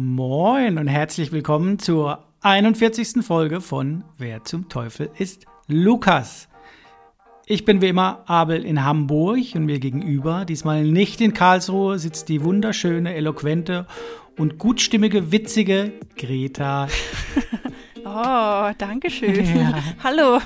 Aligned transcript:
Moin 0.00 0.78
und 0.78 0.86
herzlich 0.86 1.32
willkommen 1.32 1.80
zur 1.80 2.24
41. 2.42 3.24
Folge 3.26 3.60
von 3.60 4.04
Wer 4.16 4.44
zum 4.44 4.68
Teufel 4.68 5.10
ist 5.18 5.46
Lukas. 5.66 6.48
Ich 7.46 7.64
bin 7.64 7.82
wie 7.82 7.88
immer 7.88 8.22
Abel 8.26 8.64
in 8.64 8.84
Hamburg 8.84 9.56
und 9.56 9.64
mir 9.64 9.80
gegenüber, 9.80 10.44
diesmal 10.44 10.84
nicht 10.84 11.20
in 11.20 11.34
Karlsruhe, 11.34 11.98
sitzt 11.98 12.28
die 12.28 12.44
wunderschöne, 12.44 13.12
eloquente 13.12 13.88
und 14.38 14.56
gutstimmige, 14.58 15.32
witzige 15.32 15.94
Greta. 16.16 16.86
Oh, 18.04 18.70
danke 18.78 19.10
schön. 19.10 19.54
Ja. 19.54 19.82
Hallo. 20.02 20.40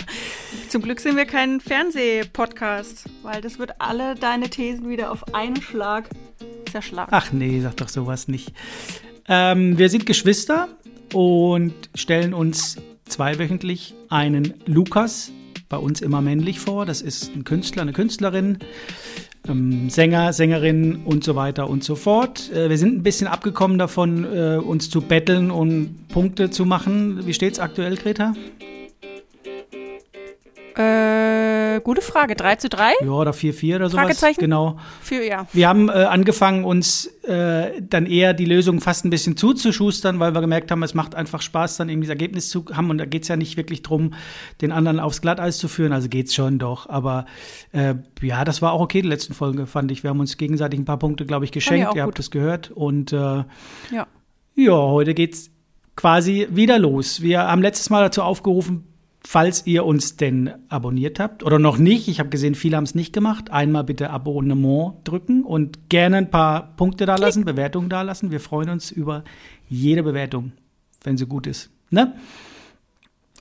Zum 0.69 0.83
Glück 0.83 0.99
sind 0.99 1.17
wir 1.17 1.27
kein 1.27 1.61
Fernsehpodcast, 1.61 3.09
weil 3.23 3.41
das 3.41 3.61
wird 3.61 3.81
alle 3.81 4.17
deine 4.17 4.51
Thesen 4.51 4.89
wieder 4.89 5.13
auf 5.13 5.33
einen 5.33 5.63
Schlag 5.63 6.09
zerschlagen. 6.73 7.11
Ach 7.13 7.31
nee, 7.31 7.61
sag 7.61 7.77
doch 7.77 7.89
sowas 7.89 8.27
nicht. 8.27 8.53
Ähm, 9.29 9.79
wir 9.79 9.89
sind 9.89 10.07
Geschwister 10.07 10.69
und 11.13 11.73
stellen 11.95 12.35
uns 12.35 12.77
zweiwöchentlich 13.07 13.95
einen 14.09 14.55
Lukas, 14.67 15.33
bei 15.69 15.77
uns 15.77 16.01
immer 16.01 16.21
männlich 16.21 16.61
vor. 16.61 16.87
Das 16.87 17.01
ist 17.01 17.35
ein 17.35 17.45
Künstler, 17.45 17.83
eine 17.83 17.93
Künstlerin, 17.93 18.59
ähm, 19.49 19.91
Sänger, 19.91 20.33
Sängerin 20.33 21.03
und 21.05 21.25
so 21.25 21.35
weiter 21.35 21.69
und 21.69 21.83
so 21.85 21.95
fort. 21.95 22.51
Äh, 22.53 22.69
wir 22.69 22.79
sind 22.79 22.97
ein 22.97 23.03
bisschen 23.03 23.27
abgekommen 23.27 23.79
davon, 23.79 24.25
äh, 24.25 24.57
uns 24.57 24.91
zu 24.91 25.01
betteln 25.01 25.51
und 25.51 26.09
Punkte 26.09 26.51
zu 26.51 26.67
machen. 26.67 27.27
Wie 27.27 27.35
steht's 27.35 27.59
aktuell, 27.59 27.97
Greta? 27.97 28.35
Äh, 30.79 31.81
gute 31.81 32.01
Frage. 32.01 32.35
3 32.35 32.57
zu 32.57 32.69
3? 32.69 32.93
Ja, 33.03 33.11
oder 33.11 33.33
4-4 33.33 33.77
oder 33.77 33.89
sowas. 33.89 34.03
Fragezeichen? 34.03 34.41
Genau. 34.41 34.79
Für, 35.01 35.25
ja. 35.25 35.47
Wir 35.53 35.69
haben 35.69 35.89
äh, 35.89 35.93
angefangen, 35.93 36.65
uns 36.65 37.07
äh, 37.25 37.81
dann 37.81 38.07
eher 38.07 38.35
die 38.35 38.45
Lösung 38.45 38.81
fast 38.81 39.05
ein 39.05 39.11
bisschen 39.11 39.37
zuzuschustern, 39.37 40.21
weil 40.21 40.35
wir 40.35 40.41
gemerkt 40.41 40.71
haben, 40.71 40.83
es 40.83 40.95
macht 40.95 41.15
einfach 41.15 41.43
Spaß, 41.43 41.77
dann 41.77 41.89
irgendwie 41.89 42.09
das 42.09 42.15
Ergebnis 42.15 42.49
zu 42.49 42.65
haben. 42.73 42.91
Und 42.91 42.99
da 42.99 43.05
geht 43.05 43.23
es 43.23 43.29
ja 43.29 43.37
nicht 43.37 43.57
wirklich 43.57 43.83
drum, 43.83 44.15
den 44.61 44.73
anderen 44.73 45.01
aufs 45.01 45.21
Glatteis 45.21 45.59
zu 45.59 45.69
führen. 45.69 45.93
Also 45.93 46.09
geht's 46.09 46.35
schon 46.35 46.59
doch. 46.59 46.89
Aber 46.89 47.27
äh, 47.73 47.95
ja, 48.21 48.45
das 48.45 48.63
war 48.63 48.73
auch 48.73 48.81
okay, 48.81 49.03
die 49.03 49.09
letzten 49.09 49.35
Folge, 49.35 49.67
fand 49.67 49.91
ich. 49.91 50.03
Wir 50.03 50.11
haben 50.11 50.21
uns 50.21 50.37
gegenseitig 50.37 50.81
ein 50.81 50.85
paar 50.85 50.99
Punkte, 50.99 51.27
glaube 51.27 51.45
ich, 51.45 51.53
geschenkt. 51.53 51.89
Ihr 51.95 52.03
gut. 52.03 52.03
habt 52.03 52.19
es 52.19 52.31
gehört. 52.31 52.71
Und 52.71 53.13
äh, 53.13 53.17
ja. 53.17 54.07
ja, 54.55 54.73
heute 54.73 55.15
geht's 55.15 55.51
quasi 55.97 56.49
wieder 56.51 56.79
los. 56.79 57.23
Wir 57.23 57.43
haben 57.43 57.63
letztes 57.63 57.91
Mal 57.91 58.03
dazu 58.03 58.23
aufgerufen, 58.23 58.92
falls 59.25 59.67
ihr 59.67 59.85
uns 59.85 60.17
denn 60.17 60.51
abonniert 60.69 61.21
habt 61.21 61.43
oder 61.43 61.59
noch 61.59 61.79
nicht, 61.79 62.09
ich 62.09 62.19
habe 62.19 62.29
gesehen, 62.29 62.55
viele 62.55 62.77
haben 62.77 62.85
es 62.85 62.95
nicht 62.95 63.13
gemacht, 63.13 63.51
einmal 63.51 63.85
bitte 63.85 64.11
Abonnement 64.11 64.95
drücken 65.05 65.45
und 65.45 65.89
gerne 65.89 66.17
ein 66.17 66.31
paar 66.31 66.75
Punkte 66.77 67.07
da 67.07 67.17
lassen, 67.17 67.45
Bewertungen 67.45 67.89
da 67.89 68.03
lassen. 68.03 68.31
Wir 68.31 68.41
freuen 68.41 68.69
uns 68.69 68.91
über 68.91 69.25
jede 69.69 70.03
Bewertung, 70.03 70.53
wenn 71.05 71.17
sie 71.17 71.27
gut 71.27 71.47
ist. 71.47 71.71
Ne? 71.91 72.15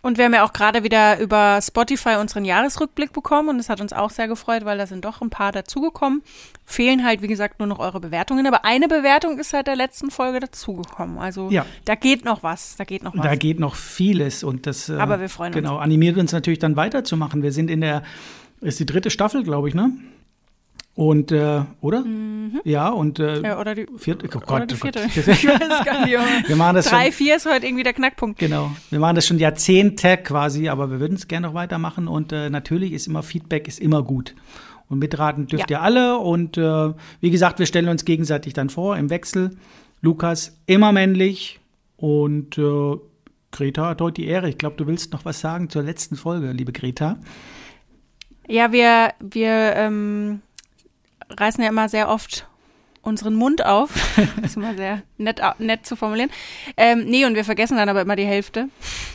Und 0.02 0.18
wir 0.18 0.26
haben 0.26 0.34
ja 0.34 0.44
auch 0.44 0.54
gerade 0.54 0.84
wieder 0.84 1.20
über 1.20 1.60
Spotify 1.62 2.16
unseren 2.20 2.44
Jahresrückblick 2.44 3.14
bekommen 3.14 3.50
und 3.50 3.58
das 3.60 3.70
hat 3.70 3.82
uns 3.82 3.94
auch 3.94 4.10
sehr 4.10 4.28
gefreut, 4.28 4.66
weil 4.66 4.78
da 4.78 4.88
sind 4.88 5.06
doch 5.06 5.22
ein 5.22 5.30
paar 5.30 5.52
dazugekommen. 5.52 6.24
Fehlen 6.66 7.06
halt, 7.06 7.22
wie 7.22 7.28
gesagt, 7.28 7.60
nur 7.60 7.68
noch 7.68 7.78
eure 7.78 8.00
Bewertungen, 8.00 8.48
aber 8.48 8.66
eine 8.66 8.88
Bewertung 8.88 9.38
ist 9.38 9.52
seit 9.52 9.68
der 9.68 9.76
letzten 9.76 10.10
Folge 10.10 10.40
dazugekommen. 10.40 11.20
Also 11.20 11.50
ja. 11.52 11.66
da 11.86 11.94
geht 11.96 12.26
noch 12.26 12.42
was, 12.42 12.76
da 12.78 12.84
geht 12.84 13.04
noch 13.04 13.16
was. 13.16 13.24
Da 13.24 13.36
geht 13.36 13.60
noch 13.60 13.76
vieles 13.76 14.44
und 14.44 14.66
das 14.66 14.90
äh, 14.90 14.94
aber 14.94 15.20
wir 15.20 15.30
freuen 15.30 15.52
genau, 15.52 15.76
uns. 15.76 15.84
animiert 15.84 16.18
uns 16.18 16.32
natürlich 16.32 16.60
dann 16.60 16.76
weiterzumachen. 16.76 17.44
Wir 17.44 17.52
sind 17.52 17.70
in 17.70 17.82
der, 17.82 18.02
ist 18.62 18.80
die 18.80 18.88
dritte 18.88 19.12
Staffel, 19.12 19.44
glaube 19.44 19.70
ich, 19.70 19.76
ne? 19.76 19.92
Und, 20.94 21.32
äh, 21.32 21.62
oder? 21.80 22.02
Mhm. 22.02 22.60
Ja, 22.66 22.90
und 22.90 23.20
äh, 23.20 23.42
ja, 23.42 23.60
oder 23.60 23.76
die 23.76 23.88
vierte. 23.98 24.28
Oh 24.28 24.40
Gott, 24.40 24.52
oder 24.52 24.66
die 24.66 24.76
oh 24.76 24.78
vierte. 24.78 25.00
ich 25.16 25.48
weiß 25.48 25.86
gar 25.86 26.06
nicht. 26.06 26.48
wir 26.48 26.56
machen 26.56 26.76
das 26.76 26.88
Drei, 26.88 27.06
schon, 27.06 27.14
vier 27.14 27.38
ist 27.38 27.46
heute 27.46 27.66
irgendwie 27.66 27.84
der 27.84 27.94
Knackpunkt. 27.94 28.40
Genau. 28.40 28.72
Wir 28.90 29.00
machen 29.00 29.16
das 29.16 29.26
schon 29.26 29.40
Jahrzehnte 29.40 30.18
quasi, 30.18 30.68
aber 30.68 30.92
wir 30.92 31.00
würden 31.00 31.16
es 31.16 31.28
gerne 31.28 31.48
noch 31.48 31.54
weitermachen. 31.54 32.08
Und 32.08 32.34
äh, 32.34 32.50
natürlich 32.50 32.92
ist 32.92 33.08
immer 33.08 33.24
Feedback 33.24 33.68
ist 33.68 33.80
immer 33.80 34.04
gut. 34.04 34.36
Und 34.90 35.00
mitraten 35.00 35.48
dürft 35.48 35.72
ja. 35.72 35.78
ihr 35.78 35.82
alle. 35.82 36.18
Und 36.18 36.58
äh, 36.58 36.94
wie 37.22 37.32
gesagt, 37.32 37.60
wir 37.60 37.66
stellen 37.66 37.88
uns 37.88 38.04
gegenseitig 38.04 38.54
dann 38.54 38.70
vor 38.70 38.98
im 38.98 39.10
Wechsel. 39.10 39.58
Lukas 40.02 40.58
immer 40.66 40.92
männlich 40.92 41.62
und 41.96 42.58
äh, 42.58 42.98
Greta 43.52 43.88
hat 43.88 44.02
heute 44.02 44.22
die 44.22 44.28
Ehre. 44.28 44.50
Ich 44.50 44.58
glaube, 44.58 44.76
du 44.76 44.88
willst 44.88 45.14
noch 45.14 45.24
was 45.24 45.40
sagen 45.40 45.70
zur 45.70 45.84
letzten 45.84 46.18
Folge, 46.18 46.52
liebe 46.52 46.74
Greta. 46.74 47.18
Ja, 48.48 48.74
wir, 48.74 49.14
wir 49.22 49.76
ähm 49.76 50.42
reißen 51.32 51.64
ja 51.64 51.70
immer 51.70 51.90
sehr 51.90 52.10
oft 52.10 52.48
unseren 53.02 53.34
Mund 53.34 53.66
auf. 53.66 53.92
das 54.42 54.52
ist 54.52 54.58
immer 54.58 54.76
sehr 54.76 55.02
nett, 55.18 55.42
nett 55.60 55.86
zu 55.86 55.96
formulieren. 55.96 56.30
Ähm, 56.78 57.06
nee, 57.06 57.26
und 57.26 57.36
wir 57.36 57.46
vergessen 57.46 57.78
dann 57.78 57.90
aber 57.90 58.02
immer 58.02 58.16
die 58.16 58.26
Hälfte. 58.26 58.70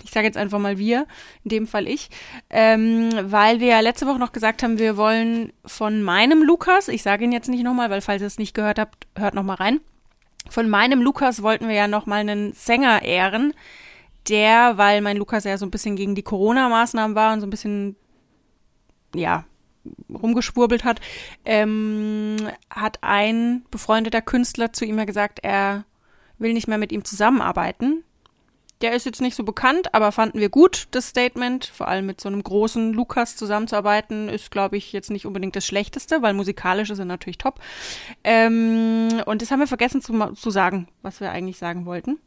Ich 0.05 0.11
sage 0.11 0.27
jetzt 0.27 0.37
einfach 0.37 0.59
mal 0.59 0.79
wir, 0.79 1.07
in 1.45 1.51
dem 1.51 1.67
Fall 1.67 1.87
ich. 1.87 2.09
Ähm, 2.51 3.11
weil 3.23 3.61
wir 3.61 3.69
ja 3.69 3.81
letzte 3.81 4.07
Woche 4.07 4.19
noch 4.19 4.33
gesagt 4.33 4.63
haben, 4.63 4.79
wir 4.79 4.97
wollen 4.97 5.53
von 5.65 6.03
meinem 6.03 6.43
Lukas, 6.43 6.89
ich 6.89 7.03
sage 7.03 7.25
ihn 7.25 7.33
jetzt 7.33 7.49
nicht 7.49 7.63
nochmal, 7.63 7.91
weil 7.91 8.01
falls 8.01 8.23
ihr 8.23 8.27
es 8.27 8.39
nicht 8.39 8.55
gehört 8.55 8.79
habt, 8.79 9.07
hört 9.17 9.35
nochmal 9.35 9.57
rein. 9.57 9.81
Von 10.49 10.69
meinem 10.69 11.03
Lukas 11.03 11.43
wollten 11.43 11.69
wir 11.69 11.75
ja 11.75 11.89
nochmal 11.89 12.21
einen 12.21 12.53
Sänger 12.53 13.03
ehren, 13.03 13.53
der, 14.29 14.79
weil 14.79 15.01
mein 15.01 15.17
Lukas 15.17 15.45
ja 15.45 15.59
so 15.59 15.67
ein 15.67 15.71
bisschen 15.71 15.97
gegen 15.97 16.15
die 16.15 16.23
Corona-Maßnahmen 16.23 17.17
war 17.17 17.33
und 17.33 17.41
so 17.41 17.47
ein 17.47 17.51
bisschen, 17.51 17.97
ja, 19.15 19.45
rumgeschwurbelt 20.13 20.85
hat, 20.85 21.01
ähm, 21.45 22.37
hat 22.71 22.99
ein 23.03 23.65
befreundeter 23.71 24.23
Künstler 24.23 24.73
zu 24.73 24.85
ihm 24.85 24.99
ja 24.99 25.05
gesagt, 25.05 25.41
er 25.43 25.85
will 26.39 26.53
nicht 26.53 26.69
mehr 26.69 26.79
mit 26.79 26.93
ihm 26.93 27.05
zusammenarbeiten. 27.05 28.05
Der 28.83 28.93
ist 28.93 29.07
jetzt 29.07 29.23
nicht 29.23 29.35
so 29.35 29.43
bekannt, 29.43 29.95
aber 29.95 30.13
fanden 30.13 30.39
wir 30.39 30.51
gut, 30.51 30.89
das 30.91 31.09
Statement. 31.09 31.65
Vor 31.65 31.89
allem 31.89 32.05
mit 32.05 32.21
so 32.21 32.29
einem 32.29 32.43
großen 32.43 32.93
Lukas 32.93 33.35
zusammenzuarbeiten, 33.35 34.29
ist, 34.29 34.51
glaube 34.51 34.77
ich, 34.77 34.93
jetzt 34.93 35.11
nicht 35.11 35.25
unbedingt 35.25 35.57
das 35.57 35.67
Schlechteste, 35.67 36.21
weil 36.21 36.35
musikalisch 36.35 36.91
ist 36.91 36.99
er 36.99 37.07
natürlich 37.07 37.39
top. 37.39 37.59
Ähm, 38.23 39.09
und 39.25 39.41
das 39.41 39.51
haben 39.51 39.61
wir 39.61 39.67
vergessen 39.67 40.03
zu, 40.03 40.13
zu 40.35 40.51
sagen, 40.51 40.89
was 41.01 41.21
wir 41.21 41.31
eigentlich 41.31 41.57
sagen 41.57 41.87
wollten. 41.87 42.19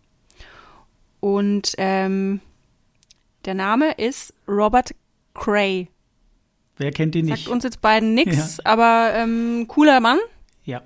Und 1.19 1.75
ähm, 1.77 2.39
der 3.45 3.53
Name 3.53 3.91
ist 3.93 4.33
Robert 4.47 4.95
Cray. 5.35 5.87
Wer 6.79 6.91
kennt 6.91 7.13
ihn 7.15 7.25
nicht? 7.25 7.43
Sagt 7.43 7.49
uns 7.49 7.65
jetzt 7.65 7.81
beiden 7.81 8.13
nichts, 8.13 8.57
ja. 8.57 8.71
aber 8.71 9.11
ähm, 9.13 9.65
cooler 9.67 9.99
Mann. 9.99 10.17
Ja. 10.63 10.81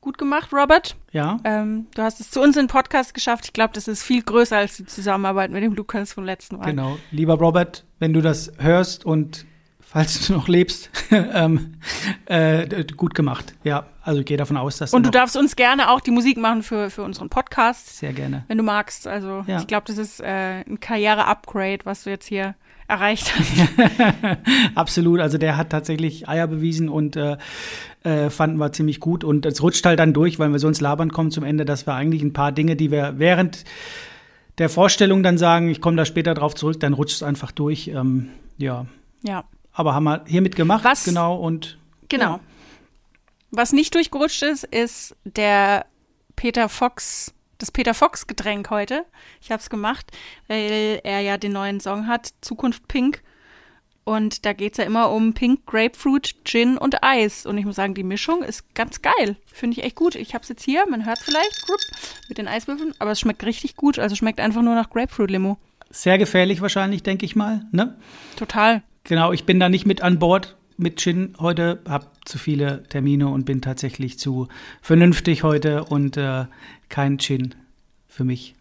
Gut 0.00 0.16
gemacht, 0.16 0.52
Robert. 0.52 0.96
Ja. 1.10 1.40
Ähm, 1.42 1.88
du 1.96 2.02
hast 2.02 2.20
es 2.20 2.30
zu 2.30 2.40
uns 2.40 2.56
in 2.56 2.64
den 2.64 2.68
Podcast 2.68 3.12
geschafft. 3.12 3.46
Ich 3.46 3.52
glaube, 3.52 3.74
das 3.74 3.88
ist 3.88 4.04
viel 4.04 4.22
größer 4.22 4.56
als 4.56 4.76
die 4.76 4.86
Zusammenarbeit 4.86 5.50
mit 5.50 5.64
dem 5.64 5.74
Lukas 5.74 6.12
vom 6.12 6.24
letzten 6.24 6.58
Mal. 6.58 6.66
Genau. 6.66 6.96
Lieber 7.10 7.34
Robert, 7.34 7.84
wenn 7.98 8.12
du 8.12 8.20
das 8.20 8.52
hörst 8.58 9.04
und 9.04 9.44
falls 9.80 10.28
du 10.28 10.32
noch 10.32 10.46
lebst, 10.46 10.90
ähm, 11.10 11.74
äh, 12.26 12.84
gut 12.96 13.16
gemacht. 13.16 13.54
Ja, 13.64 13.86
also 14.02 14.20
ich 14.20 14.26
gehe 14.26 14.36
davon 14.36 14.56
aus, 14.56 14.78
dass. 14.78 14.94
Und 14.94 15.04
du 15.04 15.10
darfst 15.10 15.36
uns 15.36 15.56
gerne 15.56 15.90
auch 15.90 16.00
die 16.00 16.12
Musik 16.12 16.38
machen 16.38 16.62
für, 16.62 16.88
für 16.88 17.02
unseren 17.02 17.30
Podcast. 17.30 17.98
Sehr 17.98 18.12
gerne. 18.12 18.44
Wenn 18.46 18.58
du 18.58 18.64
magst. 18.64 19.08
Also 19.08 19.44
ja. 19.48 19.58
ich 19.58 19.66
glaube, 19.66 19.86
das 19.88 19.98
ist 19.98 20.20
äh, 20.20 20.60
ein 20.60 20.78
Karriere-Upgrade, 20.78 21.80
was 21.82 22.04
du 22.04 22.10
jetzt 22.10 22.26
hier 22.26 22.54
erreicht 22.92 23.32
hast. 23.34 23.68
Absolut, 24.74 25.20
also 25.20 25.38
der 25.38 25.56
hat 25.56 25.70
tatsächlich 25.70 26.28
Eier 26.28 26.46
bewiesen 26.46 26.88
und 26.88 27.16
äh, 27.16 27.38
äh, 28.04 28.30
fanden 28.30 28.58
wir 28.58 28.72
ziemlich 28.72 29.00
gut. 29.00 29.24
Und 29.24 29.46
es 29.46 29.62
rutscht 29.62 29.84
halt 29.86 29.98
dann 29.98 30.12
durch, 30.12 30.38
weil 30.38 30.50
wir 30.50 30.58
so 30.58 30.68
ins 30.68 30.80
Labern 30.80 31.10
kommen 31.10 31.30
zum 31.30 31.44
Ende, 31.44 31.64
dass 31.64 31.86
wir 31.86 31.94
eigentlich 31.94 32.22
ein 32.22 32.32
paar 32.32 32.52
Dinge, 32.52 32.76
die 32.76 32.90
wir 32.90 33.14
während 33.16 33.64
der 34.58 34.68
Vorstellung 34.68 35.22
dann 35.22 35.38
sagen, 35.38 35.70
ich 35.70 35.80
komme 35.80 35.96
da 35.96 36.04
später 36.04 36.34
drauf 36.34 36.54
zurück, 36.54 36.78
dann 36.80 36.92
rutscht 36.92 37.16
es 37.16 37.22
einfach 37.22 37.50
durch. 37.50 37.88
Ähm, 37.88 38.28
ja. 38.58 38.86
Ja. 39.22 39.44
Aber 39.72 39.94
haben 39.94 40.04
wir 40.04 40.24
hiermit 40.26 40.54
gemacht, 40.54 40.84
Was, 40.84 41.04
genau 41.04 41.36
und 41.36 41.78
genau. 42.08 42.34
Ja. 42.34 42.40
Was 43.50 43.72
nicht 43.72 43.94
durchgerutscht 43.94 44.42
ist, 44.42 44.64
ist 44.64 45.16
der 45.24 45.86
Peter 46.36 46.68
Fox 46.68 47.32
das 47.62 47.70
Peter 47.70 47.94
Fox 47.94 48.26
Getränk 48.26 48.70
heute. 48.70 49.04
Ich 49.40 49.52
habe 49.52 49.60
es 49.60 49.70
gemacht, 49.70 50.10
weil 50.48 51.00
er 51.04 51.20
ja 51.20 51.38
den 51.38 51.52
neuen 51.52 51.78
Song 51.80 52.08
hat, 52.08 52.34
Zukunft 52.40 52.88
Pink. 52.88 53.22
Und 54.04 54.44
da 54.44 54.52
geht 54.52 54.72
es 54.72 54.78
ja 54.78 54.84
immer 54.84 55.12
um 55.12 55.32
Pink, 55.32 55.64
Grapefruit, 55.64 56.34
Gin 56.44 56.76
und 56.76 57.04
Eis. 57.04 57.46
Und 57.46 57.56
ich 57.56 57.64
muss 57.64 57.76
sagen, 57.76 57.94
die 57.94 58.02
Mischung 58.02 58.42
ist 58.42 58.74
ganz 58.74 59.00
geil. 59.00 59.36
Finde 59.46 59.78
ich 59.78 59.84
echt 59.84 59.94
gut. 59.94 60.16
Ich 60.16 60.34
habe 60.34 60.42
es 60.42 60.48
jetzt 60.48 60.64
hier, 60.64 60.84
man 60.90 61.06
hört 61.06 61.20
vielleicht 61.20 61.66
mit 62.28 62.38
den 62.38 62.48
Eiswürfeln, 62.48 62.94
aber 62.98 63.12
es 63.12 63.20
schmeckt 63.20 63.44
richtig 63.44 63.76
gut. 63.76 64.00
Also 64.00 64.16
schmeckt 64.16 64.40
einfach 64.40 64.62
nur 64.62 64.74
nach 64.74 64.90
Grapefruit-Limo. 64.90 65.56
Sehr 65.90 66.18
gefährlich 66.18 66.60
wahrscheinlich, 66.62 67.04
denke 67.04 67.24
ich 67.24 67.36
mal. 67.36 67.64
Ne? 67.70 67.96
Total. 68.34 68.82
Genau, 69.04 69.32
ich 69.32 69.44
bin 69.44 69.60
da 69.60 69.68
nicht 69.68 69.86
mit 69.86 70.02
an 70.02 70.18
Bord 70.18 70.56
mit 70.78 71.00
Gin 71.00 71.34
heute, 71.38 71.80
habe 71.88 72.06
zu 72.24 72.38
viele 72.38 72.82
Termine 72.88 73.28
und 73.28 73.44
bin 73.44 73.62
tatsächlich 73.62 74.18
zu 74.18 74.48
vernünftig 74.80 75.42
heute 75.42 75.84
und 75.84 76.16
äh, 76.16 76.46
kein 76.88 77.18
Gin 77.18 77.54
für 78.12 78.24
mich. 78.24 78.54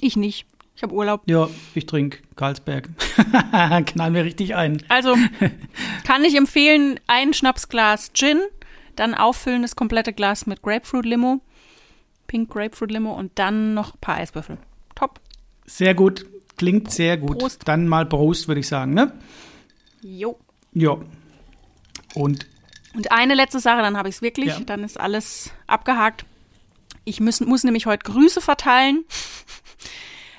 Ich 0.00 0.16
nicht. 0.16 0.46
Ich 0.74 0.82
habe 0.82 0.94
Urlaub. 0.94 1.22
Ja, 1.26 1.48
ich 1.74 1.86
trinke 1.86 2.18
Karlsberg. 2.36 2.88
Knall 3.86 4.10
mir 4.10 4.24
richtig 4.24 4.54
ein. 4.54 4.82
Also 4.88 5.14
kann 6.04 6.24
ich 6.24 6.36
empfehlen, 6.36 6.98
ein 7.06 7.34
Schnapsglas 7.34 8.12
Gin, 8.14 8.40
dann 8.96 9.14
auffüllen 9.14 9.62
das 9.62 9.76
komplette 9.76 10.12
Glas 10.12 10.46
mit 10.46 10.62
Grapefruit 10.62 11.04
Limo. 11.04 11.40
Pink 12.26 12.50
Grapefruit 12.50 12.90
Limo 12.90 13.12
und 13.12 13.32
dann 13.38 13.74
noch 13.74 13.94
ein 13.94 14.00
paar 14.00 14.16
Eiswürfel. 14.16 14.58
Top. 14.94 15.20
Sehr 15.66 15.94
gut. 15.94 16.26
Klingt 16.56 16.90
sehr 16.90 17.16
gut. 17.16 17.38
Prost. 17.38 17.62
Dann 17.66 17.86
mal 17.86 18.06
Prost, 18.06 18.48
würde 18.48 18.60
ich 18.60 18.68
sagen, 18.68 18.94
ne? 18.94 19.12
Jo. 20.02 20.38
Ja. 20.72 20.96
Und 22.14 22.46
Und 22.94 23.12
eine 23.12 23.34
letzte 23.34 23.60
Sache, 23.60 23.82
dann 23.82 23.96
habe 23.96 24.08
ich 24.08 24.16
es 24.16 24.22
wirklich. 24.22 24.48
Ja. 24.48 24.60
Dann 24.60 24.82
ist 24.82 24.98
alles 24.98 25.52
abgehakt. 25.66 26.24
Ich 27.10 27.20
muss, 27.20 27.40
muss 27.40 27.64
nämlich 27.64 27.86
heute 27.86 28.08
Grüße 28.08 28.40
verteilen. 28.40 29.04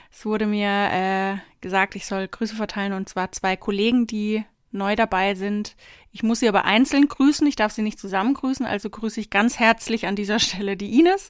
Es 0.10 0.26
wurde 0.26 0.46
mir 0.46 0.70
äh, 0.70 1.38
gesagt, 1.60 1.98
ich 1.98 2.06
soll 2.06 2.30
Grüße 2.30 2.56
verteilen 2.56 2.94
und 2.94 3.10
zwar 3.10 3.34
zwei 3.34 3.58
Kollegen, 3.58 4.08
die 4.08 4.46
neu 4.72 4.96
dabei 4.96 5.36
sind. 5.36 5.76
Ich 6.14 6.24
muss 6.24 6.40
sie 6.40 6.48
aber 6.48 6.64
einzeln 6.64 7.10
grüßen, 7.10 7.46
ich 7.46 7.58
darf 7.58 7.74
sie 7.74 7.82
nicht 7.82 8.00
zusammen 8.00 8.34
grüßen, 8.36 8.66
also 8.66 8.90
grüße 8.90 9.20
ich 9.20 9.30
ganz 9.30 9.60
herzlich 9.60 10.08
an 10.08 10.16
dieser 10.16 10.40
Stelle 10.46 10.78
die 10.78 10.98
Ines 10.98 11.30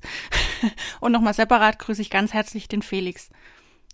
und 1.00 1.12
nochmal 1.12 1.34
separat 1.34 1.80
grüße 1.80 2.04
ich 2.04 2.12
ganz 2.12 2.34
herzlich 2.34 2.68
den 2.68 2.84
Felix. 2.84 3.30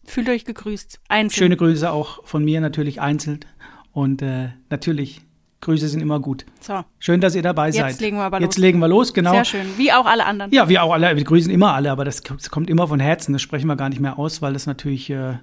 Fühlt 0.03 0.27
euch 0.27 0.43
gegrüßt. 0.43 0.99
Einzeln. 1.07 1.37
schöne 1.37 1.55
Grüße 1.55 1.89
auch 1.89 2.25
von 2.25 2.43
mir 2.43 2.59
natürlich 2.59 2.99
einzeln. 2.99 3.39
Und 3.93 4.21
äh, 4.21 4.49
natürlich, 4.69 5.21
Grüße 5.61 5.87
sind 5.87 6.01
immer 6.01 6.19
gut. 6.19 6.45
So, 6.61 6.83
Schön, 6.99 7.19
dass 7.19 7.33
ihr 7.35 7.41
dabei 7.41 7.67
Jetzt 7.67 7.77
seid. 7.77 7.99
legen 7.99 8.17
wir 8.17 8.23
aber 8.23 8.39
Jetzt 8.39 8.57
los. 8.57 8.61
legen 8.61 8.79
wir 8.79 8.87
los, 8.87 9.13
genau. 9.13 9.31
sehr 9.31 9.45
schön. 9.45 9.65
Wie 9.77 9.91
auch 9.91 10.05
alle 10.05 10.25
anderen. 10.25 10.51
Ja, 10.51 10.69
wir 10.69 10.83
auch 10.83 10.93
alle, 10.93 11.15
wir 11.15 11.23
grüßen 11.23 11.51
immer 11.51 11.73
alle, 11.73 11.91
aber 11.91 12.05
das, 12.05 12.21
das 12.21 12.49
kommt 12.51 12.69
immer 12.69 12.87
von 12.87 12.99
Herzen. 12.99 13.33
Das 13.33 13.41
sprechen 13.41 13.67
wir 13.67 13.75
gar 13.75 13.89
nicht 13.89 13.99
mehr 13.99 14.19
aus, 14.19 14.41
weil 14.41 14.53
das 14.53 14.67
natürlich 14.67 15.09
äh, 15.09 15.39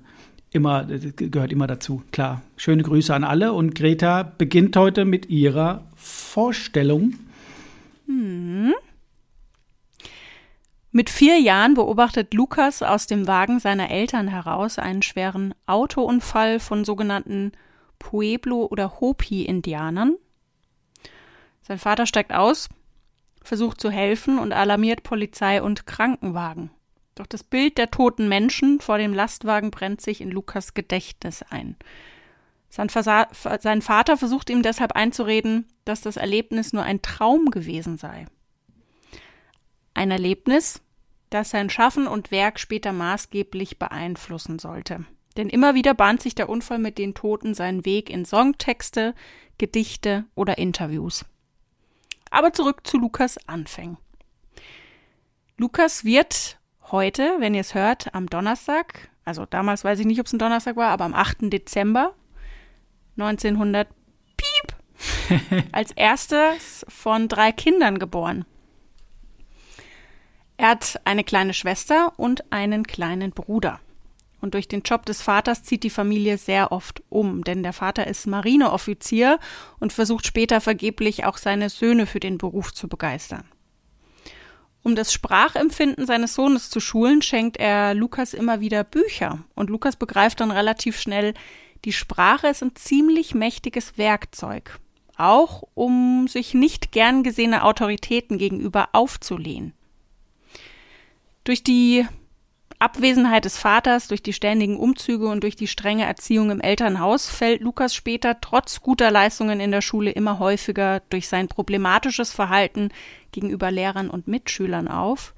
immer 0.52 0.84
das 0.84 1.00
gehört 1.16 1.52
immer 1.52 1.66
dazu. 1.66 2.02
Klar. 2.12 2.43
Schöne 2.56 2.82
Grüße 2.84 3.12
an 3.14 3.25
alle 3.25 3.52
und 3.52 3.75
Greta 3.75 4.22
beginnt 4.22 4.76
heute 4.76 5.05
mit 5.05 5.28
ihrer 5.28 5.84
Vorstellung. 5.96 7.14
Mit 10.93 11.10
vier 11.10 11.40
Jahren 11.40 11.75
beobachtet 11.75 12.34
Lukas 12.34 12.82
aus 12.82 13.08
dem 13.08 13.26
Wagen 13.26 13.58
seiner 13.58 13.90
Eltern 13.90 14.28
heraus 14.28 14.78
einen 14.78 15.02
schweren 15.02 15.55
Autounfall 15.67 16.60
von 16.60 16.84
sogenannten 16.84 17.50
Pueblo- 18.05 18.67
oder 18.67 19.01
Hopi-Indianern. 19.01 20.17
Sein 21.62 21.79
Vater 21.79 22.06
steigt 22.06 22.35
aus, 22.35 22.69
versucht 23.43 23.81
zu 23.81 23.91
helfen 23.91 24.39
und 24.39 24.53
alarmiert 24.53 25.03
Polizei 25.03 25.62
und 25.62 25.87
Krankenwagen. 25.87 26.71
Doch 27.15 27.27
das 27.27 27.43
Bild 27.43 27.79
der 27.79 27.91
toten 27.91 28.29
Menschen 28.29 28.81
vor 28.81 28.99
dem 28.99 29.15
Lastwagen 29.15 29.71
brennt 29.71 30.03
sich 30.03 30.21
in 30.21 30.31
Lukas 30.31 30.75
Gedächtnis 30.75 31.43
ein. 31.49 31.77
Sein, 32.69 32.89
sein 32.91 33.83
Vater 33.83 34.17
versucht 34.19 34.51
ihm 34.51 34.62
deshalb 34.62 34.93
einzureden, 34.93 35.67
dass 35.85 36.03
das 36.03 36.19
Erlebnis 36.19 36.73
nur 36.73 36.83
ein 36.83 37.01
Traum 37.01 37.51
gewesen 37.51 37.97
sei. 37.97 38.27
Ein 39.95 40.11
Erlebnis, 40.11 40.83
das 41.31 41.51
sein 41.51 41.71
Schaffen 41.71 42.06
und 42.06 42.31
Werk 42.31 42.61
später 42.61 42.93
maßgeblich 42.93 43.79
beeinflussen 43.79 44.59
sollte. 44.59 45.06
Denn 45.36 45.48
immer 45.48 45.75
wieder 45.75 45.94
bahnt 45.94 46.22
sich 46.22 46.34
der 46.34 46.48
Unfall 46.48 46.78
mit 46.78 46.98
den 46.98 47.14
Toten 47.14 47.54
seinen 47.54 47.84
Weg 47.84 48.08
in 48.08 48.25
Songtexte, 48.25 49.14
Gedichte 49.58 50.25
oder 50.34 50.58
Interviews. 50.58 51.25
Aber 52.31 52.52
zurück 52.52 52.86
zu 52.86 52.98
Lukas 52.98 53.38
Anfängen. 53.46 53.98
Lukas 55.56 56.04
wird 56.04 56.58
heute, 56.90 57.36
wenn 57.38 57.54
ihr 57.54 57.60
es 57.60 57.75
hört, 57.75 58.14
am 58.14 58.26
Donnerstag, 58.26 59.10
also 59.25 59.46
damals 59.46 59.84
weiß 59.84 60.00
ich 60.00 60.06
nicht, 60.06 60.20
ob 60.20 60.26
es 60.26 60.32
ein 60.32 60.38
Donnerstag 60.38 60.76
war, 60.76 60.90
aber 60.90 61.04
am 61.04 61.14
8. 61.14 61.52
Dezember 61.52 62.14
1900 63.16 63.88
piep, 64.36 65.64
als 65.72 65.92
erstes 65.92 66.84
von 66.88 67.28
drei 67.28 67.52
Kindern 67.52 67.98
geboren. 67.98 68.44
Er 70.56 70.70
hat 70.70 71.00
eine 71.04 71.25
kleine 71.25 71.54
Schwester 71.54 72.12
und 72.16 72.52
einen 72.52 72.84
kleinen 72.84 73.32
Bruder. 73.32 73.81
Und 74.44 74.52
durch 74.52 74.69
den 74.69 74.82
Job 74.82 75.06
des 75.06 75.23
Vaters 75.23 75.62
zieht 75.62 75.85
die 75.85 75.91
Familie 75.91 76.37
sehr 76.37 76.70
oft 76.70 77.02
um, 77.08 77.44
denn 77.44 77.62
der 77.62 77.73
Vater 77.73 78.06
ist 78.06 78.26
Marineoffizier 78.26 79.38
und 79.81 79.94
versucht 79.94 80.26
später 80.26 80.61
vergeblich 80.61 81.25
auch 81.25 81.38
seine 81.38 81.70
Söhne 81.70 82.05
für 82.05 82.20
den 82.20 82.37
Beruf 82.37 82.75
zu 82.75 82.87
begeistern. 82.87 83.44
Um 84.82 84.96
das 84.96 85.14
Sprachempfinden 85.14 86.05
seines 86.05 86.35
Sohnes 86.35 86.69
zu 86.69 86.81
schulen, 86.81 87.23
schenkt 87.23 87.56
er 87.56 87.94
Lukas 87.94 88.35
immer 88.35 88.61
wieder 88.61 88.85
Bücher. 88.85 89.43
Und 89.55 89.70
Lukas 89.70 89.96
begreift 89.96 90.41
dann 90.41 90.50
relativ 90.50 91.00
schnell, 91.00 91.32
die 91.87 91.94
Sprache 91.94 92.49
ist 92.49 92.62
ein 92.62 92.76
ziemlich 92.76 93.35
mächtiges 93.35 93.96
Werkzeug. 93.96 94.79
Auch 95.17 95.62
um 95.73 96.29
sich 96.29 96.52
nicht 96.52 96.93
gern 96.93 97.23
gesehene 97.23 97.64
Autoritäten 97.64 98.37
gegenüber 98.37 98.91
aufzulehnen. 98.93 99.73
Durch 101.44 101.64
die 101.64 102.06
Abwesenheit 102.84 103.46
des 103.46 103.56
Vaters, 103.56 104.08
durch 104.08 104.22
die 104.22 104.34
ständigen 104.34 104.76
Umzüge 104.76 105.28
und 105.28 105.42
durch 105.42 105.56
die 105.56 105.69
strenge 105.69 106.04
Erziehung 106.04 106.50
im 106.50 106.60
Elternhaus 106.60 107.31
fällt 107.31 107.62
Lukas 107.62 107.94
später 107.94 108.42
trotz 108.42 108.82
guter 108.82 109.10
Leistungen 109.10 109.58
in 109.58 109.70
der 109.70 109.81
Schule 109.81 110.10
immer 110.10 110.38
häufiger 110.38 111.00
durch 111.08 111.26
sein 111.26 111.48
problematisches 111.48 112.31
Verhalten 112.31 112.90
gegenüber 113.32 113.70
Lehrern 113.70 114.10
und 114.10 114.28
Mitschülern 114.28 114.88
auf. 114.88 115.34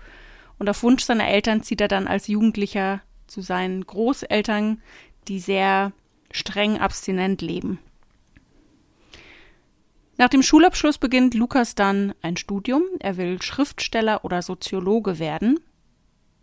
Und 0.59 0.69
auf 0.69 0.83
Wunsch 0.83 1.05
seiner 1.05 1.29
Eltern 1.29 1.63
zieht 1.63 1.81
er 1.81 1.87
dann 1.87 2.09
als 2.09 2.27
Jugendlicher 2.27 3.01
zu 3.29 3.43
seinen 3.43 3.87
Großeltern, 3.87 4.83
die 5.29 5.39
sehr 5.39 5.93
streng 6.33 6.79
abstinent 6.81 7.43
leben. 7.43 7.79
Nach 10.19 10.29
dem 10.29 10.43
Schulabschluss 10.43 10.99
beginnt 10.99 11.35
Lukas 11.35 11.77
dann 11.77 12.13
ein 12.23 12.37
Studium. 12.37 12.83
Er 12.99 13.17
will 13.19 13.41
Schriftsteller 13.41 14.25
oder 14.25 14.43
Soziologe 14.43 15.21
werden. 15.21 15.61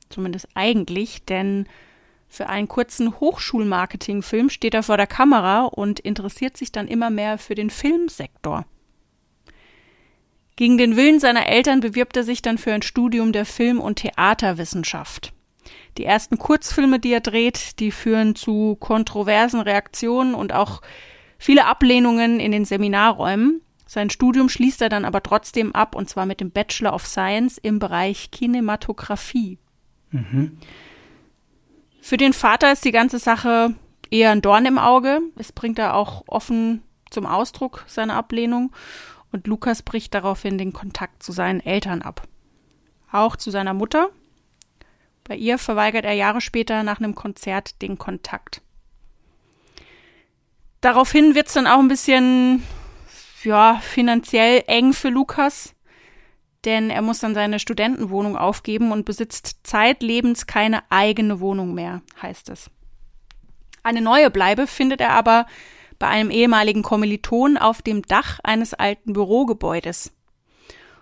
Zumindest 0.09 0.47
eigentlich, 0.53 1.25
denn 1.25 1.67
für 2.27 2.47
einen 2.47 2.67
kurzen 2.67 3.19
Hochschulmarketingfilm 3.19 4.49
steht 4.49 4.73
er 4.73 4.83
vor 4.83 4.97
der 4.97 5.07
Kamera 5.07 5.65
und 5.65 5.99
interessiert 5.99 6.57
sich 6.57 6.71
dann 6.71 6.87
immer 6.87 7.09
mehr 7.09 7.37
für 7.37 7.53
den 7.53 7.69
Filmsektor. 7.69 8.65
Gegen 10.55 10.77
den 10.77 10.95
Willen 10.95 11.19
seiner 11.19 11.47
Eltern 11.47 11.79
bewirbt 11.79 12.17
er 12.17 12.23
sich 12.23 12.41
dann 12.41 12.57
für 12.57 12.73
ein 12.73 12.81
Studium 12.81 13.33
der 13.33 13.45
Film- 13.45 13.81
und 13.81 13.97
Theaterwissenschaft. 13.97 15.33
Die 15.97 16.05
ersten 16.05 16.37
Kurzfilme, 16.37 16.99
die 16.99 17.11
er 17.11 17.21
dreht, 17.21 17.79
die 17.79 17.91
führen 17.91 18.35
zu 18.35 18.77
kontroversen 18.79 19.61
Reaktionen 19.61 20.33
und 20.33 20.53
auch 20.53 20.81
viele 21.37 21.65
Ablehnungen 21.65 22.39
in 22.39 22.51
den 22.51 22.65
Seminarräumen. 22.65 23.61
Sein 23.85 24.09
Studium 24.09 24.49
schließt 24.49 24.81
er 24.81 24.89
dann 24.89 25.05
aber 25.05 25.21
trotzdem 25.21 25.73
ab, 25.75 25.95
und 25.95 26.09
zwar 26.09 26.25
mit 26.25 26.39
dem 26.39 26.49
Bachelor 26.49 26.93
of 26.93 27.05
Science 27.05 27.59
im 27.59 27.77
Bereich 27.77 28.31
Kinematografie. 30.13 30.57
Für 32.01 32.17
den 32.17 32.33
Vater 32.33 32.71
ist 32.73 32.83
die 32.83 32.91
ganze 32.91 33.17
Sache 33.17 33.75
eher 34.11 34.31
ein 34.31 34.41
Dorn 34.41 34.65
im 34.65 34.77
Auge. 34.77 35.21
Es 35.37 35.53
bringt 35.53 35.79
er 35.79 35.95
auch 35.95 36.23
offen 36.27 36.83
zum 37.09 37.25
Ausdruck, 37.25 37.85
seine 37.87 38.15
Ablehnung. 38.15 38.73
Und 39.31 39.47
Lukas 39.47 39.81
bricht 39.81 40.13
daraufhin 40.13 40.57
den 40.57 40.73
Kontakt 40.73 41.23
zu 41.23 41.31
seinen 41.31 41.61
Eltern 41.61 42.01
ab. 42.01 42.27
Auch 43.09 43.37
zu 43.37 43.51
seiner 43.51 43.73
Mutter. 43.73 44.09
Bei 45.23 45.37
ihr 45.37 45.57
verweigert 45.57 46.03
er 46.03 46.11
Jahre 46.11 46.41
später 46.41 46.83
nach 46.83 46.99
einem 46.99 47.15
Konzert 47.15 47.81
den 47.81 47.97
Kontakt. 47.97 48.61
Daraufhin 50.81 51.35
wird 51.35 51.47
es 51.47 51.53
dann 51.53 51.67
auch 51.67 51.79
ein 51.79 51.87
bisschen, 51.87 52.63
ja, 53.43 53.79
finanziell 53.81 54.65
eng 54.67 54.91
für 54.91 55.09
Lukas 55.09 55.73
denn 56.65 56.89
er 56.89 57.01
muss 57.01 57.19
dann 57.19 57.33
seine 57.33 57.59
Studentenwohnung 57.59 58.37
aufgeben 58.37 58.91
und 58.91 59.05
besitzt 59.05 59.57
zeitlebens 59.63 60.47
keine 60.47 60.83
eigene 60.89 61.39
Wohnung 61.39 61.73
mehr, 61.73 62.01
heißt 62.21 62.49
es. 62.49 62.69
Eine 63.83 64.01
neue 64.01 64.29
Bleibe 64.29 64.67
findet 64.67 65.01
er 65.01 65.11
aber 65.11 65.45
bei 65.99 66.07
einem 66.07 66.31
ehemaligen 66.31 66.83
Kommiliton 66.83 67.57
auf 67.57 67.81
dem 67.81 68.01
Dach 68.01 68.39
eines 68.43 68.73
alten 68.73 69.13
Bürogebäudes. 69.13 70.11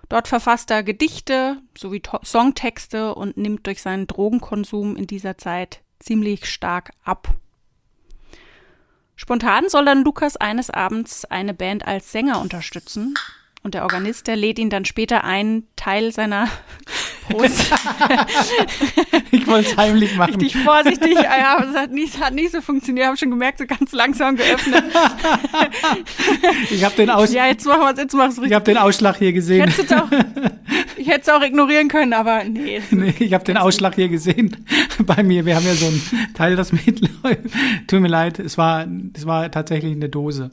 Dort 0.09 0.27
verfasst 0.27 0.69
er 0.71 0.83
Gedichte 0.83 1.61
sowie 1.77 2.01
Songtexte 2.23 3.15
und 3.15 3.37
nimmt 3.37 3.65
durch 3.65 3.81
seinen 3.81 4.07
Drogenkonsum 4.07 4.95
in 4.97 5.07
dieser 5.07 5.37
Zeit 5.37 5.81
ziemlich 5.99 6.47
stark 6.47 6.91
ab. 7.03 7.33
Spontan 9.15 9.69
soll 9.69 9.85
dann 9.85 10.03
Lukas 10.03 10.35
eines 10.35 10.69
Abends 10.69 11.25
eine 11.25 11.53
Band 11.53 11.87
als 11.87 12.11
Sänger 12.11 12.41
unterstützen. 12.41 13.13
Und 13.63 13.75
der 13.75 13.83
Organist, 13.83 14.25
der 14.25 14.35
lädt 14.35 14.57
ihn 14.57 14.71
dann 14.71 14.85
später 14.85 15.23
ein, 15.23 15.63
Teil 15.75 16.11
seiner 16.11 16.47
Brust 17.29 17.71
Ich 19.31 19.45
wollte 19.47 19.69
es 19.69 19.77
heimlich 19.77 20.15
machen. 20.15 20.35
richtig 20.35 20.57
vorsichtig. 20.63 21.17
Ah 21.19 21.37
ja, 21.39 21.57
aber 21.57 21.69
es 21.69 21.75
hat 21.75 21.91
nicht, 21.91 22.19
hat 22.19 22.33
nicht 22.33 22.51
so 22.51 22.61
funktioniert. 22.61 23.03
Ich 23.03 23.07
habe 23.07 23.17
schon 23.17 23.29
gemerkt, 23.29 23.59
so 23.59 23.65
ganz 23.67 23.91
langsam 23.91 24.35
geöffnet. 24.35 24.83
Ich 26.71 26.83
habe 26.83 26.95
den, 26.95 27.09
Aus 27.09 27.31
Ja, 27.33 27.47
jetzt 27.47 27.65
machen 27.65 27.81
wir 27.81 27.91
es, 27.91 27.99
jetzt 27.99 28.13
machst 28.13 28.37
du 28.37 28.41
ich 28.41 28.45
richtig. 28.45 28.55
hab 28.55 28.65
den 28.65 28.77
Ausschlag 28.77 29.17
hier 29.17 29.33
gesehen. 29.33 29.69
auch, 29.69 30.07
ich 30.97 31.07
hätte 31.07 31.21
es 31.21 31.29
auch 31.29 31.41
ignorieren 31.43 31.87
können, 31.87 32.13
aber 32.13 32.43
nee. 32.43 32.81
Nee, 32.91 33.13
ich 33.19 33.33
habe 33.33 33.43
den 33.43 33.57
Ausschlag 33.57 33.95
hier 33.95 34.09
gesehen 34.09 34.65
bei 35.05 35.21
mir. 35.23 35.45
Wir 35.45 35.55
haben 35.55 35.65
ja 35.65 35.73
so 35.75 35.85
ein 35.87 36.01
Teil, 36.33 36.55
das 36.55 36.71
mitläuft. 36.71 37.39
Tut 37.87 38.01
mir 38.01 38.07
leid, 38.07 38.39
es 38.39 38.57
war, 38.57 38.87
es 39.15 39.25
war 39.25 39.51
tatsächlich 39.51 39.93
eine 39.95 40.09
Dose. 40.09 40.51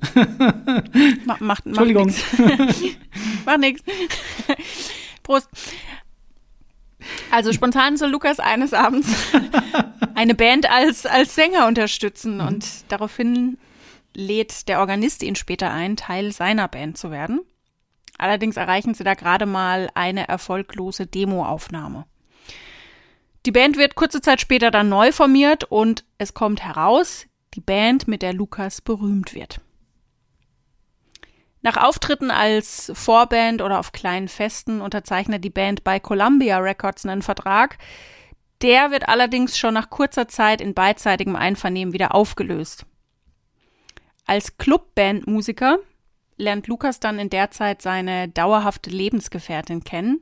Ma, 1.25 1.37
macht, 1.39 1.41
macht 1.41 1.67
Entschuldigung. 1.67 2.07
nix. 2.07 2.23
Macht 3.47 3.61
nix. 3.61 3.83
Prost. 5.23 5.49
Also 7.31 7.53
spontan 7.53 7.97
soll 7.97 8.11
Lukas 8.11 8.41
eines 8.41 8.75
Abends 8.75 9.09
eine 10.15 10.35
Band 10.35 10.71
als, 10.71 11.07
als 11.07 11.35
Sänger 11.35 11.67
unterstützen 11.67 12.37
mhm. 12.37 12.47
und 12.47 12.67
daraufhin 12.89 13.59
lädt 14.15 14.69
der 14.69 14.81
Organist 14.81 15.23
ihn 15.23 15.37
später 15.37 15.71
ein, 15.71 15.97
Teil 15.97 16.33
seiner 16.33 16.69
Band 16.69 16.99
zu 16.99 17.11
werden. 17.11 17.41
Allerdings 18.19 18.57
erreichen 18.57 18.95
sie 18.95 19.05
da 19.05 19.15
gerade 19.15 19.47
mal 19.47 19.91
eine 19.95 20.27
erfolglose 20.27 21.07
Demoaufnahme. 21.07 22.05
Die 23.47 23.53
Band 23.53 23.77
wird 23.77 23.95
kurze 23.95 24.21
Zeit 24.21 24.41
später 24.41 24.71
dann 24.73 24.89
neu 24.89 25.13
formiert 25.13 25.65
und 25.65 26.05
es 26.19 26.35
kommt 26.35 26.65
heraus, 26.65 27.27
die 27.55 27.61
Band, 27.61 28.09
mit 28.09 28.23
der 28.23 28.33
Lukas 28.33 28.81
berühmt 28.81 29.35
wird. 29.35 29.61
Nach 31.63 31.77
Auftritten 31.77 32.31
als 32.31 32.93
Vorband 32.95 33.63
oder 33.63 33.79
auf 33.79 33.93
kleinen 33.93 34.29
Festen 34.29 34.81
unterzeichnet 34.81 35.45
die 35.45 35.51
Band 35.51 35.83
bei 35.85 35.99
Columbia 35.99 36.59
Records 36.59 37.05
einen 37.05 37.23
Vertrag. 37.23 37.79
Der 38.63 38.91
wird 38.91 39.09
allerdings 39.09 39.59
schon 39.59 39.75
nach 39.75 39.91
kurzer 39.91 40.29
Zeit 40.29 40.61
in 40.61 40.75
beidseitigem 40.75 41.37
Einvernehmen 41.37 41.93
wieder 41.93 42.15
aufgelöst. 42.15 42.87
Als 44.25 44.59
Clubbandmusiker 44.59 45.79
lernt 46.37 46.67
Lukas 46.69 47.01
dann 47.01 47.19
in 47.19 47.31
der 47.31 47.51
Zeit 47.51 47.83
seine 47.83 48.29
dauerhafte 48.29 48.91
Lebensgefährtin 48.91 49.85
kennen 49.85 50.21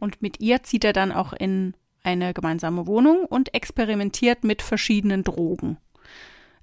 und 0.00 0.20
mit 0.22 0.40
ihr 0.40 0.62
zieht 0.64 0.84
er 0.84 0.92
dann 0.92 1.12
auch 1.12 1.32
in 1.32 1.74
eine 2.02 2.34
gemeinsame 2.34 2.86
Wohnung 2.86 3.24
und 3.24 3.54
experimentiert 3.54 4.42
mit 4.42 4.62
verschiedenen 4.62 5.22
Drogen. 5.22 5.78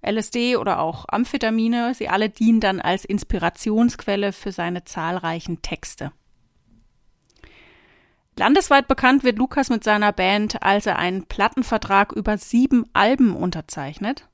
LSD 0.02 0.56
oder 0.56 0.80
auch 0.80 1.06
Amphetamine, 1.10 1.94
sie 1.94 2.10
alle 2.10 2.30
dienen 2.30 2.60
dann 2.60 2.80
als 2.80 3.06
Inspirationsquelle 3.06 4.32
für 4.32 4.52
seine 4.52 4.84
zahlreichen 4.86 5.62
Texte. 5.62 6.12
Landesweit 8.38 8.88
bekannt 8.88 9.26
wird 9.26 9.38
Lukas 9.38 9.70
mit 9.70 9.84
seiner 9.84 10.14
Band, 10.14 10.64
als 10.64 10.86
er 10.86 10.98
einen 10.98 11.26
Plattenvertrag 11.26 12.14
über 12.14 12.38
sieben 12.38 12.86
Alben 12.94 13.36
unterzeichnet. 13.36 14.30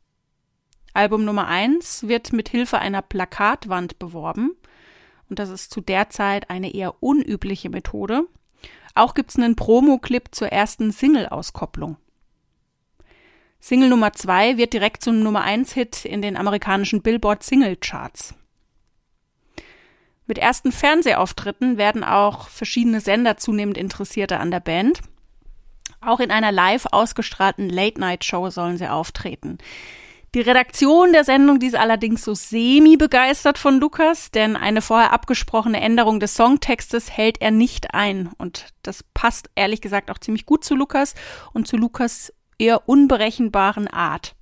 Album 0.93 1.25
Nummer 1.25 1.47
eins 1.47 2.07
wird 2.07 2.31
mit 2.31 2.47
Hilfe 2.47 2.79
einer 2.79 3.01
Plakatwand 3.01 3.97
beworben. 3.97 4.51
Und 5.27 5.39
das 5.39 5.49
ist 5.49 5.71
zu 5.71 5.81
der 5.81 6.09
Zeit 6.11 6.51
eine 6.51 6.73
eher 6.73 7.01
unübliche 7.01 7.69
Methode. 7.69 8.27
Auch 8.93 9.15
gibt 9.15 9.31
es 9.31 9.37
einen 9.37 9.55
Promo-Clip 9.55 10.33
zur 10.33 10.49
ersten 10.49 10.91
Single-Auskopplung. 10.91 11.97
Single 13.59 13.89
Nummer 13.89 14.13
2 14.13 14.57
wird 14.57 14.73
direkt 14.73 15.03
zum 15.03 15.21
Nummer 15.21 15.41
1 15.41 15.73
Hit 15.73 16.05
in 16.05 16.21
den 16.21 16.37
amerikanischen 16.37 17.01
Billboard 17.01 17.43
Single 17.43 17.75
Charts. 17.77 18.35
Mit 20.27 20.37
ersten 20.37 20.71
Fernsehauftritten 20.71 21.77
werden 21.77 22.03
auch 22.03 22.49
verschiedene 22.49 22.99
Sender 22.99 23.37
zunehmend 23.37 23.77
Interessierte 23.77 24.39
an 24.39 24.51
der 24.51 24.59
Band. 24.59 25.01
Auch 26.01 26.19
in 26.19 26.31
einer 26.31 26.51
live 26.51 26.87
ausgestrahlten 26.91 27.69
Late-Night-Show 27.69 28.49
sollen 28.49 28.77
sie 28.77 28.87
auftreten. 28.87 29.59
Die 30.35 30.41
Redaktion 30.41 31.13
der 31.13 31.23
Sendung, 31.23 31.59
die 31.59 31.67
ist 31.67 31.75
allerdings 31.75 32.25
so 32.25 32.33
semi-begeistert 32.33 33.57
von 33.57 33.79
Lukas, 33.79 34.31
denn 34.31 34.57
eine 34.57 34.81
vorher 34.81 35.13
abgesprochene 35.13 35.79
Änderung 35.79 36.19
des 36.19 36.35
Songtextes 36.35 37.09
hält 37.09 37.41
er 37.41 37.51
nicht 37.51 37.93
ein. 37.93 38.29
Und 38.37 38.73
das 38.83 39.03
passt 39.13 39.49
ehrlich 39.55 39.79
gesagt 39.79 40.11
auch 40.11 40.17
ziemlich 40.17 40.45
gut 40.45 40.65
zu 40.65 40.75
Lukas 40.75 41.15
und 41.53 41.69
zu 41.69 41.77
Lukas 41.77 42.33
eher 42.57 42.87
unberechenbaren 42.87 43.87
Art. 43.87 44.35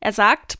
Er 0.00 0.12
sagt, 0.12 0.58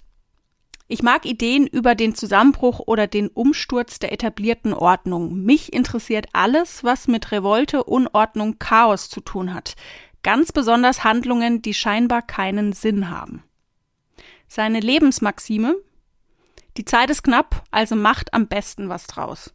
ich 0.93 1.05
mag 1.05 1.25
Ideen 1.25 1.69
über 1.69 1.95
den 1.95 2.17
Zusammenbruch 2.17 2.81
oder 2.81 3.07
den 3.07 3.29
Umsturz 3.29 4.01
der 4.01 4.13
etablierten 4.13 4.75
Ordnung. 4.75 5.45
Mich 5.45 5.73
interessiert 5.73 6.27
alles, 6.33 6.83
was 6.83 7.07
mit 7.07 7.31
Revolte, 7.31 7.85
Unordnung, 7.85 8.59
Chaos 8.59 9.09
zu 9.09 9.21
tun 9.21 9.55
hat. 9.55 9.77
Ganz 10.25 10.51
besonders 10.51 11.05
Handlungen, 11.05 11.63
die 11.63 11.75
scheinbar 11.75 12.23
keinen 12.23 12.73
Sinn 12.73 13.09
haben. 13.09 13.45
Seine 14.49 14.81
Lebensmaxime? 14.81 15.77
Die 16.77 16.85
Zeit 16.85 17.09
ist 17.09 17.23
knapp, 17.23 17.63
also 17.71 17.95
macht 17.95 18.35
am 18.35 18.49
besten 18.49 18.89
was 18.89 19.07
draus. 19.07 19.55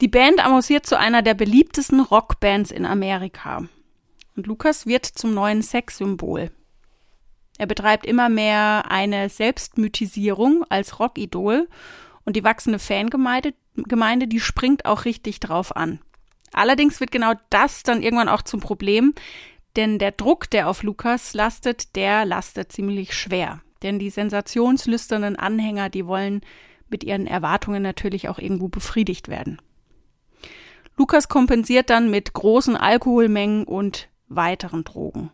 Die 0.00 0.08
Band 0.08 0.42
avanciert 0.42 0.86
zu 0.86 0.98
einer 0.98 1.20
der 1.20 1.34
beliebtesten 1.34 2.00
Rockbands 2.00 2.70
in 2.70 2.86
Amerika. 2.86 3.68
Und 4.38 4.46
Lukas 4.46 4.86
wird 4.86 5.04
zum 5.04 5.34
neuen 5.34 5.62
Sexsymbol. 5.62 6.52
Er 7.58 7.66
betreibt 7.66 8.06
immer 8.06 8.28
mehr 8.28 8.84
eine 8.88 9.28
Selbstmythisierung 9.28 10.64
als 10.68 11.00
Rockidol 11.00 11.68
und 12.24 12.36
die 12.36 12.44
wachsende 12.44 12.78
Fangemeinde, 12.78 13.54
Gemeinde, 13.74 14.28
die 14.28 14.38
springt 14.38 14.84
auch 14.84 15.06
richtig 15.06 15.40
drauf 15.40 15.74
an. 15.74 15.98
Allerdings 16.52 17.00
wird 17.00 17.10
genau 17.10 17.32
das 17.50 17.82
dann 17.82 18.00
irgendwann 18.00 18.28
auch 18.28 18.42
zum 18.42 18.60
Problem, 18.60 19.12
denn 19.74 19.98
der 19.98 20.12
Druck, 20.12 20.48
der 20.50 20.68
auf 20.68 20.84
Lukas 20.84 21.34
lastet, 21.34 21.96
der 21.96 22.24
lastet 22.24 22.70
ziemlich 22.70 23.14
schwer. 23.14 23.60
Denn 23.82 23.98
die 23.98 24.10
sensationslüsternen 24.10 25.34
Anhänger, 25.34 25.88
die 25.88 26.06
wollen 26.06 26.42
mit 26.88 27.02
ihren 27.02 27.26
Erwartungen 27.26 27.82
natürlich 27.82 28.28
auch 28.28 28.38
irgendwo 28.38 28.68
befriedigt 28.68 29.26
werden. 29.26 29.60
Lukas 30.96 31.28
kompensiert 31.28 31.90
dann 31.90 32.08
mit 32.08 32.34
großen 32.34 32.76
Alkoholmengen 32.76 33.64
und 33.64 34.08
weiteren 34.28 34.84
Drogen. 34.84 35.30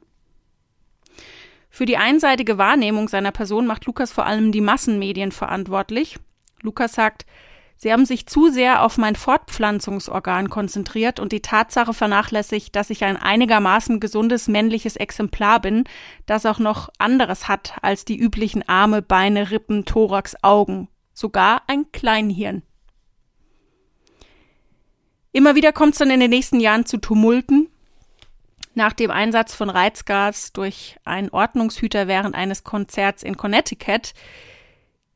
Für 1.70 1.86
die 1.86 1.96
einseitige 1.96 2.58
Wahrnehmung 2.58 3.08
seiner 3.08 3.32
Person 3.32 3.66
macht 3.66 3.86
Lukas 3.86 4.12
vor 4.12 4.26
allem 4.26 4.52
die 4.52 4.60
Massenmedien 4.60 5.32
verantwortlich. 5.32 6.18
Lukas 6.62 6.92
sagt, 6.92 7.26
Sie 7.76 7.92
haben 7.92 8.06
sich 8.06 8.26
zu 8.26 8.48
sehr 8.50 8.82
auf 8.82 8.98
mein 8.98 9.16
Fortpflanzungsorgan 9.16 10.48
konzentriert 10.48 11.18
und 11.18 11.32
die 11.32 11.42
Tatsache 11.42 11.92
vernachlässigt, 11.92 12.74
dass 12.76 12.90
ich 12.90 13.04
ein 13.04 13.16
einigermaßen 13.16 14.00
gesundes 14.00 14.48
männliches 14.48 14.96
Exemplar 14.96 15.60
bin, 15.60 15.84
das 16.26 16.46
auch 16.46 16.58
noch 16.58 16.88
anderes 16.98 17.48
hat 17.48 17.74
als 17.82 18.04
die 18.04 18.16
üblichen 18.16 18.66
Arme, 18.68 19.02
Beine, 19.02 19.50
Rippen, 19.50 19.84
Thorax, 19.84 20.36
Augen, 20.42 20.88
sogar 21.12 21.62
ein 21.66 21.90
Kleinhirn. 21.92 22.62
Immer 25.32 25.56
wieder 25.56 25.72
kommt 25.72 25.94
es 25.94 25.98
dann 25.98 26.10
in 26.10 26.20
den 26.20 26.30
nächsten 26.30 26.60
Jahren 26.60 26.86
zu 26.86 26.98
Tumulten, 26.98 27.63
nach 28.76 28.92
dem 28.92 29.10
Einsatz 29.10 29.54
von 29.54 29.70
Reizgas 29.70 30.52
durch 30.52 30.96
einen 31.04 31.30
Ordnungshüter 31.30 32.08
während 32.08 32.34
eines 32.34 32.64
Konzerts 32.64 33.22
in 33.22 33.36
Connecticut 33.36 34.14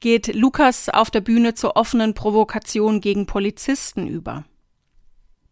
geht 0.01 0.35
Lukas 0.35 0.89
auf 0.89 1.11
der 1.11 1.21
Bühne 1.21 1.55
zur 1.55 1.77
offenen 1.77 2.15
Provokation 2.15 3.01
gegen 3.01 3.27
Polizisten 3.27 4.07
über. 4.07 4.45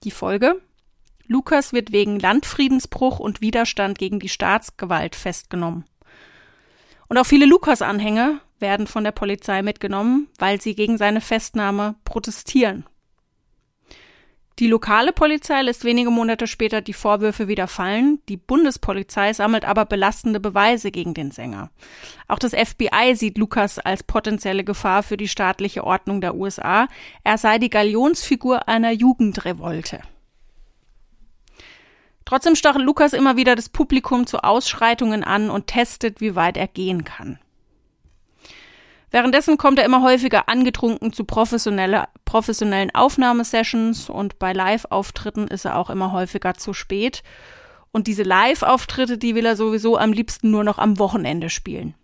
Die 0.05 0.11
Folge? 0.11 0.61
Lukas 1.27 1.73
wird 1.73 1.91
wegen 1.91 2.21
Landfriedensbruch 2.21 3.19
und 3.19 3.41
Widerstand 3.41 3.99
gegen 3.99 4.21
die 4.21 4.29
Staatsgewalt 4.29 5.17
festgenommen. 5.17 5.85
Und 7.09 7.19
auch 7.19 7.27
viele 7.27 7.47
Lukas-Anhänger 7.47 8.41
werden 8.59 8.87
von 8.87 9.05
der 9.05 9.13
Polizei 9.13 9.63
mitgenommen, 9.63 10.29
weil 10.39 10.61
sie 10.61 10.75
gegen 10.75 10.99
seine 10.99 11.21
Festnahme 11.21 11.97
protestieren. 12.05 12.87
Die 14.59 14.69
lokale 14.69 15.13
Polizei 15.13 15.61
lässt 15.61 15.85
wenige 15.85 16.11
Monate 16.11 16.47
später 16.47 16.81
die 16.81 16.95
Vorwürfe 16.95 17.47
wieder 17.47 17.69
fallen. 17.69 18.23
Die 18.31 18.39
Bundespolizei 18.39 19.35
sammelt 19.35 19.67
aber 19.67 19.85
belastende 19.85 20.41
Beweise 20.41 20.91
gegen 20.91 21.13
den 21.13 21.31
Sänger. 21.31 21.71
Auch 22.27 22.39
das 22.39 22.53
FBI 22.53 23.15
sieht 23.15 23.37
Lukas 23.37 23.79
als 23.79 24.03
potenzielle 24.03 24.65
Gefahr 24.65 25.03
für 25.03 25.19
die 25.19 25.29
staatliche 25.29 25.85
Ordnung 25.85 26.23
der 26.23 26.37
USA. 26.37 26.89
Er 27.23 27.37
sei 27.37 27.59
die 27.59 27.69
Galionsfigur 27.69 28.67
einer 28.67 28.93
Jugendrevolte. 28.93 30.01
Trotzdem 32.25 32.57
stachelt 32.57 32.85
Lukas 32.85 33.13
immer 33.13 33.37
wieder 33.37 33.57
das 33.57 33.69
Publikum 33.69 34.27
zu 34.27 34.43
Ausschreitungen 34.43 35.23
an 35.23 35.51
und 35.51 35.67
testet, 35.67 36.23
wie 36.23 36.35
weit 36.35 36.57
er 36.57 36.67
gehen 36.67 37.05
kann. 37.05 37.39
Währenddessen 39.11 39.57
kommt 39.57 39.79
er 39.79 39.85
immer 39.85 40.03
häufiger 40.03 40.49
angetrunken 40.49 41.13
zu 41.13 41.25
professionelle, 41.25 42.09
professionellen 42.25 42.95
Aufnahmesessions 42.95 44.11
und 44.11 44.39
bei 44.39 44.53
Live-Auftritten 44.53 45.47
ist 45.49 45.65
er 45.65 45.77
auch 45.77 45.91
immer 45.91 46.13
häufiger 46.13 46.55
zu 46.55 46.73
spät. 46.73 47.23
Und 47.93 48.09
diese 48.09 48.25
Live-Auftritte, 48.25 49.17
die 49.17 49.35
will 49.35 49.47
er 49.47 49.57
sowieso 49.57 49.97
am 49.97 50.13
liebsten 50.13 50.51
nur 50.51 50.65
noch 50.65 50.79
am 50.79 50.99
Wochenende 50.99 51.49
spielen. 51.49 51.95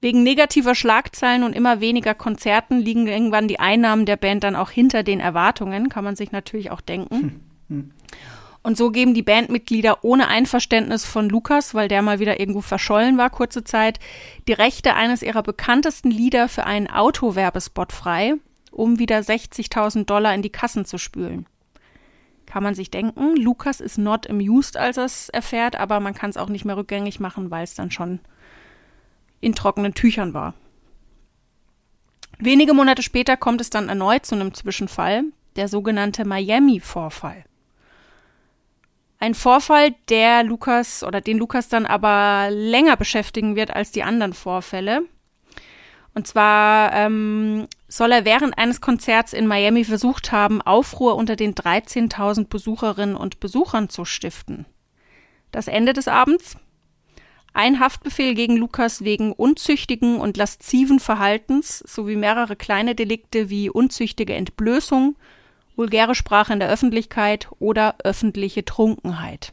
Wegen 0.00 0.22
negativer 0.22 0.76
Schlagzeilen 0.76 1.42
und 1.42 1.54
immer 1.54 1.80
weniger 1.80 2.14
Konzerten 2.14 2.78
liegen 2.78 3.08
irgendwann 3.08 3.48
die 3.48 3.58
Einnahmen 3.58 4.06
der 4.06 4.16
Band 4.16 4.44
dann 4.44 4.54
auch 4.54 4.70
hinter 4.70 5.02
den 5.02 5.18
Erwartungen, 5.18 5.88
kann 5.88 6.04
man 6.04 6.14
sich 6.14 6.30
natürlich 6.30 6.70
auch 6.70 6.80
denken. 6.80 7.16
Hm, 7.16 7.40
hm. 7.68 7.92
Und 8.68 8.76
so 8.76 8.90
geben 8.90 9.14
die 9.14 9.22
Bandmitglieder 9.22 10.04
ohne 10.04 10.28
Einverständnis 10.28 11.06
von 11.06 11.30
Lukas, 11.30 11.74
weil 11.74 11.88
der 11.88 12.02
mal 12.02 12.18
wieder 12.18 12.38
irgendwo 12.38 12.60
verschollen 12.60 13.16
war, 13.16 13.30
kurze 13.30 13.64
Zeit, 13.64 13.98
die 14.46 14.52
Rechte 14.52 14.92
eines 14.92 15.22
ihrer 15.22 15.42
bekanntesten 15.42 16.10
Lieder 16.10 16.50
für 16.50 16.66
einen 16.66 16.86
Autowerbespot 16.86 17.94
frei, 17.94 18.34
um 18.70 18.98
wieder 18.98 19.20
60.000 19.20 20.04
Dollar 20.04 20.34
in 20.34 20.42
die 20.42 20.50
Kassen 20.50 20.84
zu 20.84 20.98
spülen. 20.98 21.46
Kann 22.44 22.62
man 22.62 22.74
sich 22.74 22.90
denken, 22.90 23.36
Lukas 23.36 23.80
ist 23.80 23.96
not 23.96 24.28
amused, 24.28 24.76
als 24.76 24.98
er 24.98 25.06
es 25.06 25.30
erfährt, 25.30 25.76
aber 25.76 25.98
man 25.98 26.12
kann 26.12 26.28
es 26.28 26.36
auch 26.36 26.50
nicht 26.50 26.66
mehr 26.66 26.76
rückgängig 26.76 27.20
machen, 27.20 27.50
weil 27.50 27.64
es 27.64 27.74
dann 27.74 27.90
schon 27.90 28.20
in 29.40 29.54
trockenen 29.54 29.94
Tüchern 29.94 30.34
war. 30.34 30.52
Wenige 32.38 32.74
Monate 32.74 33.02
später 33.02 33.38
kommt 33.38 33.62
es 33.62 33.70
dann 33.70 33.88
erneut 33.88 34.26
zu 34.26 34.34
einem 34.34 34.52
Zwischenfall, 34.52 35.24
der 35.56 35.68
sogenannte 35.68 36.26
Miami-Vorfall. 36.26 37.47
Ein 39.20 39.34
Vorfall, 39.34 39.94
der 40.08 40.44
Lukas 40.44 41.02
oder 41.02 41.20
den 41.20 41.38
Lukas 41.38 41.68
dann 41.68 41.86
aber 41.86 42.50
länger 42.50 42.96
beschäftigen 42.96 43.56
wird 43.56 43.74
als 43.74 43.90
die 43.90 44.04
anderen 44.04 44.32
Vorfälle. 44.32 45.02
Und 46.14 46.26
zwar 46.26 46.92
ähm, 46.94 47.66
soll 47.88 48.12
er 48.12 48.24
während 48.24 48.58
eines 48.58 48.80
Konzerts 48.80 49.32
in 49.32 49.46
Miami 49.46 49.84
versucht 49.84 50.30
haben, 50.32 50.62
Aufruhr 50.62 51.16
unter 51.16 51.36
den 51.36 51.54
13.000 51.54 52.48
Besucherinnen 52.48 53.16
und 53.16 53.40
Besuchern 53.40 53.88
zu 53.88 54.04
stiften. 54.04 54.66
Das 55.50 55.68
Ende 55.68 55.92
des 55.92 56.08
Abends? 56.08 56.56
Ein 57.54 57.80
Haftbefehl 57.80 58.34
gegen 58.34 58.56
Lukas 58.56 59.02
wegen 59.02 59.32
unzüchtigen 59.32 60.20
und 60.20 60.36
lasziven 60.36 61.00
Verhaltens 61.00 61.78
sowie 61.80 62.16
mehrere 62.16 62.54
kleine 62.54 62.94
Delikte 62.94 63.50
wie 63.50 63.70
unzüchtige 63.70 64.34
Entblößung, 64.34 65.16
vulgäre 65.78 66.14
Sprache 66.14 66.52
in 66.52 66.58
der 66.58 66.68
Öffentlichkeit 66.68 67.48
oder 67.60 67.94
öffentliche 68.02 68.64
Trunkenheit. 68.64 69.52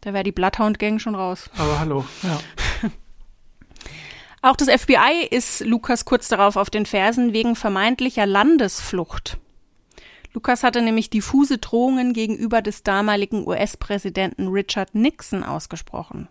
Da 0.00 0.14
wäre 0.14 0.24
die 0.24 0.32
Bloodhound-Gang 0.32 1.00
schon 1.00 1.14
raus. 1.14 1.50
Aber 1.58 1.78
hallo, 1.78 2.04
ja. 2.22 2.40
Auch 4.42 4.56
das 4.56 4.68
FBI 4.68 5.26
ist 5.30 5.60
Lukas 5.60 6.04
kurz 6.04 6.28
darauf 6.28 6.56
auf 6.56 6.70
den 6.70 6.86
Fersen 6.86 7.32
wegen 7.32 7.54
vermeintlicher 7.54 8.26
Landesflucht. 8.26 9.38
Lukas 10.34 10.64
hatte 10.64 10.82
nämlich 10.82 11.10
diffuse 11.10 11.58
Drohungen 11.58 12.12
gegenüber 12.12 12.62
des 12.62 12.82
damaligen 12.82 13.46
US-Präsidenten 13.46 14.48
Richard 14.48 14.94
Nixon 14.94 15.44
ausgesprochen. 15.44 16.28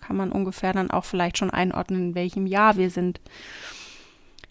Kann 0.00 0.16
man 0.16 0.32
ungefähr 0.32 0.72
dann 0.72 0.90
auch 0.90 1.04
vielleicht 1.04 1.38
schon 1.38 1.50
einordnen, 1.50 2.08
in 2.08 2.14
welchem 2.14 2.46
Jahr 2.46 2.76
wir 2.76 2.90
sind. 2.90 3.20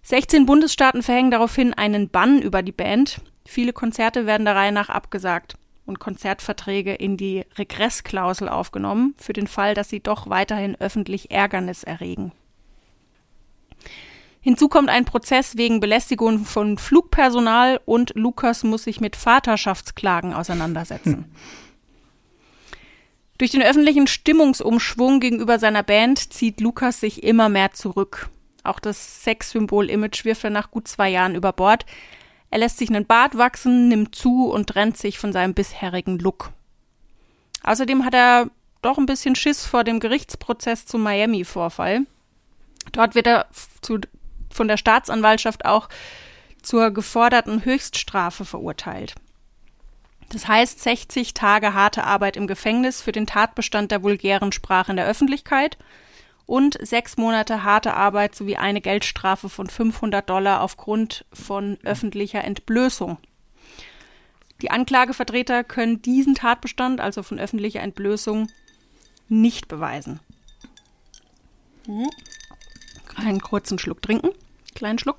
16 0.01 0.45
Bundesstaaten 0.45 1.03
verhängen 1.03 1.31
daraufhin 1.31 1.73
einen 1.73 2.09
Bann 2.09 2.41
über 2.41 2.63
die 2.63 2.71
Band. 2.71 3.21
Viele 3.45 3.73
Konzerte 3.73 4.25
werden 4.25 4.45
der 4.45 4.55
Reihe 4.55 4.71
nach 4.71 4.89
abgesagt 4.89 5.55
und 5.85 5.99
Konzertverträge 5.99 6.93
in 6.93 7.15
die 7.15 7.45
Regressklausel 7.57 8.49
aufgenommen, 8.49 9.13
für 9.17 9.33
den 9.33 9.47
Fall, 9.47 9.75
dass 9.75 9.89
sie 9.89 9.99
doch 9.99 10.29
weiterhin 10.29 10.75
öffentlich 10.79 11.31
Ärgernis 11.31 11.83
erregen. 11.83 12.31
Hinzu 14.41 14.67
kommt 14.67 14.89
ein 14.89 15.05
Prozess 15.05 15.57
wegen 15.57 15.79
Belästigung 15.79 16.45
von 16.45 16.77
Flugpersonal 16.77 17.79
und 17.85 18.11
Lukas 18.15 18.63
muss 18.63 18.83
sich 18.83 18.99
mit 19.01 19.15
Vaterschaftsklagen 19.15 20.33
auseinandersetzen. 20.33 21.25
Durch 23.37 23.51
den 23.51 23.63
öffentlichen 23.63 24.07
Stimmungsumschwung 24.07 25.19
gegenüber 25.19 25.59
seiner 25.59 25.83
Band 25.83 26.31
zieht 26.31 26.61
Lukas 26.61 26.99
sich 26.99 27.23
immer 27.23 27.49
mehr 27.49 27.73
zurück. 27.73 28.29
Auch 28.63 28.79
das 28.79 29.23
Sexsymbol-Image 29.23 30.23
wirft 30.25 30.45
er 30.45 30.51
nach 30.51 30.71
gut 30.71 30.87
zwei 30.87 31.09
Jahren 31.09 31.35
über 31.35 31.51
Bord. 31.51 31.85
Er 32.55 32.59
lässt 32.59 32.77
sich 32.77 32.87
einen 32.87 33.05
Bart 33.05 33.37
wachsen, 33.37 33.89
nimmt 33.89 34.15
zu 34.15 34.49
und 34.49 34.67
trennt 34.67 34.95
sich 34.95 35.19
von 35.19 35.33
seinem 35.33 35.53
bisherigen 35.53 36.19
Look. 36.19 36.53
Außerdem 37.63 38.05
hat 38.05 38.13
er 38.13 38.49
doch 38.81 38.97
ein 38.97 39.05
bisschen 39.05 39.35
Schiss 39.35 39.65
vor 39.65 39.83
dem 39.83 39.99
Gerichtsprozess 39.99 40.85
zum 40.85 41.03
Miami-Vorfall. 41.03 42.05
Dort 42.93 43.13
wird 43.13 43.27
er 43.27 43.47
zu, 43.81 43.99
von 44.49 44.69
der 44.69 44.77
Staatsanwaltschaft 44.77 45.65
auch 45.65 45.89
zur 46.61 46.91
geforderten 46.91 47.65
Höchststrafe 47.65 48.45
verurteilt. 48.45 49.15
Das 50.29 50.47
heißt 50.47 50.81
60 50.81 51.33
Tage 51.33 51.73
harte 51.73 52.05
Arbeit 52.05 52.37
im 52.37 52.47
Gefängnis 52.47 53.01
für 53.01 53.11
den 53.11 53.27
Tatbestand 53.27 53.91
der 53.91 54.01
vulgären 54.01 54.53
Sprache 54.53 54.91
in 54.93 54.95
der 54.95 55.07
Öffentlichkeit 55.07 55.77
und 56.45 56.77
sechs 56.81 57.17
Monate 57.17 57.63
harte 57.63 57.93
Arbeit 57.93 58.35
sowie 58.35 58.57
eine 58.57 58.81
Geldstrafe 58.81 59.49
von 59.49 59.67
500 59.67 60.29
Dollar 60.29 60.61
aufgrund 60.61 61.25
von 61.33 61.77
öffentlicher 61.83 62.43
Entblößung. 62.43 63.17
Die 64.61 64.71
Anklagevertreter 64.71 65.63
können 65.63 66.01
diesen 66.01 66.35
Tatbestand, 66.35 67.01
also 67.01 67.23
von 67.23 67.39
öffentlicher 67.39 67.81
Entblößung, 67.81 68.47
nicht 69.27 69.67
beweisen. 69.67 70.19
Hm. 71.87 72.09
Einen 73.15 73.41
kurzen 73.41 73.79
Schluck 73.79 74.01
trinken. 74.01 74.29
Kleinen 74.75 74.99
Schluck. 74.99 75.17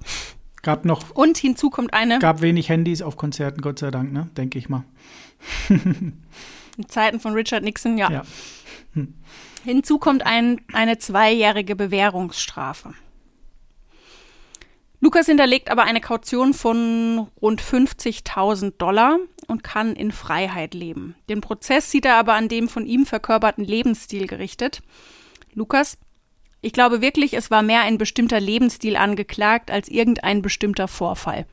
Gab 0.62 0.85
noch. 0.85 1.11
Und 1.11 1.39
hinzu 1.39 1.71
kommt 1.71 1.95
eine. 1.95 2.19
Gab 2.19 2.41
wenig 2.41 2.69
Handys 2.69 3.03
auf 3.03 3.17
Konzerten, 3.17 3.61
Gott 3.61 3.79
sei 3.79 3.91
Dank, 3.91 4.12
ne? 4.12 4.29
Denke 4.37 4.59
ich 4.59 4.69
mal. 4.69 4.85
In 5.69 6.89
Zeiten 6.89 7.21
von 7.21 7.33
Richard 7.35 7.62
Nixon, 7.62 7.97
ja. 7.99 8.11
ja. 8.11 8.23
Hm. 8.95 9.15
Hinzu 9.67 9.99
kommt 9.99 10.25
ein, 10.25 10.61
eine 10.73 10.99
zweijährige 10.99 11.75
Bewährungsstrafe. 11.75 12.95
Lukas 15.01 15.27
hinterlegt 15.27 15.73
aber 15.73 15.83
eine 15.83 16.01
Kaution 16.01 16.55
von 16.55 17.27
rund 17.43 17.61
50.000 17.61 18.75
Dollar 18.79 19.19
und 19.49 19.65
kann 19.65 19.97
in 19.97 20.13
Freiheit 20.13 20.73
leben. 20.73 21.17
Den 21.29 21.41
Prozess 21.41 21.91
sieht 21.91 22.05
er 22.05 22.15
aber 22.15 22.35
an 22.35 22.49
dem 22.49 22.69
von 22.69 22.87
ihm 22.87 23.07
verkörperten 23.07 23.65
Lebensstil 23.65 24.29
gerichtet. 24.29 24.83
Lukas 25.53 25.99
ich 26.61 26.73
glaube 26.73 27.01
wirklich, 27.01 27.35
es 27.35 27.51
war 27.51 27.63
mehr 27.63 27.81
ein 27.81 27.99
bestimmter 27.99 28.39
Lebensstil 28.39 28.97
angeklagt 28.97 29.73
als 29.73 29.89
irgendein 29.89 30.43
bestimmter 30.43 30.87
Vorfall. 30.87 31.45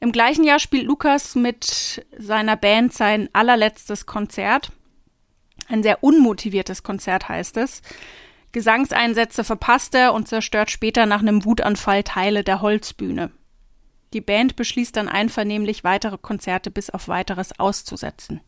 Im 0.00 0.10
gleichen 0.10 0.42
Jahr 0.42 0.58
spielt 0.58 0.86
Lukas 0.86 1.36
mit 1.36 2.04
seiner 2.18 2.56
Band 2.56 2.92
sein 2.92 3.28
allerletztes 3.32 4.06
Konzert. 4.06 4.72
Ein 5.70 5.84
sehr 5.84 6.02
unmotiviertes 6.02 6.82
Konzert 6.82 7.28
heißt 7.28 7.56
es. 7.56 7.82
Gesangseinsätze 8.50 9.44
verpasst 9.44 9.94
er 9.94 10.12
und 10.12 10.26
zerstört 10.26 10.68
später 10.68 11.06
nach 11.06 11.20
einem 11.20 11.44
Wutanfall 11.44 12.02
Teile 12.02 12.42
der 12.42 12.60
Holzbühne. 12.60 13.30
Die 14.12 14.20
Band 14.20 14.56
beschließt 14.56 14.96
dann 14.96 15.08
einvernehmlich 15.08 15.84
weitere 15.84 16.18
Konzerte 16.18 16.72
bis 16.72 16.90
auf 16.90 17.06
weiteres 17.06 17.56
auszusetzen. 17.60 18.40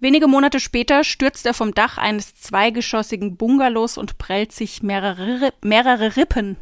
Wenige 0.00 0.28
Monate 0.28 0.60
später 0.60 1.02
stürzt 1.02 1.46
er 1.46 1.54
vom 1.54 1.72
Dach 1.72 1.96
eines 1.96 2.34
zweigeschossigen 2.34 3.38
Bungalows 3.38 3.96
und 3.96 4.18
prellt 4.18 4.52
sich 4.52 4.82
mehrere, 4.82 5.54
mehrere 5.62 6.16
Rippen. 6.16 6.58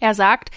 Er 0.00 0.12
sagt, 0.12 0.50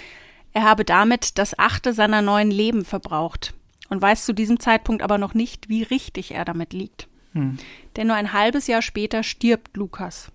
er 0.52 0.64
habe 0.64 0.84
damit 0.84 1.38
das 1.38 1.58
achte 1.58 1.94
seiner 1.94 2.22
neuen 2.22 2.52
Leben 2.52 2.84
verbraucht 2.84 3.54
und 3.90 4.02
weiß 4.02 4.26
zu 4.26 4.34
diesem 4.34 4.60
Zeitpunkt 4.60 5.02
aber 5.02 5.18
noch 5.18 5.34
nicht, 5.34 5.70
wie 5.70 5.84
richtig 5.84 6.32
er 6.32 6.46
damit 6.46 6.74
liegt. 6.74 7.08
Hm. 7.34 7.58
Denn 7.96 8.08
nur 8.08 8.16
ein 8.16 8.34
halbes 8.34 8.68
Jahr 8.68 8.82
später 8.82 9.24
stirbt 9.24 9.76
Lukas. 9.78 10.32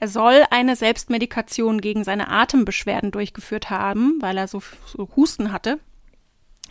Er 0.00 0.08
soll 0.08 0.44
eine 0.50 0.76
Selbstmedikation 0.76 1.80
gegen 1.80 2.04
seine 2.04 2.28
Atembeschwerden 2.28 3.10
durchgeführt 3.10 3.70
haben, 3.70 4.18
weil 4.20 4.36
er 4.36 4.48
so, 4.48 4.62
so 4.86 5.08
Husten 5.16 5.52
hatte, 5.52 5.78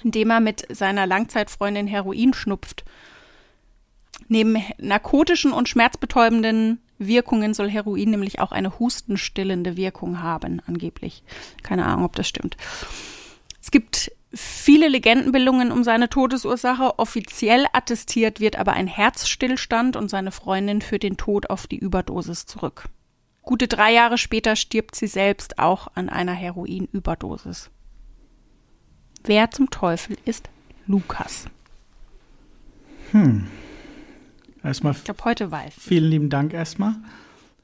indem 0.03 0.29
er 0.29 0.39
mit 0.39 0.65
seiner 0.75 1.07
Langzeitfreundin 1.07 1.87
Heroin 1.87 2.33
schnupft 2.33 2.83
Neben 4.27 4.57
narkotischen 4.77 5.51
und 5.51 5.69
schmerzbetäubenden 5.69 6.79
Wirkungen 6.97 7.53
soll 7.53 7.69
Heroin 7.69 8.11
nämlich 8.11 8.39
auch 8.39 8.51
eine 8.51 8.79
hustenstillende 8.79 9.75
Wirkung 9.75 10.21
haben, 10.21 10.61
angeblich. 10.67 11.23
Keine 11.63 11.85
Ahnung, 11.85 12.05
ob 12.05 12.15
das 12.15 12.27
stimmt. 12.27 12.55
Es 13.61 13.71
gibt 13.71 14.11
viele 14.33 14.87
Legendenbildungen 14.87 15.71
um 15.71 15.83
seine 15.83 16.09
Todesursache. 16.09 16.97
Offiziell 16.99 17.65
attestiert 17.73 18.39
wird 18.39 18.57
aber 18.57 18.73
ein 18.73 18.87
Herzstillstand 18.87 19.95
und 19.95 20.09
seine 20.09 20.31
Freundin 20.31 20.81
führt 20.81 21.03
den 21.03 21.17
Tod 21.17 21.49
auf 21.49 21.67
die 21.67 21.77
Überdosis 21.77 22.45
zurück. 22.45 22.89
Gute 23.43 23.67
drei 23.67 23.93
Jahre 23.93 24.17
später 24.17 24.55
stirbt 24.55 24.95
sie 24.95 25.07
selbst 25.07 25.59
auch 25.59 25.87
an 25.95 26.09
einer 26.09 26.33
Heroinüberdosis. 26.33 27.69
Wer 29.25 29.51
zum 29.51 29.69
Teufel 29.69 30.17
ist 30.25 30.49
Lukas? 30.87 31.45
Hm. 33.11 33.47
Erstmal. 34.63 34.93
Ich 34.93 35.03
glaube, 35.03 35.25
heute 35.25 35.51
weiß. 35.51 35.75
Vielen 35.77 36.09
lieben 36.09 36.29
Dank 36.29 36.53
erstmal. 36.53 36.95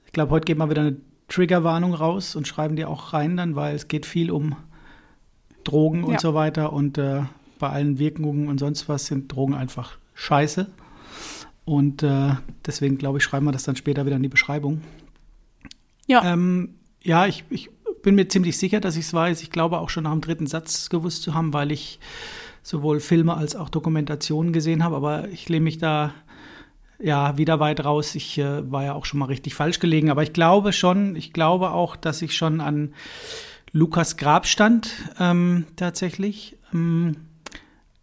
Ich 0.05 0.12
glaube, 0.12 0.32
heute 0.32 0.45
geben 0.45 0.60
wir 0.60 0.69
wieder 0.69 0.82
eine 0.82 0.97
Triggerwarnung 1.29 1.93
raus 1.93 2.36
und 2.36 2.47
schreiben 2.47 2.75
die 2.75 2.86
auch 2.86 3.13
rein 3.13 3.38
dann, 3.38 3.55
weil 3.55 3.75
es 3.75 3.88
geht 3.88 4.05
viel 4.05 4.32
um 4.32 4.55
Drogen 5.63 6.04
und 6.04 6.13
ja. 6.13 6.19
so 6.19 6.34
weiter. 6.34 6.74
Und 6.74 6.98
äh, 6.98 7.24
bei 7.60 7.69
allen 7.69 8.00
Wirkungen 8.00 8.48
und 8.48 8.60
sonst 8.60 8.89
was 8.89 9.06
sind 9.06 9.34
Drogen 9.34 9.54
einfach 9.54 9.98
scheiße. 10.13 10.67
Und 11.65 12.02
äh, 12.04 12.32
deswegen, 12.65 12.98
glaube 12.98 13.19
ich, 13.19 13.24
schreiben 13.24 13.45
wir 13.45 13.52
das 13.52 13.63
dann 13.63 13.76
später 13.76 14.06
wieder 14.06 14.15
in 14.15 14.24
die 14.24 14.30
Beschreibung. 14.30 14.82
Ja. 16.08 16.24
Ähm, 16.34 16.76
ja, 17.04 17.28
ich, 17.28 17.43
ich 17.50 17.69
bin 18.02 18.15
mir 18.15 18.28
ziemlich 18.28 18.58
sicher, 18.58 18.80
dass 18.80 18.95
ich 18.95 19.06
es 19.06 19.13
weiß. 19.13 19.43
Ich 19.43 19.52
glaube 19.52 19.80
auch 19.80 19.89
schon 19.89 20.06
nach 20.06 20.12
dem 20.12 20.22
dritten 20.22 20.48
Satz 20.48 20.89
gewusst 20.89 21.22
zu 21.22 21.34
haben, 21.34 21.54
weil 21.54 21.72
ich 21.72 22.00
sowohl 22.63 23.00
Filme 23.00 23.36
als 23.36 23.56
auch 23.56 23.69
Dokumentationen 23.69 24.54
gesehen 24.54 24.84
habe. 24.84 24.95
Aber 24.95 25.28
ich 25.30 25.48
lehne 25.50 25.65
mich 25.65 25.78
da 25.78 26.13
ja, 27.00 27.38
wieder 27.38 27.60
weit 27.60 27.86
raus. 27.86 28.15
Ich 28.15 28.38
äh, 28.38 28.69
war 28.72 28.84
ja 28.84 28.93
auch 28.93 29.06
schon 29.06 29.19
mal 29.19 29.28
richtig 29.28 29.56
falsch 29.56 29.80
gelegen, 29.80 30.10
aber 30.10 30.24
ich 30.24 30.34
glaube 30.34 30.74
schon, 30.74 31.15
ich 31.15 31.34
glaube 31.34 31.72
auch, 31.72 31.95
dass 31.95 32.22
ich 32.22 32.36
schon 32.36 32.62
an 32.62 32.93
Lukas 33.71 34.17
Grab 34.17 34.47
stand, 34.47 34.91
ähm, 35.19 35.65
tatsächlich. 35.75 36.58
Ähm, 36.73 37.17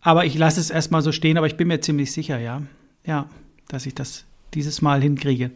aber 0.00 0.24
ich 0.24 0.37
lasse 0.38 0.61
es 0.61 0.70
erstmal 0.70 1.02
so 1.02 1.12
stehen, 1.12 1.37
aber 1.37 1.46
ich 1.46 1.57
bin 1.57 1.68
mir 1.68 1.81
ziemlich 1.81 2.12
sicher, 2.12 2.38
ja. 2.38 2.62
Ja, 3.05 3.29
dass 3.68 3.87
ich 3.87 3.94
das 3.94 4.24
dieses 4.55 4.83
Mal 4.83 5.02
hinkriege. 5.02 5.50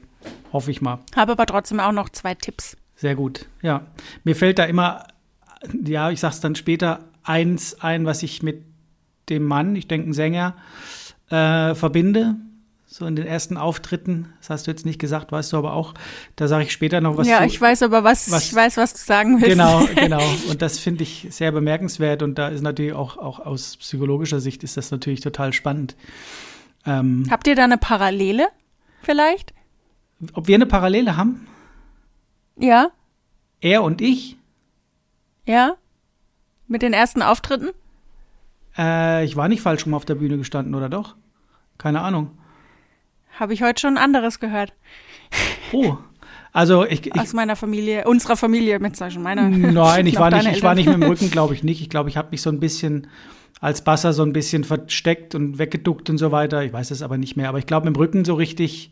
Hoffe 0.53 0.71
ich 0.71 0.81
mal. 0.81 0.99
Habe 1.15 1.33
aber 1.33 1.47
trotzdem 1.47 1.81
auch 1.81 1.93
noch 1.93 2.09
zwei 2.09 2.35
Tipps. 2.35 2.77
Sehr 2.97 3.15
gut, 3.15 3.47
ja. 3.63 3.87
Mir 4.25 4.37
fällt 4.37 4.59
da 4.59 4.65
immer, 4.65 5.07
ja, 5.85 6.11
ich 6.11 6.21
sag's 6.21 6.41
dann 6.41 6.55
später, 6.55 7.01
eins 7.23 7.81
ein, 7.81 8.05
was 8.05 8.23
ich 8.23 8.43
mit 8.43 8.65
dem 9.29 9.45
Mann, 9.45 9.77
ich 9.77 9.89
denke, 9.89 10.11
ein 10.11 10.13
Sänger, 10.13 10.57
äh, 11.31 11.75
verbinde. 11.75 12.37
So 12.93 13.07
in 13.07 13.15
den 13.15 13.25
ersten 13.25 13.57
Auftritten, 13.57 14.33
das 14.41 14.51
hast 14.51 14.67
du 14.67 14.73
jetzt 14.73 14.85
nicht 14.85 14.99
gesagt, 14.99 15.31
weißt 15.31 15.53
du 15.53 15.57
aber 15.57 15.75
auch, 15.75 15.95
da 16.35 16.49
sage 16.49 16.65
ich 16.65 16.73
später 16.73 17.01
noch 17.01 17.17
was 17.17 17.29
Ja, 17.29 17.39
zu, 17.39 17.45
ich 17.45 17.61
weiß 17.61 17.85
aber, 17.85 18.03
was, 18.03 18.29
was- 18.33 18.47
ich 18.47 18.53
weiß, 18.55 18.79
was 18.79 18.95
du 18.95 18.99
sagen 18.99 19.37
willst. 19.41 19.47
Genau, 19.51 19.87
genau. 19.95 20.21
Und 20.49 20.61
das 20.61 20.81
finde 20.81 21.05
ich 21.05 21.29
sehr 21.31 21.53
bemerkenswert 21.53 22.25
und 22.25 22.37
da 22.37 22.49
ist 22.49 22.63
natürlich 22.63 22.93
auch, 22.95 23.17
auch 23.17 23.39
aus 23.39 23.77
psychologischer 23.77 24.41
Sicht 24.41 24.65
ist 24.65 24.77
das 24.77 24.91
natürlich 24.91 25.21
total 25.21 25.53
spannend. 25.53 25.95
Ähm, 26.85 27.27
Habt 27.31 27.47
ihr 27.47 27.55
da 27.55 27.63
eine 27.63 27.79
Parallele 27.79 28.49
vielleicht? 29.03 29.55
ob 30.35 30.49
wir 30.49 30.57
eine 30.57 30.67
Parallele 30.67 31.17
haben, 31.17 31.47
Ja? 32.59 32.91
er 33.61 33.85
und 33.85 34.01
ich, 34.03 34.37
Ja? 35.47 35.77
Mit 36.67 36.83
den 36.83 36.93
ersten 36.93 37.23
Auftritten? 37.23 37.69
äh, 38.77 39.25
ich 39.25 39.37
war 39.37 39.47
nicht 39.49 39.63
falsch 39.63 39.87
rum 39.87 39.95
auf 39.95 40.05
der 40.05 40.17
Bühne 40.17 40.39
gestanden, 40.39 40.75
oder 40.75 40.89
doch? 40.89 41.15
Keine 41.79 42.01
Ahnung. 42.01 42.33
Habe 43.41 43.55
ich 43.55 43.63
heute 43.63 43.81
schon 43.81 43.97
anderes 43.97 44.39
gehört. 44.39 44.75
Oh, 45.73 45.97
also 46.53 46.85
ich, 46.85 47.07
ich 47.07 47.19
Aus 47.19 47.33
meiner 47.33 47.57
Familie, 47.57 48.05
unserer 48.05 48.37
Familie, 48.37 48.79
mit 48.79 48.99
schon 48.99 49.23
meiner. 49.23 49.49
Nein, 49.49 50.07
ich 50.07 50.19
war 50.19 50.31
nicht, 50.31 50.47
ich 50.47 50.63
war 50.63 50.75
nicht 50.75 50.87
mit 50.87 50.97
dem 50.97 51.05
Rücken, 51.05 51.31
glaube 51.31 51.55
ich 51.55 51.63
nicht. 51.63 51.81
Ich 51.81 51.89
glaube, 51.89 52.11
ich 52.11 52.19
habe 52.19 52.29
mich 52.33 52.43
so 52.43 52.51
ein 52.51 52.61
bisschen 52.61 53.07
als 53.61 53.83
Basser 53.83 54.13
so 54.13 54.23
ein 54.25 54.35
bisschen 54.35 54.65
versteckt 54.65 55.35
und 55.35 55.59
weggeduckt 55.59 56.11
und 56.11 56.19
so 56.19 56.33
weiter. 56.33 56.63
Ich 56.65 56.73
weiß 56.73 56.91
es 56.91 57.01
aber 57.01 57.17
nicht 57.17 57.37
mehr. 57.37 57.49
Aber 57.49 57.59
ich 57.59 57.67
glaube, 57.67 57.87
mit 57.87 57.97
dem 57.97 57.99
Rücken 58.01 58.25
so 58.27 58.35
richtig. 58.35 58.91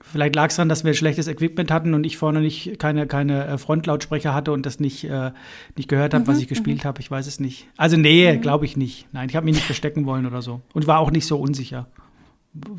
Vielleicht 0.00 0.36
lag 0.36 0.50
es 0.50 0.56
daran, 0.56 0.68
dass 0.68 0.84
wir 0.84 0.94
schlechtes 0.94 1.26
Equipment 1.26 1.70
hatten 1.70 1.92
und 1.94 2.04
ich 2.04 2.16
vorne 2.16 2.40
nicht 2.40 2.78
keine, 2.78 3.06
keine 3.06 3.46
äh, 3.46 3.58
Frontlautsprecher 3.58 4.34
hatte 4.34 4.52
und 4.52 4.64
das 4.64 4.80
nicht, 4.80 5.04
äh, 5.04 5.32
nicht 5.76 5.88
gehört 5.88 6.14
habe, 6.14 6.24
Mhm, 6.24 6.28
was 6.28 6.38
ich 6.38 6.46
gespielt 6.46 6.84
habe. 6.84 7.00
Ich 7.00 7.10
weiß 7.10 7.26
es 7.26 7.40
nicht. 7.40 7.66
Also 7.76 7.96
nee, 7.96 8.36
glaube 8.36 8.66
ich 8.66 8.76
nicht. 8.76 9.08
Nein, 9.12 9.28
ich 9.28 9.34
habe 9.34 9.46
mich 9.46 9.56
nicht 9.56 9.66
verstecken 9.66 10.06
wollen 10.06 10.26
oder 10.26 10.42
so. 10.42 10.60
Und 10.74 10.86
war 10.86 11.00
auch 11.00 11.10
nicht 11.10 11.26
so 11.26 11.38
unsicher. 11.38 11.88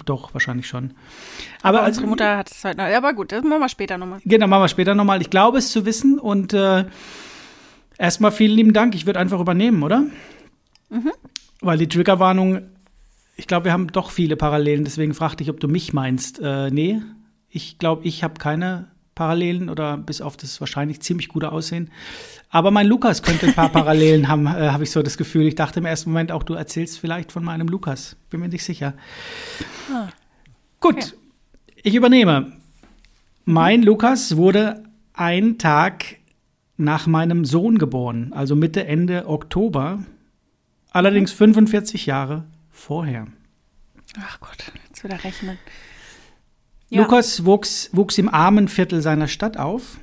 Doch, 0.06 0.34
wahrscheinlich 0.34 0.68
schon. 0.68 0.94
Aber, 1.62 1.80
Aber 1.80 1.84
als 1.84 1.98
unsere 1.98 2.08
Mutter 2.08 2.38
hat 2.38 2.52
es 2.52 2.64
heute 2.64 2.78
noch. 2.78 2.88
Ja, 2.88 2.98
aber 2.98 3.14
gut, 3.14 3.32
das 3.32 3.44
machen 3.44 3.60
wir 3.60 3.70
später 3.70 3.98
nochmal. 3.98 4.20
Genau, 4.26 4.48
machen 4.48 4.64
wir 4.64 4.68
später 4.68 4.96
nochmal. 4.96 5.22
Ich 5.22 5.30
glaube 5.30 5.58
es 5.58 5.72
zu 5.72 5.86
wissen 5.86 6.20
und 6.20 6.54
äh, 6.54 6.86
erstmal 7.98 8.32
vielen 8.32 8.56
lieben 8.56 8.74
Dank. 8.74 8.96
Ich 8.96 9.06
würde 9.06 9.20
einfach 9.20 9.40
übernehmen, 9.40 9.84
oder? 9.84 10.06
Weil 11.62 11.78
die 11.78 11.88
Triggerwarnung, 11.88 12.62
ich 13.36 13.48
glaube, 13.48 13.66
wir 13.66 13.74
haben 13.74 13.88
doch 13.88 14.12
viele 14.12 14.36
Parallelen. 14.36 14.84
Deswegen 14.84 15.14
fragte 15.14 15.44
ich, 15.44 15.50
ob 15.50 15.60
du 15.60 15.68
mich 15.68 15.94
meinst. 15.94 16.40
Äh, 16.40 16.72
nee, 16.72 17.02
ich 17.50 17.78
glaube, 17.78 18.06
ich 18.08 18.24
habe 18.24 18.36
keine 18.36 18.88
Parallelen 19.18 19.70
oder 19.70 19.98
bis 19.98 20.22
auf 20.22 20.38
das 20.38 20.60
wahrscheinlich 20.62 21.02
ziemlich 21.02 21.28
gute 21.28 21.52
Aussehen. 21.52 21.90
Aber 22.50 22.70
mein 22.72 22.86
Lukas 22.88 23.24
könnte 23.24 23.48
ein 23.48 23.54
paar 23.56 23.70
Parallelen 23.70 24.28
haben, 24.28 24.46
äh, 24.48 24.70
habe 24.70 24.84
ich 24.84 24.92
so 24.92 25.02
das 25.02 25.18
Gefühl. 25.18 25.48
Ich 25.48 25.56
dachte 25.56 25.80
im 25.80 25.86
ersten 25.86 26.12
Moment 26.12 26.32
auch, 26.32 26.44
du 26.44 26.54
erzählst 26.54 27.00
vielleicht 27.00 27.32
von 27.32 27.44
meinem 27.44 27.68
Lukas. 27.68 28.16
Bin 28.30 28.40
mir 28.40 28.48
nicht 28.48 28.64
sicher. 28.64 28.94
Gut, 30.80 30.96
Okay. 30.98 31.06
ich 31.84 31.96
übernehme. 31.96 32.54
Mein 33.46 33.82
Lukas 33.82 34.38
wurde 34.38 34.84
ein 35.14 35.58
Tag 35.58 36.18
nach 36.78 37.08
meinem 37.08 37.44
Sohn 37.44 37.80
geboren, 37.80 38.34
also 38.34 38.56
Mitte, 38.56 38.86
Ende 38.86 39.28
Oktober. 39.28 40.04
Allerdings 40.92 41.32
45 41.32 42.06
Jahre 42.06 42.46
vorher. 42.70 43.28
Ach 44.22 44.40
Gott, 44.40 44.72
jetzt 44.90 45.04
wieder 45.04 45.24
rechnen. 45.24 45.58
Ja. 46.90 47.02
Lukas 47.02 47.46
wuchs, 47.46 47.90
wuchs 47.92 48.18
im 48.18 48.30
armen 48.30 48.68
Viertel 48.68 49.02
seiner 49.02 49.28
Stadt 49.28 49.58
auf. 49.58 50.00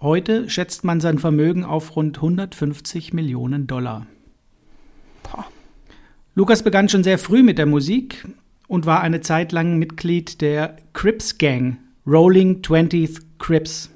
Heute 0.00 0.48
schätzt 0.50 0.84
man 0.84 1.00
sein 1.00 1.18
Vermögen 1.18 1.64
auf 1.64 1.96
rund 1.96 2.18
150 2.18 3.12
Millionen 3.14 3.66
Dollar. 3.66 4.06
Boah. 5.22 5.46
Lukas 6.34 6.62
begann 6.62 6.88
schon 6.88 7.02
sehr 7.02 7.18
früh 7.18 7.42
mit 7.42 7.58
der 7.58 7.66
Musik 7.66 8.26
und 8.68 8.84
war 8.84 9.00
eine 9.00 9.22
Zeit 9.22 9.52
lang 9.52 9.78
Mitglied 9.78 10.40
der 10.42 10.76
Crips 10.92 11.38
Gang, 11.38 11.78
Rolling 12.06 12.60
20th 12.60 13.22
Crips. 13.38 13.90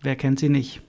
Wer 0.00 0.16
kennt 0.16 0.38
sie 0.38 0.48
nicht? 0.48 0.80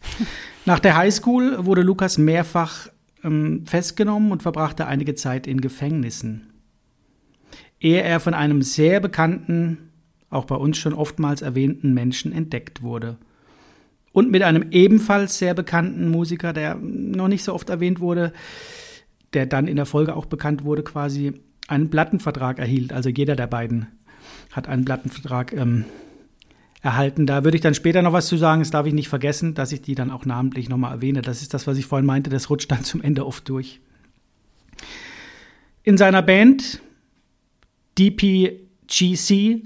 Nach 0.66 0.80
der 0.80 0.96
Highschool 0.96 1.64
wurde 1.64 1.82
Lukas 1.82 2.18
mehrfach 2.18 2.88
ähm, 3.22 3.64
festgenommen 3.66 4.32
und 4.32 4.42
verbrachte 4.42 4.86
einige 4.86 5.14
Zeit 5.14 5.46
in 5.46 5.60
Gefängnissen. 5.60 6.52
Ehe 7.86 8.02
er 8.02 8.18
von 8.18 8.34
einem 8.34 8.62
sehr 8.62 8.98
bekannten, 8.98 9.92
auch 10.28 10.44
bei 10.44 10.56
uns 10.56 10.76
schon 10.76 10.92
oftmals 10.92 11.40
erwähnten 11.40 11.94
Menschen 11.94 12.32
entdeckt 12.32 12.82
wurde. 12.82 13.16
Und 14.10 14.32
mit 14.32 14.42
einem 14.42 14.72
ebenfalls 14.72 15.38
sehr 15.38 15.54
bekannten 15.54 16.08
Musiker, 16.08 16.52
der 16.52 16.74
noch 16.74 17.28
nicht 17.28 17.44
so 17.44 17.54
oft 17.54 17.70
erwähnt 17.70 18.00
wurde, 18.00 18.32
der 19.34 19.46
dann 19.46 19.68
in 19.68 19.76
der 19.76 19.86
Folge 19.86 20.16
auch 20.16 20.26
bekannt 20.26 20.64
wurde, 20.64 20.82
quasi 20.82 21.34
einen 21.68 21.88
Plattenvertrag 21.88 22.58
erhielt. 22.58 22.92
Also 22.92 23.08
jeder 23.08 23.36
der 23.36 23.46
beiden 23.46 23.86
hat 24.50 24.66
einen 24.66 24.84
Plattenvertrag 24.84 25.52
ähm, 25.52 25.84
erhalten. 26.82 27.26
Da 27.26 27.44
würde 27.44 27.56
ich 27.56 27.62
dann 27.62 27.74
später 27.74 28.02
noch 28.02 28.12
was 28.12 28.26
zu 28.26 28.36
sagen. 28.36 28.62
Das 28.62 28.70
darf 28.70 28.86
ich 28.86 28.94
nicht 28.94 29.08
vergessen, 29.08 29.54
dass 29.54 29.70
ich 29.70 29.82
die 29.82 29.94
dann 29.94 30.10
auch 30.10 30.24
namentlich 30.24 30.68
nochmal 30.68 30.92
erwähne. 30.92 31.22
Das 31.22 31.40
ist 31.40 31.54
das, 31.54 31.68
was 31.68 31.78
ich 31.78 31.86
vorhin 31.86 32.06
meinte. 32.06 32.30
Das 32.30 32.50
rutscht 32.50 32.72
dann 32.72 32.82
zum 32.82 33.00
Ende 33.00 33.24
oft 33.24 33.48
durch. 33.48 33.80
In 35.84 35.96
seiner 35.96 36.22
Band 36.22 36.80
DPGC 37.98 39.62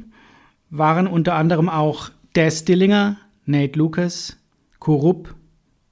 waren 0.71 1.07
unter 1.07 1.35
anderem 1.35 1.69
auch 1.69 2.11
Daz 2.33 2.65
Dillinger, 2.65 3.19
Nate 3.45 3.79
Lucas, 3.79 4.37
Kurup, 4.79 5.35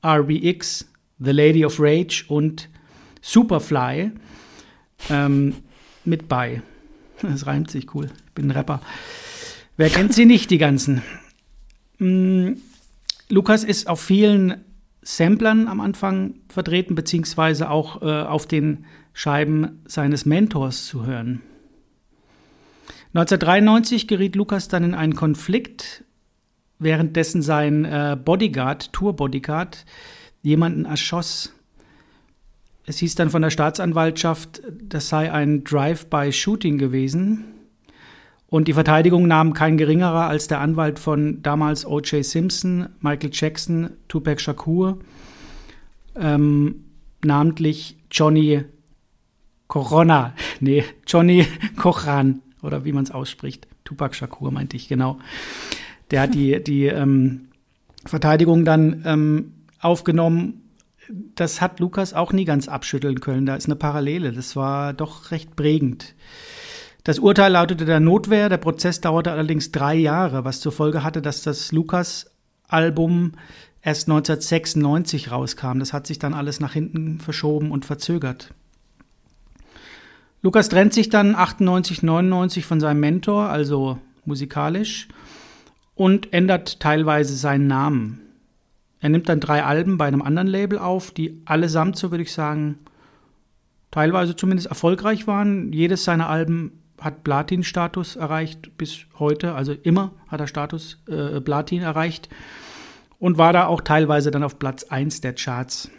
RBX, 0.04 0.88
The 1.18 1.32
Lady 1.32 1.64
of 1.64 1.78
Rage 1.80 2.24
und 2.28 2.68
Superfly 3.20 4.12
ähm, 5.10 5.54
mit 6.04 6.28
bei. 6.28 6.62
Das 7.22 7.46
reimt 7.46 7.70
sich 7.70 7.94
cool. 7.94 8.10
Ich 8.26 8.32
bin 8.32 8.46
ein 8.46 8.50
Rapper. 8.52 8.80
Wer 9.76 9.90
kennt 9.90 10.14
sie 10.14 10.24
nicht, 10.24 10.50
die 10.50 10.58
ganzen? 10.58 11.02
Mm, 11.98 12.52
Lukas 13.28 13.64
ist 13.64 13.88
auf 13.88 14.00
vielen 14.00 14.64
Samplern 15.02 15.68
am 15.68 15.80
Anfang 15.80 16.34
vertreten, 16.48 16.94
beziehungsweise 16.94 17.70
auch 17.70 18.02
äh, 18.02 18.22
auf 18.22 18.46
den 18.46 18.84
Scheiben 19.12 19.80
seines 19.86 20.26
Mentors 20.26 20.86
zu 20.86 21.06
hören. 21.06 21.42
1993 23.14 24.06
geriet 24.06 24.36
Lukas 24.36 24.68
dann 24.68 24.84
in 24.84 24.94
einen 24.94 25.14
Konflikt, 25.14 26.04
währenddessen 26.78 27.42
sein 27.42 27.84
äh, 27.84 28.16
Bodyguard, 28.22 28.92
Tour-Bodyguard, 28.92 29.86
jemanden 30.42 30.84
erschoss. 30.84 31.54
Es 32.84 32.98
hieß 32.98 33.14
dann 33.14 33.30
von 33.30 33.42
der 33.42 33.50
Staatsanwaltschaft, 33.50 34.62
das 34.82 35.08
sei 35.08 35.32
ein 35.32 35.64
Drive-by-Shooting 35.64 36.78
gewesen. 36.78 37.44
Und 38.46 38.68
die 38.68 38.72
Verteidigung 38.72 39.26
nahm 39.26 39.52
kein 39.52 39.76
geringerer 39.76 40.26
als 40.26 40.48
der 40.48 40.60
Anwalt 40.60 40.98
von 40.98 41.42
damals 41.42 41.84
O.J. 41.84 42.24
Simpson, 42.24 42.88
Michael 43.00 43.30
Jackson, 43.32 43.90
Tupac 44.08 44.40
Shakur, 44.40 44.98
ähm, 46.16 46.84
namentlich 47.22 47.98
Johnny 48.10 48.64
Corona, 49.66 50.34
nee, 50.60 50.84
Johnny 51.06 51.46
Koran 51.76 52.42
oder 52.62 52.84
wie 52.84 52.92
man 52.92 53.04
es 53.04 53.10
ausspricht. 53.10 53.66
Tupac 53.84 54.14
Shakur 54.14 54.50
meinte 54.50 54.76
ich, 54.76 54.88
genau. 54.88 55.18
Der 56.10 56.22
hat 56.22 56.34
die, 56.34 56.62
die 56.64 56.86
ähm, 56.86 57.48
Verteidigung 58.04 58.64
dann 58.64 59.02
ähm, 59.04 59.52
aufgenommen. 59.80 60.62
Das 61.34 61.60
hat 61.60 61.80
Lukas 61.80 62.12
auch 62.12 62.32
nie 62.32 62.44
ganz 62.44 62.68
abschütteln 62.68 63.20
können. 63.20 63.46
Da 63.46 63.56
ist 63.56 63.66
eine 63.66 63.76
Parallele. 63.76 64.32
Das 64.32 64.56
war 64.56 64.92
doch 64.92 65.30
recht 65.30 65.56
prägend. 65.56 66.14
Das 67.04 67.18
Urteil 67.18 67.52
lautete 67.52 67.86
der 67.86 68.00
Notwehr. 68.00 68.48
Der 68.50 68.58
Prozess 68.58 69.00
dauerte 69.00 69.32
allerdings 69.32 69.72
drei 69.72 69.94
Jahre, 69.94 70.44
was 70.44 70.60
zur 70.60 70.72
Folge 70.72 71.02
hatte, 71.02 71.22
dass 71.22 71.42
das 71.42 71.72
Lukas-Album 71.72 73.32
erst 73.80 74.08
1996 74.08 75.30
rauskam. 75.30 75.78
Das 75.78 75.94
hat 75.94 76.06
sich 76.06 76.18
dann 76.18 76.34
alles 76.34 76.60
nach 76.60 76.74
hinten 76.74 77.20
verschoben 77.20 77.70
und 77.70 77.86
verzögert. 77.86 78.52
Lukas 80.40 80.68
trennt 80.68 80.94
sich 80.94 81.08
dann 81.08 81.34
98, 81.34 82.02
99 82.02 82.64
von 82.64 82.80
seinem 82.80 83.00
Mentor, 83.00 83.48
also 83.48 83.98
musikalisch, 84.24 85.08
und 85.94 86.32
ändert 86.32 86.78
teilweise 86.80 87.36
seinen 87.36 87.66
Namen. 87.66 88.20
Er 89.00 89.08
nimmt 89.08 89.28
dann 89.28 89.40
drei 89.40 89.64
Alben 89.64 89.98
bei 89.98 90.06
einem 90.06 90.22
anderen 90.22 90.48
Label 90.48 90.78
auf, 90.78 91.10
die 91.10 91.42
allesamt, 91.44 91.96
so 91.96 92.10
würde 92.10 92.22
ich 92.22 92.32
sagen, 92.32 92.78
teilweise 93.90 94.36
zumindest 94.36 94.68
erfolgreich 94.68 95.26
waren. 95.26 95.72
Jedes 95.72 96.04
seiner 96.04 96.28
Alben 96.28 96.82
hat 97.00 97.24
Platin-Status 97.24 98.16
erreicht 98.16 98.76
bis 98.76 99.06
heute, 99.18 99.54
also 99.54 99.72
immer 99.72 100.12
hat 100.28 100.40
er 100.40 100.46
Status 100.46 101.02
äh, 101.08 101.40
Platin 101.40 101.82
erreicht 101.82 102.28
und 103.18 103.38
war 103.38 103.52
da 103.52 103.66
auch 103.66 103.80
teilweise 103.80 104.30
dann 104.30 104.42
auf 104.42 104.58
Platz 104.58 104.84
1 104.84 105.20
der 105.20 105.34
Charts. 105.34 105.90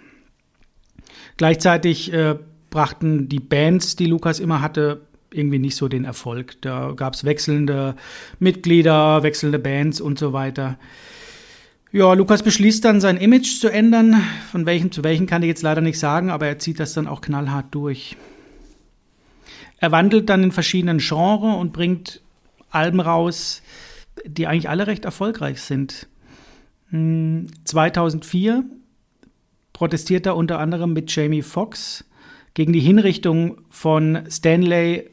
Gleichzeitig 1.38 2.12
äh, 2.12 2.36
brachten 2.70 3.30
die 3.30 3.40
Bands, 3.40 3.96
die 3.96 4.06
Lukas 4.06 4.40
immer 4.40 4.62
hatte, 4.62 5.02
irgendwie 5.32 5.60
nicht 5.60 5.76
so 5.76 5.88
den 5.88 6.06
Erfolg. 6.06 6.62
Da 6.62 6.94
gab 6.96 7.14
es 7.14 7.24
wechselnde 7.24 7.96
Mitglieder, 8.40 9.24
wechselnde 9.24 9.60
Bands 9.60 10.02
und 10.02 10.20
so 10.20 10.34
weiter. 10.34 10.78
Ja, 11.92 12.14
Lukas 12.14 12.44
beschließt 12.44 12.86
dann, 12.86 13.02
sein 13.02 13.18
Image 13.18 13.60
zu 13.60 13.70
ändern. 13.70 14.22
Von 14.52 14.66
welchem 14.66 14.92
zu 14.92 15.04
welchem 15.04 15.26
kann 15.26 15.42
ich 15.42 15.48
jetzt 15.48 15.64
leider 15.64 15.82
nicht 15.82 16.00
sagen, 16.00 16.30
aber 16.30 16.48
er 16.48 16.60
zieht 16.60 16.80
das 16.80 16.94
dann 16.94 17.08
auch 17.08 17.22
knallhart 17.22 17.68
durch. 17.72 18.16
Er 19.80 19.92
wandelt 19.92 20.30
dann 20.30 20.44
in 20.44 20.52
verschiedenen 20.52 21.00
Genres 21.00 21.58
und 21.58 21.74
bringt 21.74 22.22
Alben 22.70 23.00
raus, 23.00 23.64
die 24.26 24.46
eigentlich 24.46 24.70
alle 24.70 24.88
recht 24.88 25.06
erfolgreich 25.06 25.62
sind. 25.62 26.08
2004 26.92 28.54
hm, 28.54 28.72
protestiert 29.74 30.26
er 30.26 30.36
unter 30.36 30.60
anderem 30.60 30.94
mit 30.94 31.16
Jamie 31.16 31.42
Foxx 31.42 32.04
gegen 32.54 32.74
die 32.74 32.80
Hinrichtung 32.80 33.62
von 33.70 34.20
Stanley 34.30 35.10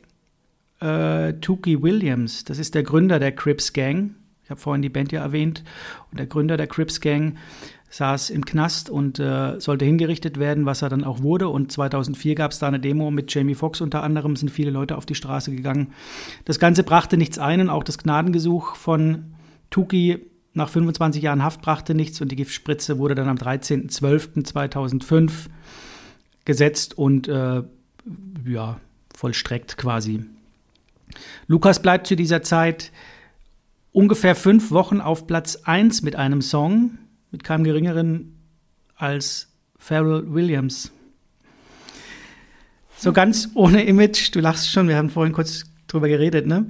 äh, 0.80 1.34
Tukey 1.34 1.82
Williams. 1.82 2.44
Das 2.44 2.58
ist 2.58 2.74
der 2.74 2.82
Gründer 2.82 3.18
der 3.18 3.32
Crips 3.32 3.72
Gang. 3.72 4.14
Ich 4.44 4.50
habe 4.50 4.60
vorhin 4.60 4.82
die 4.82 4.88
Band 4.88 5.12
ja 5.12 5.22
erwähnt. 5.22 5.64
Und 6.10 6.20
der 6.20 6.26
Gründer 6.26 6.56
der 6.56 6.66
Crips 6.66 7.00
Gang 7.00 7.36
saß 7.90 8.30
im 8.30 8.44
Knast 8.44 8.90
und 8.90 9.18
äh, 9.18 9.60
sollte 9.60 9.84
hingerichtet 9.84 10.38
werden, 10.38 10.66
was 10.66 10.82
er 10.82 10.88
dann 10.88 11.04
auch 11.04 11.22
wurde. 11.22 11.48
Und 11.48 11.72
2004 11.72 12.34
gab 12.34 12.52
es 12.52 12.58
da 12.58 12.68
eine 12.68 12.80
Demo 12.80 13.10
mit 13.10 13.32
Jamie 13.34 13.54
Foxx 13.54 13.80
unter 13.80 14.02
anderem, 14.02 14.36
sind 14.36 14.50
viele 14.50 14.70
Leute 14.70 14.96
auf 14.96 15.06
die 15.06 15.14
Straße 15.14 15.50
gegangen. 15.50 15.92
Das 16.44 16.58
Ganze 16.58 16.82
brachte 16.82 17.16
nichts 17.16 17.38
ein 17.38 17.60
und 17.60 17.70
auch 17.70 17.84
das 17.84 17.98
Gnadengesuch 17.98 18.76
von 18.76 19.34
Tuki 19.70 20.18
nach 20.52 20.68
25 20.68 21.22
Jahren 21.22 21.42
Haft 21.42 21.62
brachte 21.62 21.94
nichts 21.94 22.20
und 22.20 22.32
die 22.32 22.36
Giftspritze 22.36 22.98
wurde 22.98 23.14
dann 23.14 23.28
am 23.28 23.36
13.12.2005 23.36 25.48
gesetzt 26.46 26.96
und 26.96 27.28
äh, 27.28 27.62
ja, 28.46 28.80
vollstreckt 29.14 29.76
quasi. 29.76 30.24
Lukas 31.46 31.82
bleibt 31.82 32.06
zu 32.06 32.16
dieser 32.16 32.42
Zeit 32.42 32.92
ungefähr 33.92 34.34
fünf 34.34 34.70
Wochen 34.70 35.00
auf 35.00 35.26
Platz 35.26 35.56
1 35.64 36.02
mit 36.02 36.16
einem 36.16 36.40
Song, 36.40 36.98
mit 37.30 37.44
keinem 37.44 37.64
geringeren 37.64 38.38
als 38.94 39.48
Pharrell 39.78 40.32
Williams. 40.32 40.92
So 42.96 43.12
ganz 43.12 43.50
ohne 43.54 43.84
Image, 43.84 44.34
du 44.34 44.40
lachst 44.40 44.70
schon, 44.70 44.88
wir 44.88 44.96
haben 44.96 45.10
vorhin 45.10 45.34
kurz 45.34 45.64
drüber 45.86 46.08
geredet, 46.08 46.46
ne? 46.46 46.66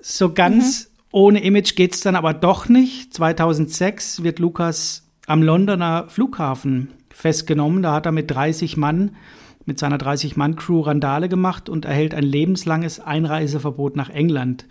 So 0.00 0.32
ganz 0.32 0.84
mhm. 0.84 0.90
ohne 1.12 1.42
Image 1.42 1.74
geht's 1.74 2.00
dann 2.00 2.16
aber 2.16 2.34
doch 2.34 2.68
nicht. 2.68 3.14
2006 3.14 4.22
wird 4.22 4.38
Lukas 4.38 5.04
am 5.26 5.42
Londoner 5.42 6.06
Flughafen 6.08 6.88
festgenommen. 7.18 7.82
Da 7.82 7.94
hat 7.94 8.06
er 8.06 8.12
mit 8.12 8.30
30 8.30 8.76
Mann, 8.76 9.16
mit 9.64 9.78
seiner 9.78 9.98
30-Mann-Crew 9.98 10.82
Randale 10.82 11.28
gemacht 11.28 11.68
und 11.68 11.84
erhält 11.84 12.14
ein 12.14 12.22
lebenslanges 12.22 13.00
Einreiseverbot 13.00 13.96
nach 13.96 14.08
England. 14.08 14.66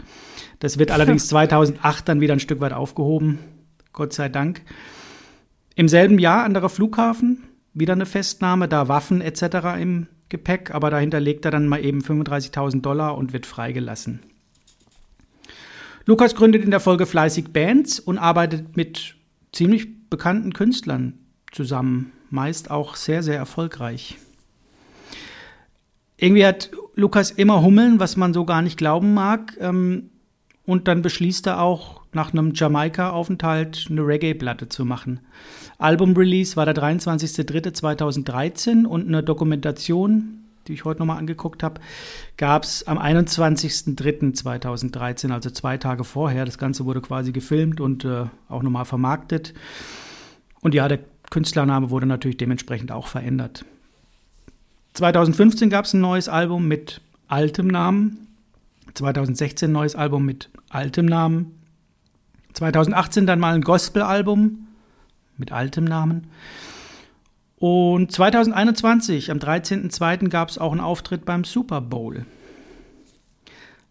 Das 0.60 0.80
wird 0.80 0.92
allerdings 0.92 1.28
2008 1.28 2.08
dann 2.08 2.22
wieder 2.22 2.34
ein 2.34 2.40
Stück 2.40 2.62
weit 2.62 2.72
aufgehoben. 2.72 3.40
Gott 3.92 4.14
sei 4.14 4.30
Dank. 4.30 4.62
Im 5.76 5.90
selben 5.90 6.20
Jahr 6.20 6.46
anderer 6.46 6.70
Flughafen, 6.70 7.44
wieder 7.74 7.94
eine 7.94 8.06
Festnahme, 8.06 8.70
da 8.70 8.88
Waffen 8.88 9.20
etc. 9.20 9.80
im 9.80 10.08
Gepäck, 10.30 10.74
aber 10.74 10.90
dahinter 10.90 11.20
legt 11.20 11.44
er 11.44 11.52
dann 11.52 11.68
mal 11.68 11.84
eben 11.84 12.00
35.000 12.00 12.82
Dollar 12.82 13.18
und 13.18 13.34
wird 13.34 13.46
freigelassen. 13.46 14.22
Lukas 16.06 16.34
gründet 16.34 16.64
in 16.64 16.72
der 16.72 16.80
Folge 16.80 17.06
fleißig 17.06 17.50
Bands 17.52 18.00
und 18.00 18.18
arbeitet 18.18 18.78
mit 18.78 19.16
ziemlich 19.52 20.10
bekannten 20.10 20.54
Künstlern 20.54 21.14
zusammen, 21.52 22.14
meist 22.30 22.72
auch 22.72 22.96
sehr, 22.96 23.24
sehr 23.24 23.38
erfolgreich. 23.38 24.18
Irgendwie 26.18 26.46
hat 26.46 26.72
Lukas 26.96 27.32
immer 27.32 27.62
Hummeln, 27.62 28.00
was 28.00 28.16
man 28.18 28.34
so 28.34 28.44
gar 28.46 28.62
nicht 28.62 28.78
glauben 28.78 29.14
mag. 29.14 29.56
Ähm, 29.60 30.10
und 30.66 30.88
dann 30.90 31.02
beschließt 31.02 31.48
er 31.48 31.62
auch, 31.62 32.02
nach 32.12 32.34
einem 32.34 32.52
Jamaika-Aufenthalt 32.54 33.88
eine 33.90 34.06
Reggae-Platte 34.06 34.68
zu 34.68 34.84
machen. 34.84 35.22
Album-Release 35.78 36.58
war 36.58 36.66
der 36.66 36.76
23.03.2013 36.76 38.86
und 38.86 39.08
eine 39.08 39.24
Dokumentation, 39.24 40.44
die 40.68 40.74
ich 40.74 40.84
heute 40.84 41.00
nochmal 41.00 41.20
angeguckt 41.20 41.64
habe, 41.64 41.80
gab 42.36 42.64
es 42.64 42.86
am 42.88 42.98
21.03.2013, 42.98 45.32
also 45.32 45.50
zwei 45.52 45.78
Tage 45.78 46.04
vorher. 46.04 46.44
Das 46.44 46.58
Ganze 46.58 46.84
wurde 46.86 47.00
quasi 47.02 47.32
gefilmt 47.32 47.80
und 47.80 48.04
äh, 48.04 48.26
auch 48.50 48.64
nochmal 48.64 48.86
vermarktet. 48.86 49.54
Und 50.62 50.74
ja, 50.74 50.88
der 50.88 51.02
Künstlername 51.30 51.90
wurde 51.90 52.06
natürlich 52.06 52.38
dementsprechend 52.38 52.92
auch 52.92 53.08
verändert. 53.08 53.66
2015 54.94 55.70
gab 55.70 55.86
es 55.86 55.94
ein 55.94 56.02
neues 56.02 56.30
Album 56.30 56.68
mit 56.68 57.02
altem 57.28 57.68
Namen. 57.68 58.28
2016 58.94 59.70
ein 59.70 59.74
neues 59.74 59.96
Album 59.96 60.26
mit 60.26 60.50
altem 60.70 61.06
Namen. 61.06 61.54
2018 62.54 63.28
dann 63.28 63.40
mal 63.40 63.54
ein 63.54 63.62
Gospel-Album 63.62 64.68
mit 65.38 65.52
altem 65.52 65.84
Namen. 65.84 66.32
Und 67.60 68.12
2021, 68.12 69.32
am 69.32 69.38
13.02. 69.38 70.30
gab 70.30 70.50
es 70.50 70.58
auch 70.58 70.72
einen 70.72 70.82
Auftritt 70.82 71.26
beim 71.26 71.44
Super 71.44 71.82
Bowl. 71.82 72.26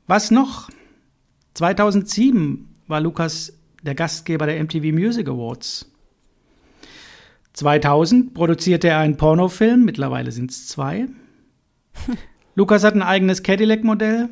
Was 0.06 0.30
noch? 0.30 0.70
2007 1.54 2.68
war 2.86 3.00
Lukas 3.00 3.52
der 3.82 3.94
Gastgeber 3.94 4.46
der 4.46 4.62
MTV 4.62 4.92
Music 4.92 5.28
Awards. 5.28 5.90
2000 7.56 8.34
produzierte 8.34 8.88
er 8.88 8.98
einen 8.98 9.16
Pornofilm, 9.16 9.82
mittlerweile 9.82 10.30
sind 10.30 10.50
es 10.50 10.68
zwei. 10.68 11.06
Lukas 12.54 12.84
hat 12.84 12.94
ein 12.94 13.02
eigenes 13.02 13.42
Cadillac-Modell. 13.42 14.28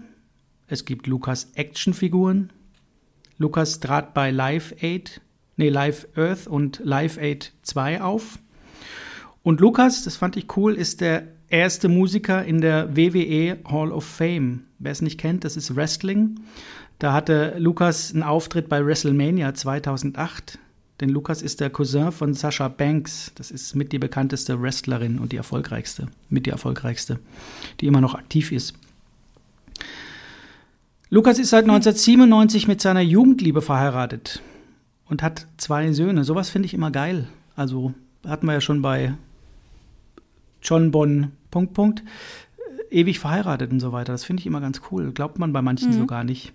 Es 0.66 0.84
gibt 0.84 1.06
Lukas 1.06 1.50
Actionfiguren. 1.54 2.52
Lukas 3.38 3.80
trat 3.80 4.12
bei 4.12 4.30
Live 4.30 4.74
Aid, 4.82 5.22
nee, 5.56 5.70
Live 5.70 6.06
Earth 6.16 6.46
und 6.46 6.82
Live 6.84 7.16
Aid 7.16 7.52
2 7.62 8.02
auf. 8.02 8.38
Und 9.42 9.58
Lukas, 9.58 10.04
das 10.04 10.16
fand 10.16 10.36
ich 10.36 10.54
cool, 10.58 10.74
ist 10.74 11.00
der 11.00 11.26
erste 11.48 11.88
Musiker 11.88 12.44
in 12.44 12.60
der 12.60 12.94
WWE 12.94 13.58
Hall 13.66 13.90
of 13.90 14.04
Fame. 14.04 14.64
Wer 14.78 14.92
es 14.92 15.00
nicht 15.00 15.18
kennt, 15.18 15.44
das 15.44 15.56
ist 15.56 15.74
Wrestling. 15.74 16.40
Da 16.98 17.14
hatte 17.14 17.54
Lukas 17.56 18.12
einen 18.12 18.22
Auftritt 18.22 18.68
bei 18.68 18.84
WrestleMania 18.84 19.54
2008. 19.54 20.58
Denn 21.00 21.08
Lukas 21.08 21.42
ist 21.42 21.60
der 21.60 21.70
Cousin 21.70 22.12
von 22.12 22.34
Sasha 22.34 22.68
Banks. 22.68 23.32
Das 23.34 23.50
ist 23.50 23.74
mit 23.74 23.92
die 23.92 23.98
bekannteste 23.98 24.60
Wrestlerin 24.62 25.18
und 25.18 25.32
die 25.32 25.36
erfolgreichste, 25.36 26.06
mit 26.28 26.46
die 26.46 26.50
erfolgreichste, 26.50 27.18
die 27.80 27.86
immer 27.86 28.00
noch 28.00 28.14
aktiv 28.14 28.52
ist. 28.52 28.74
Lukas 31.10 31.38
ist 31.38 31.50
seit 31.50 31.64
1997 31.64 32.68
mit 32.68 32.80
seiner 32.80 33.00
Jugendliebe 33.00 33.62
verheiratet 33.62 34.40
und 35.08 35.22
hat 35.22 35.46
zwei 35.58 35.92
Söhne. 35.92 36.24
Sowas 36.24 36.48
finde 36.48 36.66
ich 36.66 36.74
immer 36.74 36.90
geil. 36.90 37.28
Also 37.56 37.94
hatten 38.26 38.46
wir 38.46 38.54
ja 38.54 38.60
schon 38.60 38.82
bei 38.82 39.14
John 40.62 40.90
Bonn, 40.90 41.32
Punkt, 41.50 41.74
Punkt, 41.74 42.02
ewig 42.90 43.18
verheiratet 43.18 43.70
und 43.70 43.80
so 43.80 43.92
weiter. 43.92 44.12
Das 44.12 44.24
finde 44.24 44.40
ich 44.40 44.46
immer 44.46 44.60
ganz 44.60 44.80
cool. 44.90 45.12
Glaubt 45.12 45.38
man 45.38 45.52
bei 45.52 45.62
manchen 45.62 45.90
mhm. 45.90 45.98
so 45.98 46.06
gar 46.06 46.24
nicht. 46.24 46.52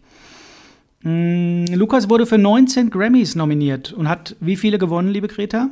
Mm, 1.04 1.66
Lukas 1.74 2.10
wurde 2.10 2.26
für 2.26 2.38
19 2.38 2.90
Grammys 2.90 3.36
nominiert 3.36 3.94
und 3.94 4.10
hat 4.10 4.36
wie 4.40 4.56
viele 4.56 4.78
gewonnen, 4.78 5.10
liebe 5.10 5.28
Greta? 5.28 5.70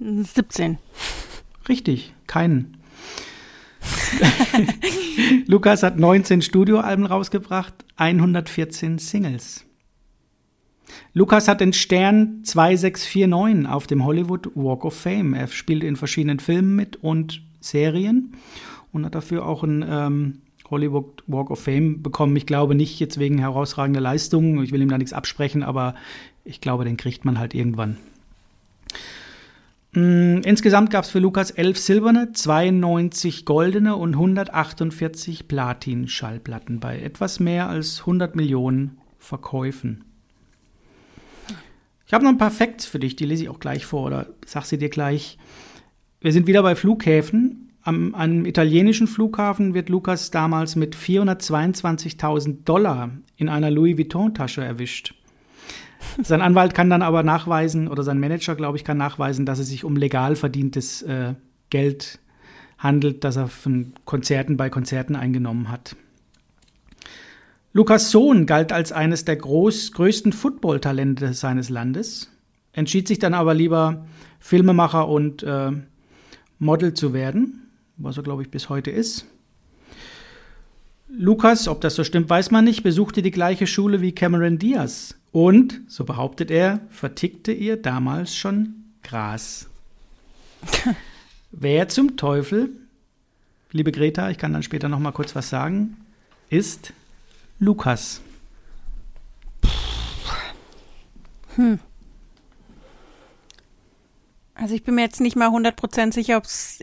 17. 0.00 0.78
Richtig, 1.68 2.14
keinen. 2.26 2.78
Lukas 5.46 5.82
hat 5.82 5.98
19 5.98 6.42
Studioalben 6.42 7.06
rausgebracht, 7.06 7.74
114 7.96 8.98
Singles. 8.98 9.64
Lukas 11.12 11.48
hat 11.48 11.60
den 11.60 11.72
Stern 11.72 12.42
2649 12.44 13.68
auf 13.68 13.86
dem 13.86 14.04
Hollywood 14.04 14.50
Walk 14.54 14.84
of 14.84 14.94
Fame. 14.94 15.34
Er 15.34 15.46
spielt 15.48 15.84
in 15.84 15.96
verschiedenen 15.96 16.40
Filmen 16.40 16.74
mit 16.74 16.96
und 16.96 17.42
Serien 17.60 18.34
und 18.92 19.04
hat 19.04 19.14
dafür 19.14 19.46
auch 19.46 19.62
einen 19.62 19.84
ähm, 19.88 20.38
Hollywood 20.70 21.22
Walk 21.26 21.50
of 21.50 21.60
Fame 21.60 22.02
bekommen. 22.02 22.36
Ich 22.36 22.46
glaube 22.46 22.74
nicht 22.74 22.98
jetzt 23.00 23.18
wegen 23.18 23.38
herausragender 23.38 24.00
Leistungen. 24.00 24.62
Ich 24.62 24.72
will 24.72 24.82
ihm 24.82 24.88
da 24.88 24.98
nichts 24.98 25.12
absprechen, 25.12 25.62
aber 25.62 25.94
ich 26.44 26.60
glaube, 26.60 26.84
den 26.84 26.96
kriegt 26.96 27.24
man 27.24 27.38
halt 27.38 27.54
irgendwann. 27.54 27.96
Mm, 29.92 30.38
insgesamt 30.44 30.90
gab 30.90 31.04
es 31.04 31.10
für 31.10 31.18
Lukas 31.18 31.50
elf 31.50 31.78
silberne, 31.78 32.32
92 32.32 33.44
goldene 33.44 33.96
und 33.96 34.14
148 34.14 35.48
Platin-Schallplatten 35.48 36.78
bei 36.78 37.00
etwas 37.00 37.40
mehr 37.40 37.68
als 37.68 38.00
100 38.00 38.36
Millionen 38.36 38.98
Verkäufen. 39.18 40.04
Ich 42.06 42.14
habe 42.14 42.24
noch 42.24 42.30
ein 42.30 42.38
paar 42.38 42.50
Facts 42.50 42.86
für 42.86 42.98
dich, 42.98 43.16
die 43.16 43.24
lese 43.24 43.44
ich 43.44 43.48
auch 43.48 43.60
gleich 43.60 43.84
vor 43.84 44.06
oder 44.06 44.26
sag 44.46 44.64
sie 44.64 44.78
dir 44.78 44.88
gleich. 44.88 45.38
Wir 46.20 46.32
sind 46.32 46.46
wieder 46.46 46.62
bei 46.62 46.74
Flughäfen. 46.74 47.69
Am, 47.90 48.14
einem 48.14 48.46
italienischen 48.46 49.08
Flughafen 49.08 49.74
wird 49.74 49.88
Lukas 49.88 50.30
damals 50.30 50.76
mit 50.76 50.94
422.000 50.94 52.62
Dollar 52.64 53.10
in 53.36 53.48
einer 53.48 53.68
Louis 53.68 53.98
Vuitton-Tasche 53.98 54.62
erwischt. 54.62 55.16
Sein 56.22 56.40
Anwalt 56.40 56.72
kann 56.72 56.88
dann 56.88 57.02
aber 57.02 57.24
nachweisen, 57.24 57.88
oder 57.88 58.04
sein 58.04 58.20
Manager, 58.20 58.54
glaube 58.54 58.78
ich, 58.78 58.84
kann 58.84 58.96
nachweisen, 58.96 59.44
dass 59.44 59.58
es 59.58 59.70
sich 59.70 59.82
um 59.82 59.96
legal 59.96 60.36
verdientes 60.36 61.02
äh, 61.02 61.34
Geld 61.70 62.20
handelt, 62.78 63.24
das 63.24 63.34
er 63.34 63.48
von 63.48 63.92
Konzerten 64.04 64.56
bei 64.56 64.70
Konzerten 64.70 65.16
eingenommen 65.16 65.68
hat. 65.68 65.96
Lukas 67.72 68.12
Sohn 68.12 68.46
galt 68.46 68.72
als 68.72 68.92
eines 68.92 69.24
der 69.24 69.34
groß, 69.34 69.90
größten 69.90 70.32
Football-Talente 70.32 71.34
seines 71.34 71.70
Landes. 71.70 72.30
entschied 72.72 73.08
sich 73.08 73.18
dann 73.18 73.34
aber 73.34 73.52
lieber 73.52 74.06
Filmemacher 74.38 75.08
und 75.08 75.42
äh, 75.42 75.72
Model 76.60 76.94
zu 76.94 77.12
werden, 77.12 77.59
was 78.00 78.16
er, 78.16 78.22
glaube 78.22 78.42
ich, 78.42 78.50
bis 78.50 78.68
heute 78.68 78.90
ist. 78.90 79.26
Lukas, 81.08 81.68
ob 81.68 81.80
das 81.80 81.96
so 81.96 82.04
stimmt, 82.04 82.30
weiß 82.30 82.50
man 82.50 82.64
nicht, 82.64 82.82
besuchte 82.82 83.20
die 83.22 83.30
gleiche 83.30 83.66
Schule 83.66 84.00
wie 84.00 84.12
Cameron 84.12 84.58
Diaz 84.58 85.16
und, 85.32 85.80
so 85.88 86.04
behauptet 86.04 86.50
er, 86.50 86.80
vertickte 86.88 87.52
ihr 87.52 87.76
damals 87.76 88.36
schon 88.36 88.74
Gras. 89.02 89.68
Wer 91.52 91.88
zum 91.88 92.16
Teufel, 92.16 92.70
liebe 93.72 93.92
Greta, 93.92 94.30
ich 94.30 94.38
kann 94.38 94.52
dann 94.52 94.62
später 94.62 94.88
noch 94.88 95.00
mal 95.00 95.12
kurz 95.12 95.34
was 95.34 95.50
sagen, 95.50 95.96
ist 96.48 96.92
Lukas? 97.58 98.20
Hm. 101.56 101.80
Also 104.60 104.74
ich 104.74 104.84
bin 104.84 104.94
mir 104.94 105.02
jetzt 105.02 105.20
nicht 105.20 105.36
mal 105.36 105.48
100% 105.48 106.12
sicher, 106.12 106.36
ob 106.36 106.44
es 106.44 106.80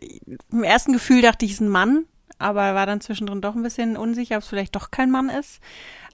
im 0.52 0.64
ersten 0.64 0.94
Gefühl 0.94 1.22
dachte 1.22 1.46
ich, 1.46 1.52
es 1.52 1.58
ist 1.58 1.62
ein 1.62 1.70
Mann, 1.70 2.06
aber 2.40 2.76
war 2.76 2.86
dann 2.86 3.02
zwischendrin 3.02 3.42
doch 3.42 3.56
ein 3.56 3.64
bisschen 3.64 3.98
unsicher, 3.98 4.38
ob 4.38 4.44
es 4.44 4.50
vielleicht 4.50 4.76
doch 4.76 4.92
kein 4.92 5.12
Mann 5.12 5.30
ist. 5.30 5.60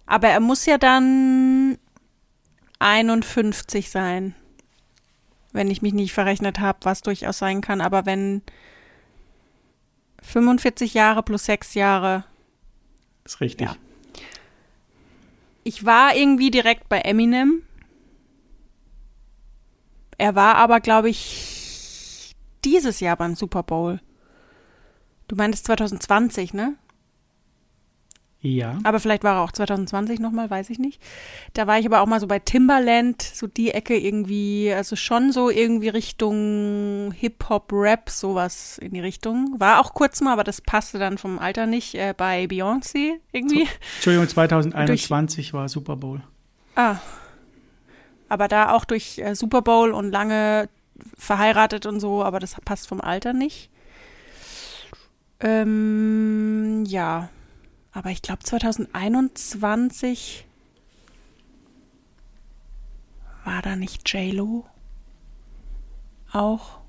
Aber 0.05 0.27
er 0.27 0.41
muss 0.41 0.65
ja 0.65 0.77
dann 0.77 1.77
51 2.79 3.89
sein 3.89 4.35
wenn 5.53 5.69
ich 5.69 5.81
mich 5.81 5.93
nicht 5.93 6.13
verrechnet 6.13 6.59
habe, 6.59 6.79
was 6.81 7.01
durchaus 7.01 7.37
sein 7.37 7.61
kann. 7.61 7.79
Aber 7.79 8.05
wenn 8.05 8.41
45 10.21 10.93
Jahre 10.93 11.23
plus 11.23 11.45
6 11.45 11.75
Jahre. 11.75 12.25
Ist 13.23 13.39
richtig. 13.39 13.67
Ja. 13.67 13.75
Ich 15.63 15.85
war 15.85 16.15
irgendwie 16.15 16.51
direkt 16.51 16.89
bei 16.89 16.99
Eminem. 16.99 17.61
Er 20.17 20.35
war 20.35 20.55
aber, 20.55 20.79
glaube 20.79 21.09
ich, 21.09 22.35
dieses 22.63 22.99
Jahr 22.99 23.17
beim 23.17 23.35
Super 23.35 23.63
Bowl. 23.63 23.99
Du 25.27 25.35
meintest 25.35 25.65
2020, 25.65 26.53
ne? 26.53 26.75
Ja. 28.45 28.77
Aber 28.83 28.99
vielleicht 28.99 29.23
war 29.23 29.37
er 29.37 29.41
auch 29.41 29.53
2020 29.53 30.19
nochmal, 30.19 30.49
weiß 30.49 30.69
ich 30.69 30.77
nicht. 30.77 31.01
Da 31.53 31.65
war 31.65 31.79
ich 31.79 31.85
aber 31.85 32.01
auch 32.01 32.07
mal 32.07 32.19
so 32.19 32.27
bei 32.27 32.39
Timberland, 32.39 33.21
so 33.21 33.47
die 33.47 33.71
Ecke 33.71 33.97
irgendwie, 33.97 34.71
also 34.75 34.97
schon 34.97 35.31
so 35.31 35.49
irgendwie 35.49 35.87
Richtung 35.87 37.13
Hip-Hop-Rap, 37.17 38.09
sowas 38.09 38.77
in 38.79 38.91
die 38.91 38.99
Richtung. 38.99 39.55
War 39.59 39.79
auch 39.79 39.93
kurz 39.93 40.19
mal, 40.19 40.33
aber 40.33 40.43
das 40.43 40.59
passte 40.59 40.99
dann 40.99 41.17
vom 41.17 41.39
Alter 41.39 41.67
nicht, 41.67 41.95
äh, 41.95 42.13
bei 42.15 42.43
Beyoncé 42.43 43.13
irgendwie. 43.31 43.65
Entschuldigung, 43.95 44.27
2021 44.27 45.35
durch, 45.51 45.53
war 45.53 45.69
Super 45.69 45.95
Bowl. 45.95 46.21
Ah. 46.75 46.97
Aber 48.33 48.47
da 48.47 48.71
auch 48.71 48.83
durch 48.83 49.19
äh, 49.19 49.35
Super 49.35 49.61
Bowl 49.61 49.91
und 49.91 50.09
lange 50.09 50.67
verheiratet 51.15 51.85
und 51.85 51.99
so, 51.99 52.23
aber 52.23 52.39
das 52.39 52.55
passt 52.65 52.87
vom 52.87 52.99
Alter 52.99 53.31
nicht. 53.31 53.69
Ähm, 55.39 56.83
ja. 56.87 57.29
Aber 57.91 58.09
ich 58.09 58.23
glaube 58.23 58.41
2021 58.41 60.47
war 63.45 63.61
da 63.61 63.75
nicht 63.75 64.11
JLo 64.11 64.65
auch? 66.31 66.79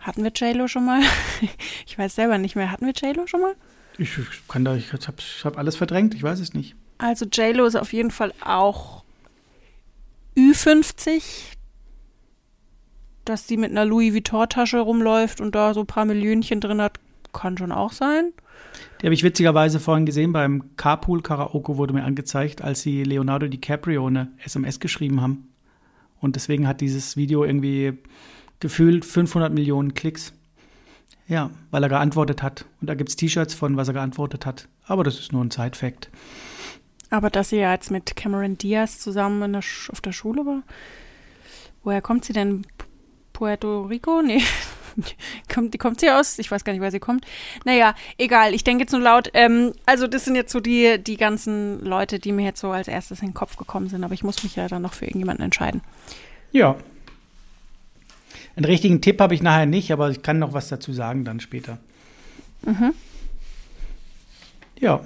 Hatten 0.00 0.24
wir 0.24 0.32
JLo 0.34 0.66
schon 0.66 0.84
mal? 0.84 1.00
ich 1.86 1.96
weiß 1.96 2.16
selber 2.16 2.38
nicht 2.38 2.56
mehr. 2.56 2.72
Hatten 2.72 2.86
wir 2.86 2.92
JLo 2.92 3.28
schon 3.28 3.42
mal? 3.42 3.54
Ich 3.98 4.18
kann 4.48 4.64
da, 4.64 4.74
ich 4.74 4.92
habe 4.92 5.02
hab 5.44 5.58
alles 5.58 5.76
verdrängt, 5.76 6.14
ich 6.14 6.24
weiß 6.24 6.40
es 6.40 6.54
nicht. 6.54 6.74
Also 6.98 7.24
JLo 7.24 7.66
ist 7.66 7.76
auf 7.76 7.92
jeden 7.92 8.10
Fall 8.10 8.34
auch 8.44 9.01
Ü50, 10.36 11.22
dass 13.24 13.46
die 13.46 13.56
mit 13.56 13.70
einer 13.70 13.84
Louis 13.84 14.14
Vuitton-Tasche 14.14 14.78
rumläuft 14.78 15.40
und 15.40 15.54
da 15.54 15.74
so 15.74 15.80
ein 15.80 15.86
paar 15.86 16.04
Millionchen 16.04 16.60
drin 16.60 16.80
hat, 16.80 16.98
kann 17.32 17.56
schon 17.58 17.72
auch 17.72 17.92
sein. 17.92 18.32
Die 19.00 19.06
habe 19.06 19.14
ich 19.14 19.24
witzigerweise 19.24 19.80
vorhin 19.80 20.06
gesehen 20.06 20.32
beim 20.32 20.76
Carpool 20.76 21.22
Karaoke 21.22 21.76
wurde 21.76 21.94
mir 21.94 22.04
angezeigt, 22.04 22.62
als 22.62 22.82
sie 22.82 23.04
Leonardo 23.04 23.48
DiCaprio 23.48 24.06
eine 24.06 24.30
SMS 24.44 24.80
geschrieben 24.80 25.20
haben. 25.20 25.48
Und 26.20 26.36
deswegen 26.36 26.68
hat 26.68 26.80
dieses 26.80 27.16
Video 27.16 27.44
irgendwie 27.44 27.98
gefühlt 28.60 29.04
500 29.04 29.52
Millionen 29.52 29.94
Klicks. 29.94 30.32
Ja, 31.28 31.50
weil 31.70 31.82
er 31.82 31.88
geantwortet 31.88 32.42
hat. 32.42 32.64
Und 32.80 32.88
da 32.88 32.94
gibt 32.94 33.10
es 33.10 33.16
T-Shirts 33.16 33.54
von, 33.54 33.76
was 33.76 33.88
er 33.88 33.94
geantwortet 33.94 34.46
hat. 34.46 34.68
Aber 34.86 35.02
das 35.02 35.18
ist 35.18 35.32
nur 35.32 35.44
ein 35.44 35.50
Side-Fact. 35.50 36.10
Aber 37.12 37.28
dass 37.28 37.50
sie 37.50 37.58
ja 37.58 37.72
jetzt 37.74 37.90
mit 37.90 38.16
Cameron 38.16 38.56
Diaz 38.56 38.98
zusammen 38.98 39.52
der 39.52 39.60
auf 39.90 40.00
der 40.00 40.12
Schule 40.12 40.46
war. 40.46 40.62
Woher 41.84 42.00
kommt 42.00 42.24
sie 42.24 42.32
denn? 42.32 42.66
Puerto 43.32 43.82
Rico? 43.82 44.22
Nee, 44.94 45.06
kommt, 45.50 45.78
kommt 45.78 46.00
sie 46.00 46.10
aus? 46.10 46.38
Ich 46.38 46.50
weiß 46.50 46.64
gar 46.64 46.74
nicht, 46.74 46.82
wer 46.82 46.90
sie 46.90 47.00
kommt. 47.00 47.24
Naja, 47.64 47.94
egal, 48.18 48.52
ich 48.52 48.62
denke 48.62 48.82
jetzt 48.82 48.92
nur 48.92 49.00
laut. 49.00 49.30
Ähm, 49.32 49.72
also, 49.86 50.06
das 50.06 50.26
sind 50.26 50.34
jetzt 50.34 50.52
so 50.52 50.60
die, 50.60 51.02
die 51.02 51.16
ganzen 51.16 51.82
Leute, 51.82 52.18
die 52.18 52.30
mir 52.30 52.44
jetzt 52.44 52.60
so 52.60 52.70
als 52.70 52.88
erstes 52.88 53.20
in 53.20 53.28
den 53.28 53.34
Kopf 53.34 53.56
gekommen 53.56 53.88
sind, 53.88 54.04
aber 54.04 54.12
ich 54.12 54.22
muss 54.22 54.42
mich 54.42 54.56
ja 54.56 54.68
dann 54.68 54.82
noch 54.82 54.92
für 54.92 55.06
irgendjemanden 55.06 55.46
entscheiden. 55.46 55.80
Ja. 56.50 56.76
Einen 58.54 58.66
richtigen 58.66 59.00
Tipp 59.00 59.18
habe 59.22 59.34
ich 59.34 59.40
nachher 59.40 59.64
nicht, 59.64 59.92
aber 59.92 60.10
ich 60.10 60.20
kann 60.20 60.38
noch 60.38 60.52
was 60.52 60.68
dazu 60.68 60.92
sagen 60.92 61.24
dann 61.24 61.40
später. 61.40 61.78
Mhm. 62.66 62.92
Ja. 64.78 65.00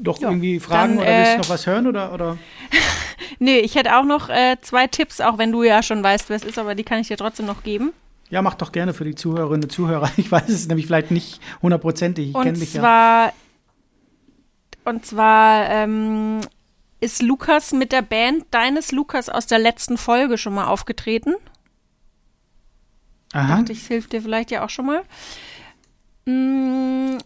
Doch 0.00 0.20
ja, 0.20 0.28
irgendwie 0.28 0.58
Fragen 0.60 0.96
dann, 0.96 1.06
oder 1.06 1.16
willst 1.16 1.32
du 1.32 1.34
äh, 1.34 1.38
noch 1.38 1.48
was 1.48 1.66
hören 1.66 1.86
oder? 1.86 2.12
oder? 2.12 2.38
nee, 3.38 3.58
ich 3.58 3.76
hätte 3.76 3.96
auch 3.96 4.04
noch 4.04 4.28
äh, 4.28 4.56
zwei 4.60 4.86
Tipps, 4.86 5.20
auch 5.20 5.38
wenn 5.38 5.52
du 5.52 5.62
ja 5.62 5.82
schon 5.82 6.02
weißt, 6.02 6.28
wer 6.28 6.36
es 6.36 6.44
ist, 6.44 6.58
aber 6.58 6.74
die 6.74 6.84
kann 6.84 7.00
ich 7.00 7.08
dir 7.08 7.16
trotzdem 7.16 7.46
noch 7.46 7.62
geben. 7.62 7.92
Ja, 8.30 8.42
mach 8.42 8.54
doch 8.54 8.72
gerne 8.72 8.94
für 8.94 9.04
die 9.04 9.14
Zuhörerinnen 9.14 9.64
und 9.64 9.70
Zuhörer. 9.70 10.10
Ich 10.16 10.30
weiß 10.30 10.48
es 10.48 10.66
nämlich 10.66 10.86
vielleicht 10.86 11.10
nicht 11.10 11.40
hundertprozentig. 11.62 12.28
Ich 12.28 12.34
kenne 12.34 12.58
dich 12.58 12.72
zwar, 12.72 13.26
ja. 13.26 13.32
Und 14.84 15.06
zwar 15.06 15.70
ähm, 15.70 16.40
ist 17.00 17.22
Lukas 17.22 17.72
mit 17.72 17.92
der 17.92 18.02
Band 18.02 18.46
deines 18.50 18.92
Lukas 18.92 19.28
aus 19.28 19.46
der 19.46 19.58
letzten 19.58 19.96
Folge 19.96 20.38
schon 20.38 20.54
mal 20.54 20.66
aufgetreten. 20.66 21.34
Aha. 23.32 23.58
Dachte 23.58 23.72
ich, 23.72 23.86
hilft 23.86 24.12
dir 24.12 24.22
vielleicht 24.22 24.50
ja 24.50 24.64
auch 24.64 24.70
schon 24.70 24.86
mal. 24.86 25.02
Mm, 26.26 27.18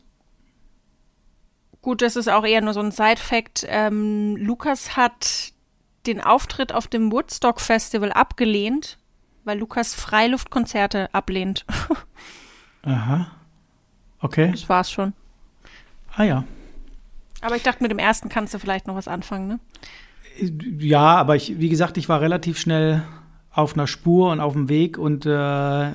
gut, 1.89 2.03
das 2.03 2.17
ist 2.17 2.29
auch 2.29 2.45
eher 2.45 2.61
nur 2.61 2.75
so 2.75 2.81
ein 2.81 2.91
Side-Fact. 2.91 3.65
Ähm, 3.67 4.37
Lukas 4.37 4.95
hat 4.95 5.55
den 6.07 6.21
Auftritt 6.21 6.71
auf 6.71 6.87
dem 6.87 7.11
Woodstock 7.11 7.63
Festival 7.63 8.13
abgelehnt, 8.13 8.99
weil 9.45 9.59
Lukas 9.59 9.95
Freiluftkonzerte 9.95 11.09
ablehnt. 11.15 11.65
Aha. 12.83 13.29
Okay. 14.21 14.51
Das 14.51 14.69
war's 14.69 14.91
schon. 14.91 15.15
Ah 16.15 16.25
ja. 16.25 16.45
Aber 17.41 17.57
ich 17.57 17.63
dachte, 17.63 17.83
mit 17.83 17.91
dem 17.91 17.99
ersten 17.99 18.29
kannst 18.29 18.53
du 18.53 18.59
vielleicht 18.59 18.87
noch 18.87 18.95
was 18.95 19.09
anfangen, 19.09 19.49
ne? 19.49 19.61
Ja, 20.79 21.17
aber 21.17 21.37
ich, 21.37 21.59
wie 21.59 21.71
gesagt, 21.71 21.97
ich 21.97 22.11
war 22.11 22.21
relativ 22.21 22.59
schnell 22.59 23.03
auf 23.51 23.73
einer 23.73 23.87
Spur 23.87 24.31
und 24.31 24.41
auf 24.41 24.53
dem 24.53 24.69
Weg 24.69 24.99
und 24.99 25.25
äh, 25.25 25.93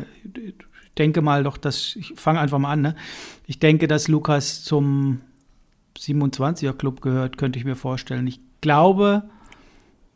denke 0.98 1.22
mal 1.22 1.44
doch, 1.44 1.58
dass 1.58 1.96
ich 1.96 2.14
fange 2.16 2.40
einfach 2.40 2.58
mal 2.58 2.72
an. 2.72 2.82
Ne? 2.82 2.96
Ich 3.46 3.60
denke, 3.60 3.88
dass 3.88 4.08
Lukas 4.08 4.64
zum 4.64 5.22
27er 5.98 6.74
Club 6.74 7.02
gehört, 7.02 7.38
könnte 7.38 7.60
ich 7.60 7.66
mir 7.66 7.76
vorstellen. 7.76 8.28
Ich 8.28 8.40
glaube, 8.62 9.30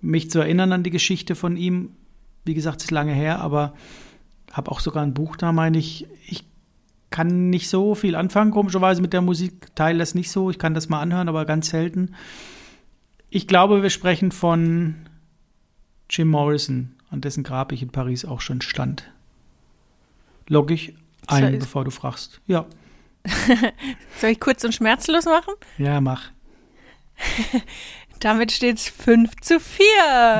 mich 0.02 0.30
zu 0.30 0.40
erinnern 0.40 0.72
an 0.72 0.84
die 0.84 0.90
Geschichte 0.90 1.36
von 1.36 1.58
ihm, 1.58 1.92
wie 2.46 2.54
gesagt, 2.54 2.82
ist 2.82 2.92
lange 2.92 3.14
her, 3.14 3.42
aber 3.42 3.74
habe 4.52 4.72
auch 4.72 4.80
sogar 4.80 5.04
ein 5.04 5.14
Buch 5.14 5.36
da, 5.36 5.52
meine 5.52 5.78
ich. 5.78 6.08
Ich 6.28 6.46
kann 7.10 7.50
nicht 7.50 7.70
so 7.70 7.96
viel 7.96 8.16
anfangen, 8.16 8.52
komischerweise 8.52 9.02
mit 9.02 9.14
der 9.14 9.22
Musik, 9.22 9.76
teile 9.76 10.00
das 10.00 10.16
nicht 10.16 10.32
so. 10.32 10.50
Ich 10.50 10.60
kann 10.60 10.74
das 10.74 10.90
mal 10.90 11.02
anhören, 11.02 11.30
aber 11.30 11.46
ganz 11.46 11.70
selten. 11.70 12.16
Ich 13.30 13.48
glaube, 13.48 13.84
wir 13.84 13.90
sprechen 13.90 14.32
von 14.32 14.96
Jim 16.10 16.30
Morrison, 16.30 16.96
an 17.10 17.22
dessen 17.22 17.44
Grab 17.44 17.72
ich 17.72 17.82
in 17.82 17.90
Paris 17.90 18.26
auch 18.26 18.42
schon 18.42 18.62
stand. 18.62 19.12
Log 20.48 20.72
ich 20.72 20.96
ein, 21.28 21.60
bevor 21.60 21.84
du 21.84 21.92
fragst. 21.92 22.40
Ja. 22.48 22.66
Soll 24.18 24.32
ich 24.32 24.40
kurz 24.40 24.64
und 24.64 24.74
schmerzlos 24.74 25.26
machen? 25.26 25.54
Ja, 25.78 26.02
mach. 26.02 26.32
Damit 28.20 28.52
steht 28.52 28.78
es 28.78 28.90
5 28.90 29.42
zu 29.42 29.60
4. 29.60 29.86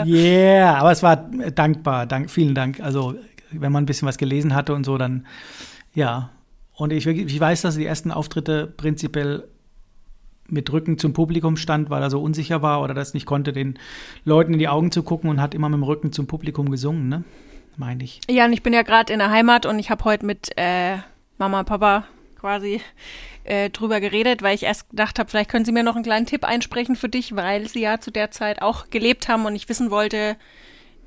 Yeah, 0.06 0.78
aber 0.78 0.92
es 0.92 1.04
war 1.04 1.16
dankbar. 1.16 2.06
Dank, 2.06 2.32
vielen 2.32 2.56
Dank. 2.56 2.80
Also, 2.80 3.16
wenn 3.52 3.72
man 3.72 3.84
ein 3.84 3.86
bisschen 3.86 4.08
was 4.08 4.18
gelesen 4.18 4.56
hatte 4.56 4.74
und 4.74 4.84
so, 4.84 4.98
dann 4.98 5.28
ja. 5.94 6.32
Und 6.74 6.94
ich, 6.94 7.06
ich 7.08 7.40
weiß, 7.40 7.62
dass 7.62 7.76
die 7.76 7.86
ersten 7.86 8.12
Auftritte 8.12 8.68
prinzipiell 8.68 9.48
mit 10.48 10.72
Rücken 10.72 10.98
zum 10.98 11.14
Publikum 11.14 11.58
stand, 11.58 11.90
weil 11.90 12.02
er 12.02 12.10
so 12.10 12.22
unsicher 12.22 12.62
war 12.62 12.82
oder 12.82 12.94
das 12.94 13.14
nicht 13.14 13.26
konnte, 13.26 13.52
den 13.52 13.78
Leuten 14.24 14.54
in 14.54 14.60
die 14.60 14.68
Augen 14.68 14.92
zu 14.92 15.04
gucken 15.04 15.30
und 15.30 15.42
hat 15.42 15.54
immer 15.54 15.70
mit 15.70 15.78
dem 15.78 15.84
Rücken 15.84 16.12
zum 16.12 16.28
Publikum 16.28 16.72
gesungen, 16.72 17.10
ne? 17.10 17.24
Meine 17.76 18.04
ich. 18.04 18.22
Ja, 18.30 18.46
und 18.46 18.54
ich 18.54 18.64
bin 18.64 18.74
ja 18.74 18.82
gerade 18.82 19.14
in 19.14 19.20
der 19.20 19.30
Heimat 19.30 19.66
und 19.66 19.78
ich 19.78 19.92
habe 19.92 20.04
heute 20.04 20.26
mit 20.26 20.52
äh, 20.56 20.98
Mama 21.38 21.60
und 21.60 21.66
Papa 21.66 22.06
quasi 22.40 22.82
äh, 23.44 23.70
drüber 23.70 24.00
geredet, 24.00 24.42
weil 24.42 24.56
ich 24.56 24.64
erst 24.64 24.90
gedacht 24.90 25.20
habe, 25.20 25.30
vielleicht 25.30 25.50
können 25.50 25.66
Sie 25.66 25.72
mir 25.72 25.84
noch 25.84 25.96
einen 25.96 26.04
kleinen 26.04 26.26
Tipp 26.26 26.44
einsprechen 26.44 26.96
für 26.96 27.10
dich, 27.10 27.36
weil 27.36 27.68
Sie 27.68 27.82
ja 27.82 28.00
zu 28.00 28.12
der 28.12 28.32
Zeit 28.32 28.62
auch 28.62 28.90
gelebt 28.90 29.28
haben 29.28 29.46
und 29.46 29.56
ich 29.56 29.70
wissen 29.70 29.92
wollte, 29.92 30.38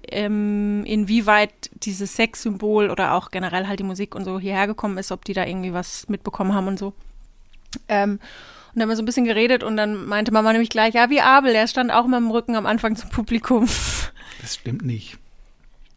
ähm, 0.08 0.84
inwieweit 0.84 1.70
dieses 1.74 2.16
Sexsymbol 2.16 2.90
oder 2.90 3.14
auch 3.14 3.30
generell 3.30 3.66
halt 3.68 3.78
die 3.78 3.84
Musik 3.84 4.14
und 4.14 4.24
so 4.24 4.40
hierher 4.40 4.66
gekommen 4.66 4.98
ist, 4.98 5.12
ob 5.12 5.24
die 5.24 5.34
da 5.34 5.44
irgendwie 5.44 5.72
was 5.72 6.08
mitbekommen 6.08 6.54
haben 6.54 6.68
und 6.68 6.78
so. 6.78 6.94
Ähm, 7.88 8.12
und 8.12 8.76
dann 8.76 8.82
haben 8.82 8.88
wir 8.90 8.96
so 8.96 9.02
ein 9.02 9.06
bisschen 9.06 9.24
geredet 9.24 9.62
und 9.62 9.76
dann 9.76 10.06
meinte 10.06 10.32
Mama 10.32 10.52
nämlich 10.52 10.70
gleich, 10.70 10.94
ja, 10.94 11.10
wie 11.10 11.20
Abel, 11.20 11.52
der 11.52 11.66
stand 11.66 11.90
auch 11.90 12.04
immer 12.04 12.18
im 12.18 12.30
Rücken 12.30 12.54
am 12.54 12.66
Anfang 12.66 12.96
zum 12.96 13.10
Publikum. 13.10 13.68
Das 14.40 14.54
stimmt 14.54 14.84
nicht. 14.84 15.18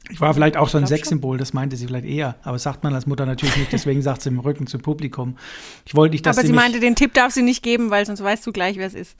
Ich 0.10 0.20
war 0.20 0.34
vielleicht 0.34 0.58
auch 0.58 0.68
so 0.68 0.78
ein 0.78 0.86
Sexsymbol, 0.86 1.38
das 1.38 1.54
meinte 1.54 1.78
sie 1.78 1.88
vielleicht 1.88 2.06
eher. 2.06 2.36
Aber 2.44 2.54
das 2.54 2.64
sagt 2.64 2.84
man 2.84 2.94
als 2.94 3.06
Mutter 3.06 3.26
natürlich 3.26 3.56
nicht, 3.56 3.72
deswegen 3.72 4.02
sagt 4.02 4.22
sie 4.22 4.30
im 4.30 4.40
Rücken 4.40 4.68
zum 4.68 4.82
Publikum. 4.82 5.38
Ich 5.86 5.96
wollte 5.96 6.14
nicht, 6.14 6.26
dass 6.26 6.38
Aber 6.38 6.42
sie 6.42 6.48
sie 6.48 6.54
meinte, 6.54 6.80
den 6.82 6.96
Tipp 6.96 7.14
darf 7.14 7.32
sie 7.32 7.42
nicht 7.42 7.64
geben, 7.64 7.90
weil 7.90 8.06
sonst 8.06 8.22
weißt 8.22 8.46
du 8.46 8.52
gleich, 8.52 8.78
wer 8.78 8.88
es 8.88 8.94
ist. 8.94 9.16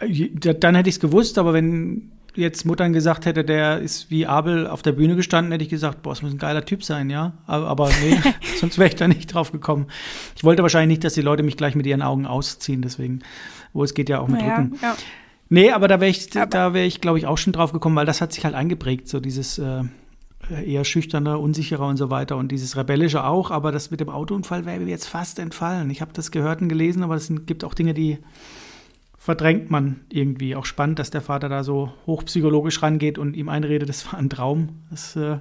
Äh, 0.00 0.28
dann 0.60 0.74
hätte 0.74 0.88
ich 0.88 0.96
es 0.96 1.00
gewusst, 1.00 1.38
aber 1.38 1.54
wenn 1.54 2.12
jetzt 2.34 2.66
Muttern 2.66 2.92
gesagt 2.92 3.24
hätte, 3.24 3.44
der 3.44 3.78
ist 3.78 4.10
wie 4.10 4.26
Abel 4.26 4.66
auf 4.66 4.82
der 4.82 4.92
Bühne 4.92 5.16
gestanden, 5.16 5.52
hätte 5.52 5.64
ich 5.64 5.70
gesagt, 5.70 6.02
boah, 6.02 6.12
es 6.12 6.20
muss 6.20 6.32
ein 6.32 6.38
geiler 6.38 6.64
Typ 6.66 6.84
sein, 6.84 7.08
ja. 7.08 7.32
Aber, 7.46 7.66
aber 7.68 7.90
nee, 8.02 8.20
sonst 8.60 8.76
wäre 8.78 8.88
ich 8.90 8.94
da 8.96 9.08
nicht 9.08 9.32
drauf 9.32 9.52
gekommen. 9.52 9.86
Ich 10.36 10.44
wollte 10.44 10.60
wahrscheinlich 10.62 10.98
nicht, 10.98 11.04
dass 11.04 11.14
die 11.14 11.22
Leute 11.22 11.42
mich 11.42 11.56
gleich 11.56 11.74
mit 11.74 11.86
ihren 11.86 12.02
Augen 12.02 12.26
ausziehen, 12.26 12.82
deswegen, 12.82 13.20
wo 13.72 13.82
es 13.84 13.94
geht 13.94 14.10
ja 14.10 14.20
auch 14.20 14.28
mit 14.28 14.42
Naja, 14.42 14.58
Rücken. 14.58 14.78
ja. 14.82 14.96
Nee, 15.48 15.70
aber 15.70 15.88
da 15.88 16.00
wäre 16.00 16.10
ich, 16.10 16.36
Aber- 16.36 16.46
da 16.46 16.74
wäre 16.74 16.86
ich, 16.86 17.00
glaube 17.00 17.18
ich, 17.18 17.26
auch 17.26 17.38
schon 17.38 17.52
drauf 17.52 17.72
gekommen, 17.72 17.96
weil 17.96 18.06
das 18.06 18.20
hat 18.20 18.32
sich 18.32 18.44
halt 18.44 18.54
eingeprägt, 18.54 19.08
so 19.08 19.20
dieses 19.20 19.58
äh, 19.58 19.82
eher 20.64 20.84
schüchterner, 20.84 21.40
unsicherer 21.40 21.86
und 21.86 21.96
so 21.96 22.10
weiter 22.10 22.36
und 22.36 22.52
dieses 22.52 22.76
rebellische 22.76 23.24
auch, 23.24 23.50
aber 23.50 23.72
das 23.72 23.90
mit 23.90 24.00
dem 24.00 24.08
Autounfall 24.08 24.64
wäre 24.64 24.80
mir 24.80 24.90
jetzt 24.90 25.06
fast 25.08 25.38
entfallen. 25.38 25.90
Ich 25.90 26.00
habe 26.00 26.12
das 26.12 26.30
gehört 26.30 26.60
und 26.62 26.68
gelesen, 26.68 27.02
aber 27.02 27.14
es 27.16 27.32
gibt 27.46 27.64
auch 27.64 27.74
Dinge, 27.74 27.94
die 27.94 28.18
verdrängt 29.18 29.70
man 29.70 30.00
irgendwie. 30.08 30.54
Auch 30.54 30.66
spannend, 30.66 30.98
dass 31.00 31.10
der 31.10 31.20
Vater 31.20 31.48
da 31.48 31.64
so 31.64 31.92
hochpsychologisch 32.06 32.80
rangeht 32.82 33.18
und 33.18 33.34
ihm 33.36 33.48
einredet, 33.48 33.88
das 33.88 34.06
war 34.12 34.18
ein 34.20 34.30
Traum. 34.30 34.68
Das 34.90 35.10
ist 35.10 35.16
äh, 35.16 35.38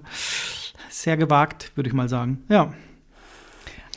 sehr 0.89 1.17
gewagt, 1.17 1.71
würde 1.75 1.87
ich 1.89 1.93
mal 1.93 2.09
sagen. 2.09 2.43
Ja. 2.49 2.73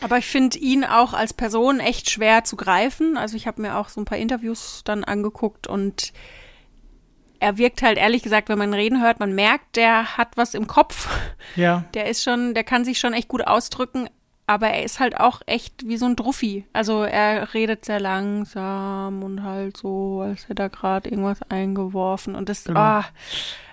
Aber 0.01 0.19
ich 0.19 0.27
finde 0.27 0.59
ihn 0.59 0.85
auch 0.85 1.13
als 1.13 1.33
Person 1.33 1.81
echt 1.81 2.11
schwer 2.11 2.45
zu 2.45 2.57
greifen. 2.57 3.17
Also 3.17 3.37
ich 3.37 3.47
habe 3.47 3.61
mir 3.63 3.77
auch 3.77 3.89
so 3.89 4.01
ein 4.01 4.05
paar 4.05 4.19
Interviews 4.19 4.83
dann 4.85 5.05
angeguckt 5.05 5.67
und 5.67 6.13
er 7.41 7.57
wirkt 7.59 7.83
halt 7.83 7.99
ehrlich 7.99 8.23
gesagt, 8.23 8.49
wenn 8.49 8.59
man 8.59 8.75
reden 8.75 9.01
hört, 9.01 9.21
man 9.21 9.35
merkt, 9.35 9.77
der 9.77 10.17
hat 10.17 10.37
was 10.37 10.55
im 10.55 10.67
Kopf. 10.67 11.09
Ja. 11.57 11.85
Der 11.95 12.07
ist 12.09 12.23
schon, 12.23 12.55
der 12.55 12.65
kann 12.65 12.85
sich 12.85 12.99
schon 12.99 13.13
echt 13.13 13.29
gut 13.29 13.47
ausdrücken, 13.47 14.09
aber 14.47 14.69
er 14.69 14.83
ist 14.83 14.99
halt 14.99 15.19
auch 15.21 15.43
echt 15.47 15.87
wie 15.87 15.97
so 15.97 16.07
ein 16.07 16.17
Druffi. 16.17 16.65
Also 16.73 17.03
er 17.03 17.55
redet 17.55 17.85
sehr 17.85 18.01
langsam 18.01 19.23
und 19.23 19.43
halt 19.45 19.77
so, 19.77 20.23
als 20.23 20.49
hätte 20.49 20.63
er 20.65 20.69
gerade 20.69 21.09
irgendwas 21.11 21.43
eingeworfen. 21.49 22.35
Und 22.35 22.49
das, 22.49 22.65
Genau. 22.65 22.81
ah, 22.81 23.05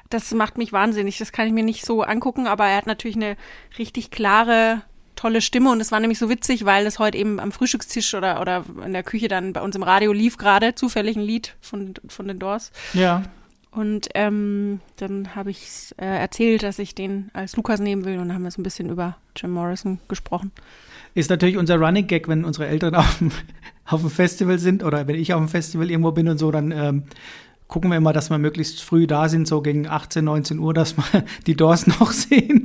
das 0.09 0.31
macht 0.33 0.57
mich 0.57 0.71
wahnsinnig. 0.71 1.17
Das 1.17 1.31
kann 1.31 1.47
ich 1.47 1.53
mir 1.53 1.63
nicht 1.63 1.85
so 1.85 2.03
angucken, 2.03 2.45
aber 2.45 2.65
er 2.65 2.77
hat 2.77 2.87
natürlich 2.87 3.15
eine 3.17 3.35
richtig 3.79 4.11
klare, 4.11 4.83
tolle 5.15 5.41
Stimme. 5.41 5.71
Und 5.71 5.81
es 5.81 5.91
war 5.91 5.99
nämlich 5.99 6.19
so 6.19 6.29
witzig, 6.29 6.65
weil 6.65 6.85
es 6.85 6.99
heute 6.99 7.17
eben 7.17 7.39
am 7.39 7.51
Frühstückstisch 7.51 8.13
oder, 8.13 8.41
oder 8.41 8.65
in 8.85 8.93
der 8.93 9.03
Küche 9.03 9.27
dann 9.27 9.53
bei 9.53 9.61
uns 9.61 9.75
im 9.75 9.83
Radio 9.83 10.13
lief 10.13 10.37
gerade 10.37 10.75
zufällig 10.75 11.15
ein 11.15 11.23
Lied 11.23 11.55
von, 11.61 11.93
von 12.07 12.27
den 12.27 12.39
Doors. 12.39 12.71
Ja. 12.93 13.23
Und 13.75 14.07
ähm, 14.13 14.79
dann 14.97 15.35
habe 15.35 15.51
ich 15.51 15.93
äh, 15.97 16.05
erzählt, 16.05 16.63
dass 16.63 16.79
ich 16.79 16.95
den 16.95 17.29
als 17.33 17.57
Lukas 17.57 17.81
nehmen 17.81 18.05
will 18.05 18.13
und 18.13 18.29
dann 18.29 18.33
haben 18.33 18.43
wir 18.43 18.51
so 18.51 18.61
ein 18.61 18.63
bisschen 18.63 18.89
über 18.89 19.17
Jim 19.35 19.51
Morrison 19.51 19.99
gesprochen. 20.07 20.53
Ist 21.13 21.29
natürlich 21.29 21.57
unser 21.57 21.75
Running 21.75 22.07
Gag, 22.07 22.29
wenn 22.29 22.45
unsere 22.45 22.67
Eltern 22.67 22.95
auf 22.95 23.17
dem, 23.17 23.31
auf 23.85 23.99
dem 23.99 24.09
Festival 24.09 24.59
sind 24.59 24.81
oder 24.81 25.07
wenn 25.07 25.15
ich 25.15 25.33
auf 25.33 25.41
dem 25.41 25.49
Festival 25.49 25.91
irgendwo 25.91 26.11
bin 26.11 26.29
und 26.29 26.37
so, 26.37 26.51
dann 26.51 26.71
ähm, 26.71 27.03
gucken 27.67 27.89
wir 27.89 27.97
immer, 27.97 28.13
dass 28.13 28.29
wir 28.29 28.37
möglichst 28.37 28.81
früh 28.81 29.07
da 29.07 29.27
sind, 29.27 29.47
so 29.47 29.61
gegen 29.61 29.87
18, 29.87 30.23
19 30.23 30.59
Uhr, 30.59 30.73
dass 30.73 30.95
wir 30.97 31.25
die 31.47 31.55
Doors 31.55 31.85
noch 31.87 32.11
sehen. 32.11 32.64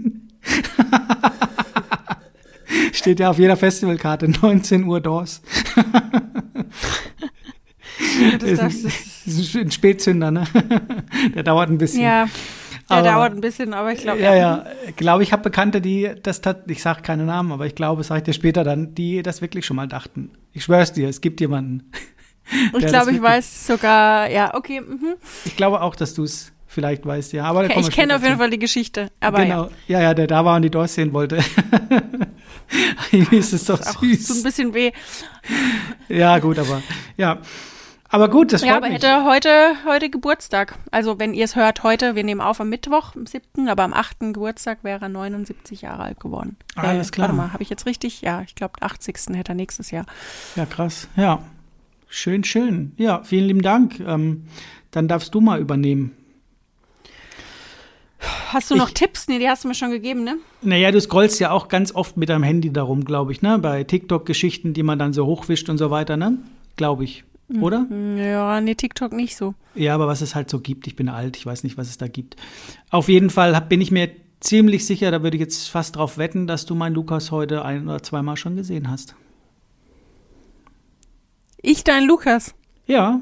Steht 3.00 3.18
ja 3.18 3.30
auf 3.30 3.38
jeder 3.38 3.56
Festivalkarte 3.56 4.28
19 4.42 4.84
Uhr 4.84 5.00
Doors. 5.00 5.40
Das, 8.38 8.42
Ist 8.42 8.60
ein, 8.60 8.92
ist 9.26 9.56
ein 9.56 9.70
Spätzünder, 9.70 10.30
ne? 10.30 10.44
Der 11.34 11.42
dauert 11.42 11.70
ein 11.70 11.78
bisschen. 11.78 12.02
ja, 12.02 12.26
der 12.90 12.98
Aber- 12.98 13.08
dauert 13.10 13.32
ein 13.32 13.40
bisschen, 13.40 13.72
aber 13.72 13.92
ich 13.92 14.00
glaube, 14.00 14.20
Ja, 14.20 14.34
ja. 14.34 14.66
Ich 14.86 14.96
glaube, 14.96 15.22
ich 15.22 15.32
habe 15.32 15.42
Bekannte, 15.42 15.80
die 15.80 16.10
das 16.22 16.42
ich 16.66 16.82
sage 16.82 17.00
keine 17.00 17.24
Namen, 17.24 17.52
aber 17.52 17.64
ich 17.64 17.74
glaube, 17.74 18.04
sage 18.04 18.18
ich 18.18 18.24
dir 18.24 18.32
später 18.34 18.64
dann, 18.64 18.94
die 18.94 19.22
das 19.22 19.40
wirklich 19.40 19.64
schon 19.64 19.76
mal 19.76 19.88
dachten. 19.88 20.30
Ich 20.52 20.64
schwör's 20.64 20.92
dir, 20.92 21.08
es 21.08 21.22
gibt 21.22 21.40
jemanden. 21.40 21.90
ich 22.78 22.86
glaube, 22.86 23.12
ich 23.12 23.22
weiß 23.22 23.66
sogar, 23.66 24.28
ja, 24.30 24.54
okay. 24.54 24.82
Mhm. 24.82 25.14
Ich 25.46 25.56
glaube 25.56 25.80
auch, 25.80 25.96
dass 25.96 26.12
du 26.12 26.24
es 26.24 26.52
vielleicht 26.66 27.06
weißt, 27.06 27.32
ja. 27.32 27.44
Aber 27.44 27.64
Okay, 27.64 27.80
ich 27.80 27.90
kenne 27.90 28.14
auf 28.16 28.22
jeden. 28.22 28.36
Fall 28.36 28.50
die 28.50 28.58
Geschichte, 28.58 29.08
aber 29.20 29.38
ja. 29.38 29.44
genau. 29.44 29.70
Ja. 29.88 30.02
ja, 30.02 30.12
der 30.14 30.26
da 30.26 30.44
war 30.44 30.56
und 30.56 30.62
die 30.62 30.70
Doors 30.70 30.94
sehen 30.94 31.14
wollte. 31.14 31.38
Irgendwie 33.12 33.36
ist 33.38 33.52
es 33.52 33.64
doch 33.64 33.82
süß. 33.82 34.26
so 34.28 34.34
ein 34.34 34.42
bisschen 34.42 34.74
weh. 34.74 34.92
ja, 36.08 36.38
gut, 36.38 36.58
aber 36.58 36.82
ja. 37.16 37.38
Aber 38.12 38.28
gut, 38.28 38.52
das 38.52 38.62
freut 38.62 38.70
Ja, 38.70 38.76
aber 38.78 38.86
mich. 38.88 38.96
hätte 38.96 39.24
heute, 39.24 39.74
heute 39.86 40.10
Geburtstag. 40.10 40.76
Also 40.90 41.20
wenn 41.20 41.32
ihr 41.32 41.44
es 41.44 41.54
hört 41.54 41.84
heute, 41.84 42.16
wir 42.16 42.24
nehmen 42.24 42.40
auf 42.40 42.60
am 42.60 42.68
Mittwoch, 42.68 43.14
am 43.14 43.24
7., 43.26 43.68
aber 43.68 43.84
am 43.84 43.92
8. 43.92 44.18
Geburtstag 44.32 44.78
wäre 44.82 45.02
er 45.02 45.08
79 45.08 45.82
Jahre 45.82 46.02
alt 46.02 46.18
geworden. 46.18 46.56
Alles 46.74 47.12
klar. 47.12 47.28
Warte 47.28 47.36
mal, 47.36 47.52
habe 47.52 47.62
ich 47.62 47.70
jetzt 47.70 47.86
richtig? 47.86 48.20
Ja, 48.20 48.42
ich 48.42 48.56
glaube, 48.56 48.82
80. 48.82 49.16
hätte 49.36 49.52
er 49.52 49.54
nächstes 49.54 49.92
Jahr. 49.92 50.06
Ja, 50.56 50.66
krass. 50.66 51.06
Ja. 51.16 51.40
Schön, 52.08 52.42
schön. 52.42 52.92
Ja, 52.96 53.22
vielen 53.22 53.46
lieben 53.46 53.62
Dank. 53.62 54.00
Ähm, 54.00 54.46
dann 54.90 55.06
darfst 55.06 55.32
du 55.32 55.40
mal 55.40 55.60
übernehmen. 55.60 56.10
Hast 58.52 58.70
du 58.70 58.74
noch 58.76 58.90
Tipps? 58.90 59.28
Nee, 59.28 59.38
die 59.38 59.48
hast 59.48 59.64
du 59.64 59.68
mir 59.68 59.74
schon 59.74 59.90
gegeben, 59.90 60.24
ne? 60.24 60.36
Naja, 60.62 60.90
du 60.90 61.00
scrollst 61.00 61.38
ja 61.40 61.50
auch 61.52 61.68
ganz 61.68 61.94
oft 61.94 62.16
mit 62.16 62.28
deinem 62.28 62.42
Handy 62.42 62.72
darum, 62.72 63.04
glaube 63.04 63.32
ich, 63.32 63.42
ne? 63.42 63.58
Bei 63.58 63.84
TikTok-Geschichten, 63.84 64.74
die 64.74 64.82
man 64.82 64.98
dann 64.98 65.12
so 65.12 65.26
hochwischt 65.26 65.68
und 65.68 65.78
so 65.78 65.90
weiter, 65.90 66.16
ne? 66.16 66.38
Glaube 66.76 67.04
ich. 67.04 67.24
Oder? 67.60 67.86
Ja, 68.16 68.60
nee, 68.60 68.74
TikTok 68.76 69.12
nicht 69.12 69.36
so. 69.36 69.54
Ja, 69.74 69.94
aber 69.94 70.06
was 70.06 70.20
es 70.20 70.34
halt 70.34 70.50
so 70.50 70.60
gibt, 70.60 70.86
ich 70.86 70.94
bin 70.94 71.08
alt, 71.08 71.36
ich 71.36 71.44
weiß 71.44 71.64
nicht, 71.64 71.76
was 71.76 71.88
es 71.88 71.98
da 71.98 72.06
gibt. 72.06 72.36
Auf 72.90 73.08
jeden 73.08 73.28
Fall 73.30 73.56
hab, 73.56 73.68
bin 73.68 73.80
ich 73.80 73.90
mir 73.90 74.10
ziemlich 74.38 74.86
sicher, 74.86 75.10
da 75.10 75.22
würde 75.22 75.36
ich 75.36 75.40
jetzt 75.40 75.68
fast 75.68 75.96
drauf 75.96 76.16
wetten, 76.16 76.46
dass 76.46 76.64
du 76.64 76.74
meinen 76.74 76.94
Lukas 76.94 77.30
heute 77.30 77.64
ein 77.64 77.88
oder 77.88 78.02
zweimal 78.02 78.36
schon 78.36 78.54
gesehen 78.56 78.88
hast. 78.90 79.16
Ich, 81.60 81.84
dein 81.84 82.04
Lukas. 82.06 82.54
Ja, 82.86 83.20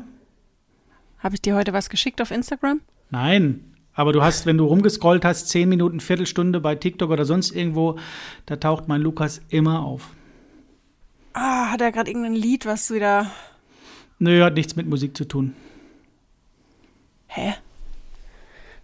Habe 1.18 1.35
ich 1.35 1.43
dir 1.43 1.57
heute 1.57 1.72
was 1.72 1.91
geschickt 1.91 2.20
auf 2.22 2.31
Instagram? 2.31 2.81
nein. 3.11 3.64
Aber 3.99 4.12
du 4.12 4.22
hast, 4.22 4.46
wenn 4.46 4.57
du 4.57 4.64
rumgescrollt 4.64 5.24
hast, 5.24 5.49
zehn 5.49 5.68
Minuten, 5.68 5.99
Viertelstunde 5.99 6.61
bei 6.61 6.76
TikTok 6.76 7.11
oder 7.11 7.24
sonst 7.24 7.51
irgendwo, 7.51 7.99
da 8.46 8.55
taucht 8.55 8.86
mein 8.86 9.01
Lukas 9.01 9.40
immer 9.49 9.82
auf. 9.82 10.11
Ah, 11.32 11.72
hat 11.72 11.80
er 11.80 11.90
gerade 11.90 12.09
irgendein 12.09 12.36
Lied, 12.36 12.64
was 12.64 12.92
wieder. 12.92 13.28
Nö, 14.20 14.44
hat 14.44 14.55
nichts 14.55 14.76
mit 14.76 14.86
Musik 14.86 15.16
zu 15.16 15.24
tun. 15.24 15.57
Hä? 17.26 17.55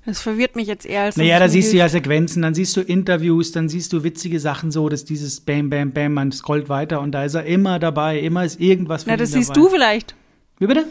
Das 0.05 0.21
verwirrt 0.21 0.57
mich 0.57 0.67
jetzt 0.67 0.85
eher 0.85 1.03
als. 1.03 1.17
Naja, 1.17 1.39
da 1.39 1.49
siehst 1.49 1.73
du 1.73 1.77
ja 1.77 1.85
hilft. 1.85 1.93
Sequenzen, 1.93 2.43
dann 2.43 2.55
siehst 2.55 2.77
du 2.77 2.81
Interviews, 2.81 3.53
dann 3.53 3.69
siehst 3.69 3.93
du 3.93 4.03
witzige 4.03 4.41
Sachen 4.41 4.73
so, 4.73 4.89
dass 4.89 5.05
dieses 5.05 5.41
Bam, 5.41 5.71
Bam, 5.71 5.93
Bam, 5.93 6.12
man 6.15 6.33
scrollt 6.33 6.69
weiter 6.69 7.01
und 7.01 7.12
da 7.12 7.23
ist 7.25 7.35
er 7.35 7.45
immer 7.45 7.79
dabei, 7.79 8.19
immer 8.19 8.45
ist 8.45 8.61
irgendwas 8.61 9.05
von 9.05 9.12
Na, 9.12 9.17
das 9.17 9.31
siehst 9.31 9.51
dabei. 9.51 9.61
du 9.61 9.69
vielleicht. 9.69 10.17
Wie 10.59 10.67
bitte? 10.67 10.87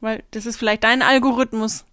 Weil 0.00 0.22
das 0.30 0.46
ist 0.46 0.56
vielleicht 0.56 0.84
dein 0.84 1.02
Algorithmus. 1.02 1.84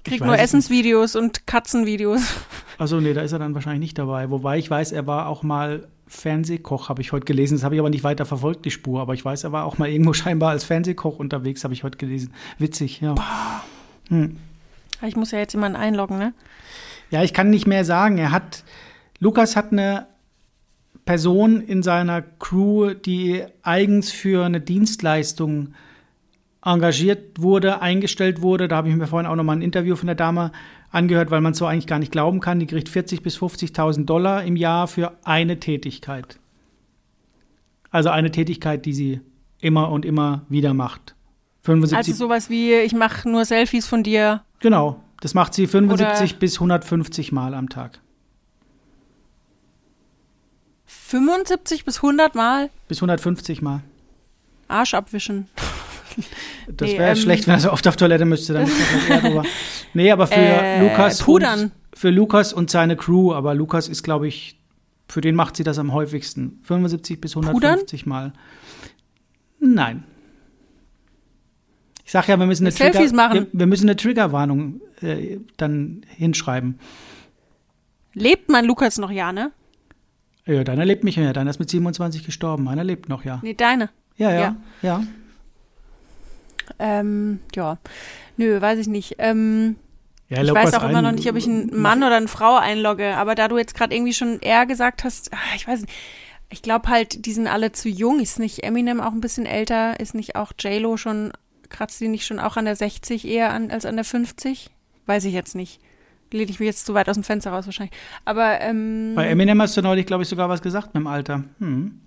Ich 0.00 0.04
krieg 0.04 0.20
Ich 0.20 0.26
nur 0.26 0.38
Essensvideos 0.38 1.14
und 1.14 1.46
Katzenvideos. 1.46 2.22
Also 2.78 2.98
nee, 2.98 3.12
da 3.12 3.20
ist 3.20 3.32
er 3.32 3.38
dann 3.38 3.54
wahrscheinlich 3.54 3.80
nicht 3.80 3.98
dabei. 3.98 4.30
Wobei 4.30 4.56
ich 4.56 4.70
weiß, 4.70 4.92
er 4.92 5.06
war 5.06 5.28
auch 5.28 5.42
mal 5.42 5.86
Fernsehkoch, 6.06 6.88
habe 6.88 7.02
ich 7.02 7.12
heute 7.12 7.26
gelesen. 7.26 7.58
Das 7.58 7.62
habe 7.62 7.74
ich 7.74 7.78
aber 7.78 7.90
nicht 7.90 8.04
weiter 8.04 8.24
verfolgt, 8.24 8.64
die 8.64 8.70
Spur. 8.70 9.02
Aber 9.02 9.12
ich 9.12 9.22
weiß, 9.22 9.44
er 9.44 9.52
war 9.52 9.66
auch 9.66 9.76
mal 9.76 9.90
irgendwo 9.90 10.12
scheinbar 10.14 10.48
als 10.48 10.64
Fernsehkoch 10.64 11.18
unterwegs, 11.18 11.62
habe 11.62 11.74
ich 11.74 11.84
heute 11.84 11.98
gelesen. 11.98 12.32
Witzig, 12.56 13.02
ja. 13.02 13.16
Hm. 14.08 14.38
Ich 15.06 15.14
muss 15.14 15.30
ja 15.30 15.38
jetzt 15.38 15.52
jemanden 15.52 15.76
einloggen, 15.76 16.16
ne? 16.16 16.32
Ja, 17.10 17.22
ich 17.22 17.34
kann 17.34 17.50
nicht 17.50 17.66
mehr 17.66 17.84
sagen. 17.84 18.16
Er 18.16 18.30
hat, 18.30 18.64
Lukas 19.18 19.56
hat 19.56 19.72
eine 19.72 20.06
Person 21.04 21.60
in 21.60 21.82
seiner 21.82 22.22
Crew, 22.22 22.94
die 22.94 23.44
eigens 23.62 24.10
für 24.10 24.46
eine 24.46 24.62
Dienstleistung 24.62 25.74
engagiert 26.64 27.40
wurde, 27.40 27.80
eingestellt 27.80 28.42
wurde. 28.42 28.68
Da 28.68 28.76
habe 28.76 28.88
ich 28.88 28.94
mir 28.96 29.06
vorhin 29.06 29.26
auch 29.30 29.36
noch 29.36 29.44
mal 29.44 29.52
ein 29.56 29.62
Interview 29.62 29.96
von 29.96 30.06
der 30.06 30.14
Dame 30.16 30.52
angehört, 30.90 31.30
weil 31.30 31.40
man 31.40 31.52
es 31.52 31.58
so 31.58 31.66
eigentlich 31.66 31.86
gar 31.86 31.98
nicht 31.98 32.12
glauben 32.12 32.40
kann. 32.40 32.60
Die 32.60 32.66
kriegt 32.66 32.88
40.000 32.88 33.22
bis 33.22 33.38
50.000 33.38 34.04
Dollar 34.04 34.44
im 34.44 34.56
Jahr 34.56 34.88
für 34.88 35.16
eine 35.24 35.58
Tätigkeit. 35.60 36.38
Also 37.90 38.10
eine 38.10 38.30
Tätigkeit, 38.30 38.84
die 38.86 38.92
sie 38.92 39.20
immer 39.60 39.90
und 39.90 40.04
immer 40.04 40.42
wieder 40.48 40.74
macht. 40.74 41.14
75, 41.62 41.96
Also 41.98 42.12
sowas 42.26 42.48
wie, 42.50 42.74
ich 42.74 42.92
mache 42.94 43.28
nur 43.28 43.44
Selfies 43.44 43.86
von 43.86 44.02
dir. 44.02 44.42
genau. 44.60 45.02
Das 45.22 45.34
macht 45.34 45.52
sie 45.52 45.66
75 45.66 46.30
Oder- 46.30 46.38
bis 46.40 46.54
150 46.54 47.30
Mal 47.30 47.52
am 47.52 47.68
Tag. 47.68 48.00
75 50.86 51.84
bis 51.84 51.98
100 52.02 52.34
Mal 52.34 52.70
Bis 52.88 52.98
150 52.98 53.62
Mal. 53.62 53.82
Arsch 54.68 54.94
abwischen. 54.94 55.48
Das 56.68 56.88
Nee, 56.88 56.98
wäre 56.98 57.10
ähm, 57.10 57.16
schlecht, 57.16 57.46
wenn 57.46 57.54
er 57.54 57.60
so 57.60 57.72
oft 57.72 57.86
auf 57.88 57.96
Toilette 57.96 58.24
müsste, 58.24 58.52
dann 58.52 58.64
ist. 58.64 58.72
Nee, 59.94 60.10
aber 60.10 60.26
für 60.26 60.34
Äh, 60.34 60.80
Lukas 60.88 61.22
pudern. 61.22 61.60
und, 61.64 61.72
für 61.94 62.10
Lukas 62.10 62.52
und 62.52 62.70
seine 62.70 62.96
Crew, 62.96 63.32
aber 63.34 63.54
Lukas 63.54 63.88
ist, 63.88 64.02
glaube 64.02 64.28
ich, 64.28 64.58
für 65.08 65.20
den 65.20 65.34
macht 65.34 65.56
sie 65.56 65.64
das 65.64 65.78
am 65.78 65.92
häufigsten. 65.92 66.60
75 66.62 67.20
bis 67.20 67.36
150 67.36 68.06
Mal. 68.06 68.32
Nein. 69.58 70.04
Ich 72.04 72.12
sag 72.12 72.28
ja, 72.28 72.38
wir 72.38 72.46
müssen 72.46 72.64
eine, 72.64 72.70
Selfies 72.72 73.10
Trigger, 73.10 73.14
machen. 73.16 73.46
Wir 73.52 73.66
müssen 73.66 73.88
eine 73.88 73.96
Triggerwarnung 73.96 74.80
äh, 75.00 75.38
dann 75.56 76.02
hinschreiben. 76.08 76.78
Lebt 78.14 78.48
mein 78.48 78.64
Lukas 78.64 78.98
noch, 78.98 79.10
ja, 79.10 79.32
ne? 79.32 79.52
Ja, 80.46 80.64
deiner 80.64 80.84
lebt 80.84 81.04
nicht 81.04 81.16
mehr. 81.18 81.32
Deiner 81.32 81.50
ist 81.50 81.60
mit 81.60 81.70
27 81.70 82.24
gestorben. 82.24 82.64
Meiner 82.64 82.82
lebt 82.82 83.08
noch, 83.08 83.24
ja. 83.24 83.38
Nee, 83.42 83.54
deine. 83.54 83.90
Ja, 84.16 84.30
ja, 84.32 84.40
Ja. 84.40 84.56
ja. 84.82 85.02
Ähm, 86.78 87.40
ja. 87.54 87.78
Nö, 88.36 88.60
weiß 88.60 88.78
ich 88.78 88.86
nicht. 88.86 89.16
Ähm, 89.18 89.76
ja 90.28 90.42
ich 90.42 90.54
weiß 90.54 90.74
auch 90.74 90.88
immer 90.88 91.02
noch 91.02 91.12
nicht, 91.12 91.28
ob 91.28 91.36
ich 91.36 91.46
einen 91.46 91.80
Mann 91.80 92.02
oder 92.02 92.16
eine 92.16 92.28
Frau 92.28 92.56
einlogge. 92.56 93.16
Aber 93.16 93.34
da 93.34 93.48
du 93.48 93.58
jetzt 93.58 93.74
gerade 93.74 93.94
irgendwie 93.94 94.12
schon 94.12 94.38
eher 94.40 94.64
gesagt 94.64 95.04
hast, 95.04 95.32
ah, 95.32 95.54
ich 95.56 95.66
weiß 95.66 95.82
nicht. 95.82 95.92
Ich 96.52 96.62
glaube 96.62 96.88
halt, 96.88 97.26
die 97.26 97.32
sind 97.32 97.46
alle 97.46 97.72
zu 97.72 97.88
jung. 97.88 98.20
Ist 98.20 98.38
nicht 98.38 98.62
Eminem 98.64 99.00
auch 99.00 99.12
ein 99.12 99.20
bisschen 99.20 99.46
älter? 99.46 100.00
Ist 100.00 100.14
nicht 100.14 100.36
auch 100.36 100.52
J-Lo 100.58 100.96
schon, 100.96 101.32
kratzt 101.68 102.00
die 102.00 102.08
nicht 102.08 102.26
schon 102.26 102.40
auch 102.40 102.56
an 102.56 102.64
der 102.64 102.76
60 102.76 103.26
eher 103.26 103.52
an, 103.52 103.70
als 103.70 103.84
an 103.84 103.96
der 103.96 104.04
50? 104.04 104.70
Weiß 105.06 105.24
ich 105.24 105.32
jetzt 105.32 105.54
nicht. 105.54 105.80
Lehne 106.32 106.50
ich 106.50 106.60
mich 106.60 106.66
jetzt 106.66 106.86
zu 106.86 106.94
weit 106.94 107.08
aus 107.08 107.16
dem 107.16 107.24
Fenster 107.24 107.50
raus 107.50 107.66
wahrscheinlich. 107.66 107.96
Aber, 108.24 108.60
ähm, 108.60 109.14
Bei 109.16 109.26
Eminem 109.26 109.60
hast 109.60 109.76
du 109.76 109.82
neulich, 109.82 110.06
glaube 110.06 110.22
ich, 110.22 110.28
sogar 110.28 110.48
was 110.48 110.62
gesagt 110.62 110.94
mit 110.94 111.02
dem 111.02 111.06
Alter. 111.08 111.44
Hm. 111.58 112.00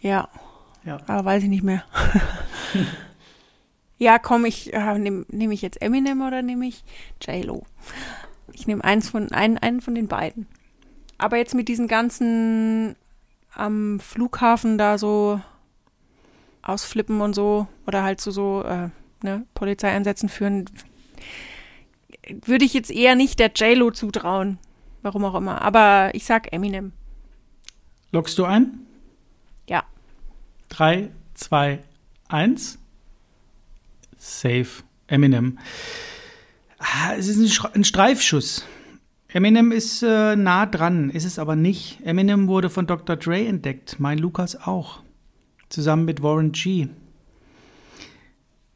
ja. 0.00 0.28
Ja. 0.84 0.98
Aber 1.06 1.24
weiß 1.24 1.42
ich 1.44 1.48
nicht 1.48 1.62
mehr. 1.62 1.84
ja, 3.98 4.18
komm, 4.18 4.44
ich 4.44 4.72
äh, 4.72 4.98
nehme 4.98 5.24
nehm 5.28 5.52
ich 5.52 5.62
jetzt 5.62 5.80
Eminem 5.80 6.22
oder 6.22 6.42
nehme 6.42 6.66
ich 6.66 6.84
J-Lo? 7.20 7.64
Ich 8.52 8.66
nehme 8.66 8.84
eins 8.84 9.08
von 9.08 9.30
einen, 9.32 9.58
einen 9.58 9.80
von 9.80 9.94
den 9.94 10.08
beiden. 10.08 10.46
Aber 11.18 11.36
jetzt 11.36 11.54
mit 11.54 11.68
diesen 11.68 11.88
ganzen 11.88 12.96
am 13.54 14.00
Flughafen 14.00 14.78
da 14.78 14.98
so 14.98 15.40
ausflippen 16.62 17.20
und 17.20 17.34
so 17.34 17.66
oder 17.86 18.02
halt 18.02 18.20
so 18.20 18.30
so 18.30 18.62
äh, 18.64 18.88
ne, 19.22 19.46
Polizeieinsätzen 19.54 20.28
führen, 20.28 20.64
würde 22.44 22.64
ich 22.64 22.74
jetzt 22.74 22.90
eher 22.90 23.14
nicht 23.14 23.38
der 23.38 23.52
J-Lo 23.54 23.90
zutrauen. 23.90 24.58
Warum 25.02 25.24
auch 25.24 25.34
immer. 25.34 25.62
Aber 25.62 26.10
ich 26.14 26.24
sag 26.24 26.52
Eminem. 26.52 26.92
Loggst 28.12 28.38
du 28.38 28.44
ein? 28.44 28.86
Ja. 30.72 30.76
3, 30.76 31.10
2, 31.34 31.78
1. 32.28 32.78
Safe. 34.16 34.66
Eminem. 35.06 35.58
Ah, 36.78 37.14
es 37.16 37.28
ist 37.28 37.64
ein, 37.74 37.84
Streifschuss. 37.84 38.64
Eminem 39.28 39.72
ist 39.72 40.02
äh, 40.02 40.36
nah 40.36 40.66
dran, 40.66 41.10
ist 41.10 41.24
es 41.24 41.38
aber 41.38 41.56
nicht. 41.56 41.98
Eminem 42.04 42.48
wurde 42.48 42.70
von 42.70 42.86
Dr. 42.86 43.16
Dre 43.16 43.46
entdeckt, 43.46 43.96
mein 43.98 44.18
Lukas 44.18 44.56
auch. 44.56 45.02
Zusammen 45.68 46.04
mit 46.06 46.22
Warren 46.22 46.52
G. 46.52 46.88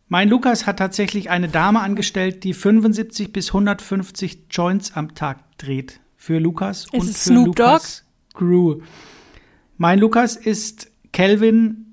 Mein 0.08 0.28
Lukas 0.28 0.66
hat 0.66 0.78
tatsächlich 0.78 1.30
eine 1.30 1.48
Dame 1.48 1.80
angestellt, 1.80 2.44
die 2.44 2.54
75 2.54 3.32
bis 3.32 3.48
150 3.48 4.46
Joints 4.50 4.94
am 4.94 5.14
Tag 5.14 5.56
dreht. 5.58 6.00
Für 6.16 6.38
Lukas 6.38 6.86
und 6.92 7.00
es 7.00 7.24
für 7.24 7.30
Snoop 7.30 7.46
Lukas 7.58 8.04
Crew. 8.34 8.80
Mein 9.78 9.98
Lukas 9.98 10.36
ist 10.36 10.90
Kelvin 11.12 11.85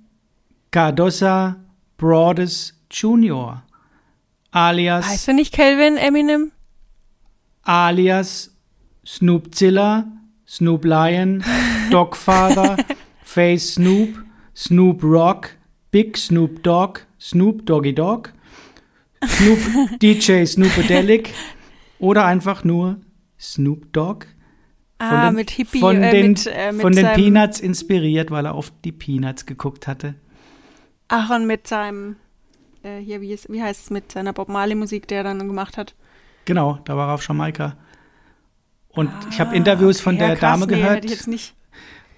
Cardosa 0.74 1.58
Broades 1.98 2.74
Jr. 2.90 3.62
alias 4.50 5.06
Heißt 5.06 5.28
er 5.28 5.36
nicht 5.36 5.54
Calvin 5.54 5.98
Eminem? 5.98 6.52
alias 7.62 8.56
Snoopzilla, 9.06 10.08
Snoop 10.48 10.84
Lion, 10.84 11.44
Dogfather, 11.92 12.78
Face 13.22 13.76
Snoop, 13.76 14.18
Snoop 14.56 15.04
Rock, 15.04 15.50
Big 15.92 16.18
Snoop 16.18 16.64
Dogg, 16.64 17.02
Snoop 17.22 17.68
Doggy 17.68 17.94
Dog, 17.94 18.34
Snoop 19.28 19.60
DJ 20.02 20.44
Snoopadelic 20.46 21.36
oder 22.00 22.26
einfach 22.26 22.64
nur 22.64 23.00
Snoop 23.40 23.94
Dogg. 23.94 24.26
Ah, 24.98 25.28
den, 25.28 25.36
mit 25.36 25.52
Hippie, 25.52 25.82
von 25.82 26.02
äh, 26.02 26.10
den, 26.10 26.32
mit, 26.32 26.48
äh, 26.48 26.72
mit 26.72 26.82
von 26.82 26.94
den 26.94 27.06
Peanuts 27.14 27.60
inspiriert, 27.60 28.32
weil 28.32 28.46
er 28.46 28.56
auf 28.56 28.72
die 28.84 28.92
Peanuts 28.92 29.46
geguckt 29.46 29.86
hatte. 29.86 30.16
Ach, 31.16 31.30
und 31.30 31.46
mit 31.46 31.68
seinem, 31.68 32.16
äh, 32.82 32.98
hier, 32.98 33.22
wie, 33.22 33.34
ist, 33.34 33.48
wie 33.52 33.62
heißt 33.62 33.84
es, 33.84 33.90
mit 33.92 34.12
seiner 34.12 34.34
Bob 34.34 34.50
Marley-Musik, 34.50 35.08
der 35.08 35.20
er 35.20 35.24
dann 35.26 35.48
gemacht 35.48 35.78
hat. 35.78 35.94
Genau, 36.46 36.80
da 36.86 36.98
war 36.98 37.10
er 37.10 37.14
auf 37.14 37.28
Jamaika. 37.28 37.76
Und 38.90 39.12
ich 39.30 39.40
habe 39.40 39.52
Ah, 39.52 39.54
Interviews 39.54 40.02
von 40.02 40.16
okay, 40.16 40.24
der 40.26 40.30
ja, 40.30 40.36
krass, 40.36 40.60
Dame 40.60 40.66
nee, 40.66 40.74
gehört. 40.80 40.96
Hätte 40.96 41.06
ich 41.06 41.14
jetzt 41.14 41.28
nicht. 41.28 41.54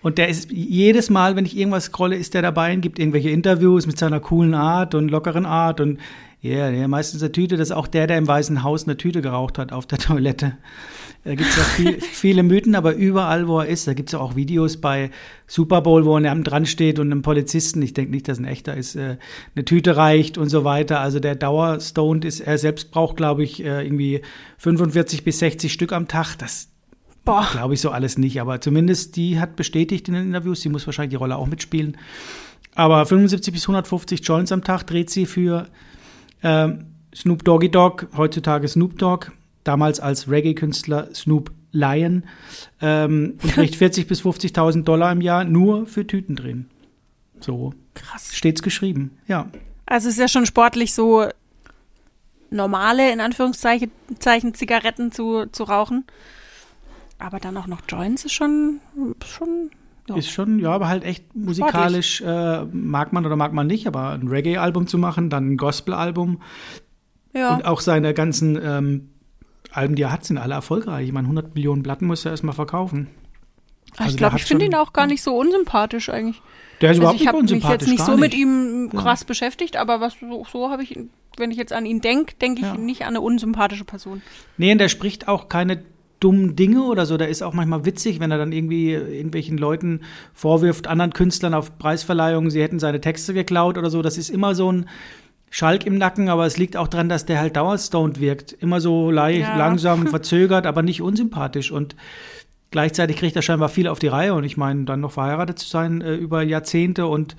Und 0.01 0.17
der 0.17 0.29
ist 0.29 0.49
jedes 0.49 1.09
Mal, 1.09 1.35
wenn 1.35 1.45
ich 1.45 1.57
irgendwas 1.57 1.85
scrolle, 1.85 2.15
ist 2.15 2.35
der 2.35 2.41
dabei 2.41 2.73
und 2.73 2.79
gibt 2.79 2.97
irgendwelche 2.97 3.31
Interviews 3.31 3.85
mit 3.85 3.97
seiner 3.97 4.21
coolen 4.21 4.53
Art 4.53 4.95
und 4.95 5.09
lockeren 5.09 5.45
Art. 5.45 5.81
Und 5.81 5.99
ja, 6.53 6.69
yeah, 6.69 6.87
meistens 6.87 7.21
eine 7.21 7.31
Tüte. 7.31 7.57
Das 7.57 7.69
ist 7.69 7.75
auch 7.75 7.87
der, 7.87 8.07
der 8.07 8.17
im 8.17 8.27
Weißen 8.27 8.63
Haus 8.63 8.85
eine 8.85 8.97
Tüte 8.97 9.21
geraucht 9.21 9.57
hat 9.57 9.71
auf 9.71 9.85
der 9.85 9.97
Toilette. 9.99 10.57
Da 11.23 11.33
gibt 11.33 11.49
es 11.49 11.55
ja 11.55 11.63
viel, 11.63 12.01
viele 12.01 12.43
Mythen, 12.43 12.75
aber 12.75 12.93
überall, 12.93 13.47
wo 13.47 13.59
er 13.59 13.65
ist, 13.65 13.87
da 13.87 13.93
gibt 13.93 14.09
es 14.09 14.13
ja 14.13 14.19
auch 14.19 14.35
Videos 14.35 14.77
bei 14.77 15.09
Super 15.47 15.81
Bowl, 15.81 16.05
wo 16.05 16.17
er 16.17 16.35
dran 16.35 16.67
steht 16.67 16.99
und 16.99 17.11
einem 17.11 17.23
Polizisten, 17.23 17.81
ich 17.81 17.93
denke 17.93 18.11
nicht, 18.11 18.27
dass 18.27 18.37
ein 18.37 18.45
echter 18.45 18.75
ist, 18.75 18.95
äh, 18.95 19.17
eine 19.55 19.65
Tüte 19.65 19.97
reicht 19.97 20.37
und 20.37 20.49
so 20.49 20.63
weiter. 20.63 20.99
Also 20.99 21.19
der 21.19 21.33
Dauerstoned 21.33 22.25
ist, 22.25 22.41
er 22.41 22.59
selbst 22.59 22.91
braucht, 22.91 23.17
glaube 23.17 23.43
ich, 23.43 23.63
äh, 23.63 23.83
irgendwie 23.83 24.21
45 24.59 25.23
bis 25.23 25.39
60 25.39 25.73
Stück 25.73 25.93
am 25.93 26.07
Tag. 26.07 26.35
Das 26.35 26.69
Glaube 27.53 27.73
ich 27.73 27.81
so 27.81 27.89
alles 27.89 28.19
nicht, 28.19 28.39
aber 28.39 28.61
zumindest 28.61 29.15
die 29.15 29.39
hat 29.39 29.55
bestätigt 29.55 30.07
in 30.07 30.13
den 30.13 30.27
Interviews, 30.27 30.61
sie 30.61 30.69
muss 30.69 30.85
wahrscheinlich 30.85 31.09
die 31.09 31.15
Rolle 31.15 31.37
auch 31.37 31.47
mitspielen. 31.47 31.97
Aber 32.75 33.03
75 33.03 33.51
bis 33.51 33.63
150 33.63 34.21
Joints 34.23 34.51
am 34.51 34.63
Tag 34.63 34.83
dreht 34.83 35.09
sie 35.09 35.25
für 35.25 35.67
ähm, 36.43 36.87
Snoop 37.13 37.43
Doggy 37.43 37.69
Dogg, 37.69 38.07
heutzutage 38.17 38.67
Snoop 38.67 38.97
Dogg, 38.97 39.31
damals 39.63 39.99
als 39.99 40.29
Reggae-Künstler 40.29 41.13
Snoop 41.13 41.51
Lion 41.71 42.23
ähm, 42.81 43.37
und 43.41 43.51
kriegt 43.51 43.75
40 43.75 44.07
bis 44.07 44.21
50.000 44.21 44.83
Dollar 44.83 45.11
im 45.11 45.21
Jahr 45.21 45.43
nur 45.43 45.85
für 45.85 46.07
Tüten 46.07 46.35
drehen. 46.35 46.69
So 47.39 47.73
krass. 47.93 48.35
steht's 48.35 48.61
geschrieben, 48.61 49.17
ja. 49.27 49.49
Also 49.85 50.07
es 50.07 50.15
ist 50.15 50.19
ja 50.19 50.27
schon 50.27 50.45
sportlich 50.45 50.93
so 50.93 51.27
normale, 52.49 53.11
in 53.11 53.19
Anführungszeichen, 53.19 53.91
Zeichen, 54.19 54.53
Zigaretten 54.53 55.11
zu, 55.11 55.45
zu 55.47 55.63
rauchen. 55.63 56.05
Aber 57.19 57.39
dann 57.39 57.55
auch 57.57 57.67
noch 57.67 57.81
Joints 57.87 58.25
ist 58.25 58.33
schon, 58.33 58.79
schon 59.25 59.71
Ja. 60.07 60.15
Ist 60.17 60.29
schon, 60.29 60.59
ja, 60.59 60.69
aber 60.71 60.87
halt 60.87 61.03
echt 61.03 61.35
musikalisch 61.35 62.21
äh, 62.21 62.63
mag 62.65 63.11
man 63.11 63.25
oder 63.25 63.35
mag 63.35 63.53
man 63.53 63.65
nicht, 63.65 63.87
aber 63.87 64.11
ein 64.11 64.27
Reggae-Album 64.27 64.85
zu 64.85 64.99
machen, 64.99 65.31
dann 65.31 65.53
ein 65.53 65.57
Gospel-Album 65.57 66.41
ja. 67.33 67.55
und 67.55 67.65
auch 67.65 67.79
seine 67.81 68.13
ganzen 68.13 68.59
ähm, 68.61 69.09
Alben, 69.71 69.95
die 69.95 70.03
er 70.03 70.11
hat, 70.11 70.23
sind 70.23 70.37
alle 70.37 70.53
erfolgreich. 70.53 71.07
Ich 71.07 71.11
meine, 71.11 71.25
100 71.25 71.55
Millionen 71.55 71.81
Platten 71.81 72.05
muss 72.05 72.23
er 72.23 72.31
erstmal 72.31 72.53
verkaufen. 72.53 73.07
Ah, 73.97 74.03
also 74.03 74.11
ich 74.11 74.17
glaube, 74.17 74.37
ich 74.37 74.45
finde 74.45 74.65
ihn 74.65 74.75
auch 74.75 74.93
gar 74.93 75.07
nicht 75.07 75.23
so 75.23 75.35
unsympathisch 75.35 76.09
eigentlich. 76.09 76.41
Der 76.81 76.91
ist 76.91 76.97
Also 76.97 77.01
überhaupt 77.01 77.15
ich 77.15 77.21
nicht 77.21 77.27
habe 77.27 77.37
mich 77.41 77.51
unsympathisch. 77.51 77.81
jetzt 77.87 77.89
nicht 77.89 78.05
so 78.05 78.15
mit 78.17 78.33
ihm 78.35 78.89
Ja. 78.93 79.01
krass 79.01 79.23
beschäftigt, 79.25 79.75
aber 79.75 80.01
was 80.01 80.13
so, 80.19 80.45
so 80.51 80.69
habe 80.69 80.83
ich, 80.83 80.99
wenn 81.37 81.49
ich 81.49 81.57
jetzt 81.57 81.73
an 81.73 81.85
ihn 81.87 82.01
denke, 82.01 82.35
denke 82.35 82.61
ich 82.61 82.67
Ja. 82.67 82.77
nicht 82.77 83.01
an 83.03 83.07
eine 83.09 83.21
unsympathische 83.21 83.85
Person. 83.85 84.21
Nee, 84.57 84.71
und 84.71 84.77
der 84.77 84.89
spricht 84.89 85.27
auch 85.27 85.49
keine 85.49 85.83
dummen 86.19 86.55
Dinge 86.55 86.83
oder 86.83 87.05
so. 87.05 87.17
Der 87.17 87.29
ist 87.29 87.41
auch 87.43 87.53
manchmal 87.53 87.85
witzig, 87.85 88.19
wenn 88.19 88.31
er 88.31 88.37
dann 88.37 88.51
irgendwie 88.51 88.93
irgendwelchen 88.93 89.57
Leuten 89.57 90.01
vorwirft, 90.33 90.87
anderen 90.87 91.13
Künstlern 91.13 91.53
auf 91.53 91.77
Preisverleihungen, 91.77 92.49
sie 92.49 92.61
hätten 92.61 92.79
seine 92.79 93.01
Texte 93.01 93.33
geklaut 93.33 93.77
oder 93.77 93.89
so. 93.89 94.01
Das 94.01 94.17
ist 94.17 94.29
immer 94.29 94.55
so 94.55 94.71
ein 94.71 94.87
Schalk 95.51 95.85
im 95.85 95.97
Nacken, 95.97 96.27
aber 96.29 96.45
es 96.45 96.57
liegt 96.57 96.75
auch 96.75 96.87
daran, 96.87 97.07
dass 97.07 97.25
der 97.25 97.39
halt 97.39 97.55
dauerstoned 97.55 98.19
wirkt. 98.19 98.51
Immer 98.53 98.81
so 98.81 99.11
leicht, 99.11 99.41
Ja. 99.41 99.57
langsam, 99.57 100.07
verzögert, 100.07 100.65
aber 100.65 100.81
nicht 100.81 101.01
unsympathisch. 101.01 101.71
Und 101.71 101.95
gleichzeitig 102.71 103.17
kriegt 103.17 103.35
er 103.35 103.41
scheinbar 103.41 103.69
viel 103.69 103.87
auf 103.87 103.99
die 103.99 104.07
Reihe. 104.07 104.33
Und 104.33 104.43
ich 104.43 104.57
meine, 104.57 104.85
dann 104.85 105.01
noch 105.01 105.11
verheiratet 105.11 105.59
zu 105.59 105.67
sein 105.67 106.01
äh, 106.01 106.15
über 106.15 106.41
Jahrzehnte 106.41 107.07
und 107.07 107.35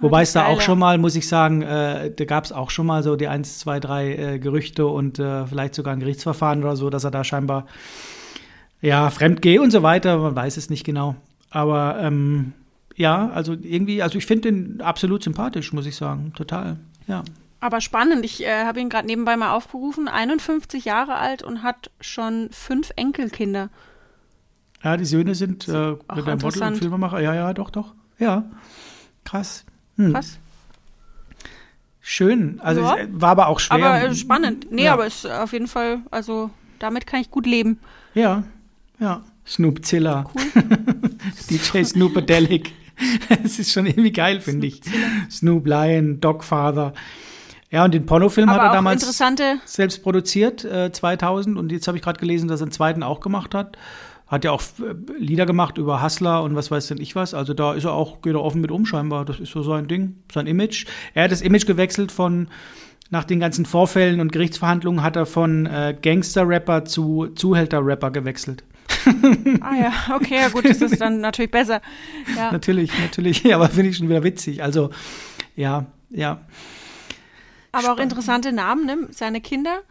wobei 0.00 0.20
das 0.20 0.30
es 0.30 0.32
da 0.34 0.46
auch 0.46 0.60
schon 0.60 0.78
mal, 0.78 0.98
muss 0.98 1.16
ich 1.16 1.28
sagen, 1.28 1.62
äh, 1.62 2.10
da 2.10 2.24
gab 2.24 2.44
es 2.44 2.52
auch 2.52 2.70
schon 2.70 2.86
mal 2.86 3.02
so 3.02 3.16
die 3.16 3.28
eins, 3.28 3.58
zwei, 3.58 3.80
drei 3.80 4.14
äh, 4.14 4.38
Gerüchte 4.38 4.86
und 4.86 5.18
äh, 5.18 5.46
vielleicht 5.46 5.74
sogar 5.74 5.92
ein 5.92 6.00
Gerichtsverfahren 6.00 6.62
oder 6.62 6.76
so, 6.76 6.90
dass 6.90 7.04
er 7.04 7.10
da 7.10 7.24
scheinbar 7.24 7.66
ja 8.80 9.10
fremd 9.10 9.42
gehe 9.42 9.60
und 9.62 9.70
so 9.70 9.82
weiter. 9.82 10.18
Man 10.18 10.34
weiß 10.34 10.56
es 10.56 10.70
nicht 10.70 10.84
genau. 10.84 11.14
Aber 11.50 11.98
ähm, 12.00 12.52
ja, 12.96 13.30
also 13.30 13.52
irgendwie, 13.52 14.02
also 14.02 14.18
ich 14.18 14.26
finde 14.26 14.50
den 14.50 14.80
absolut 14.80 15.22
sympathisch, 15.22 15.72
muss 15.72 15.86
ich 15.86 15.96
sagen. 15.96 16.32
Total. 16.36 16.76
Ja. 17.06 17.22
Aber 17.60 17.80
spannend, 17.80 18.24
ich 18.24 18.44
äh, 18.44 18.64
habe 18.64 18.80
ihn 18.80 18.88
gerade 18.88 19.06
nebenbei 19.06 19.36
mal 19.36 19.52
aufgerufen, 19.52 20.08
51 20.08 20.84
Jahre 20.84 21.14
alt 21.14 21.44
und 21.44 21.62
hat 21.62 21.90
schon 22.00 22.48
fünf 22.50 22.90
Enkelkinder. 22.96 23.70
Ja, 24.82 24.96
die 24.96 25.04
Söhne 25.04 25.34
sind 25.34 25.68
äh, 25.68 25.72
der 25.72 26.36
Model 26.36 26.62
und. 26.62 26.76
Filmemacher. 26.76 27.20
Ja, 27.20 27.34
ja, 27.34 27.52
doch, 27.54 27.70
doch. 27.70 27.94
Ja. 28.18 28.44
Krass. 29.24 29.64
Hm. 29.96 30.12
Krass. 30.12 30.38
Schön. 32.00 32.60
Also 32.60 32.80
Ja. 32.80 32.96
war 33.10 33.30
aber 33.30 33.46
auch 33.46 33.60
schwer. 33.60 33.76
Aber 33.76 34.02
äh, 34.02 34.14
spannend. 34.14 34.66
Nee, 34.72 34.84
ja. 34.84 34.92
aber 34.92 35.06
es 35.06 35.24
ist 35.24 35.30
auf 35.30 35.52
jeden 35.52 35.68
Fall, 35.68 36.00
also 36.10 36.50
damit 36.80 37.06
kann 37.06 37.20
ich 37.20 37.30
gut 37.30 37.46
leben. 37.46 37.78
Ja, 38.14 38.42
ja. 38.98 39.22
Snoopzilla. 39.46 40.24
DJ 41.50 41.82
Snoopadelic. 41.84 42.72
Es 43.44 43.58
ist 43.58 43.72
schon 43.72 43.86
irgendwie 43.86 44.12
geil, 44.12 44.40
finde 44.40 44.66
ich. 44.66 44.80
Snoop 45.30 45.66
Lion, 45.66 46.20
Dogfather. 46.20 46.92
Ja, 47.70 47.84
und 47.84 47.94
den 47.94 48.04
Pornofilm 48.04 48.50
hat 48.50 48.56
Aber 48.56 48.64
er 48.66 48.70
auch 48.70 48.74
damals 48.74 49.02
interessante, 49.02 49.58
selbst 49.64 50.02
produziert, 50.02 50.64
äh, 50.64 50.92
2000. 50.92 51.56
Und 51.56 51.72
jetzt 51.72 51.88
habe 51.88 51.96
ich 51.96 52.04
gerade 52.04 52.20
gelesen, 52.20 52.48
dass 52.48 52.60
er 52.60 52.64
einen 52.64 52.72
zweiten 52.72 53.02
auch 53.02 53.20
gemacht 53.20 53.54
hat. 53.54 53.78
Hat 54.32 54.44
ja 54.46 54.50
auch 54.50 54.62
äh, 54.80 54.94
Lieder 55.18 55.44
gemacht 55.44 55.76
über 55.76 56.02
Hustler 56.02 56.42
und 56.42 56.56
was 56.56 56.70
weiß 56.70 56.86
denn 56.86 56.98
ich 56.98 57.14
was. 57.14 57.34
Also 57.34 57.52
da 57.52 57.74
ist 57.74 57.84
er 57.84 57.92
auch, 57.92 58.22
geht 58.22 58.32
er 58.32 58.42
offen 58.42 58.62
mit 58.62 58.70
um 58.70 58.86
scheinbar. 58.86 59.26
Das 59.26 59.38
ist 59.38 59.52
so 59.52 59.62
sein 59.62 59.88
Ding, 59.88 60.16
sein 60.32 60.46
Image. 60.46 60.86
Er 61.12 61.24
hat 61.24 61.32
das 61.32 61.42
Image 61.42 61.66
gewechselt 61.66 62.10
von, 62.10 62.48
nach 63.10 63.24
den 63.24 63.40
ganzen 63.40 63.66
Vorfällen 63.66 64.20
und 64.20 64.32
Gerichtsverhandlungen 64.32 65.02
hat 65.02 65.16
er 65.16 65.26
von 65.26 65.66
äh, 65.66 65.94
Gangster-Rapper 66.00 66.86
zu 66.86 67.26
Zuhälter-Rapper 67.34 68.10
gewechselt. 68.10 68.64
ah 69.60 69.74
ja, 69.74 69.92
okay, 70.16 70.36
ja 70.36 70.48
gut, 70.48 70.64
das 70.64 70.80
ist 70.80 70.98
dann 70.98 71.20
natürlich 71.20 71.50
besser. 71.50 71.82
Ja. 72.34 72.50
Natürlich, 72.52 72.90
natürlich. 72.98 73.42
Ja, 73.42 73.56
aber 73.56 73.68
finde 73.68 73.90
ich 73.90 73.98
schon 73.98 74.08
wieder 74.08 74.24
witzig. 74.24 74.62
Also, 74.62 74.88
ja, 75.56 75.84
ja. 76.08 76.40
Aber 77.72 77.92
auch 77.92 77.98
interessante 77.98 78.50
Namen, 78.50 78.86
ne? 78.86 79.08
Seine 79.10 79.42
Kinder. 79.42 79.82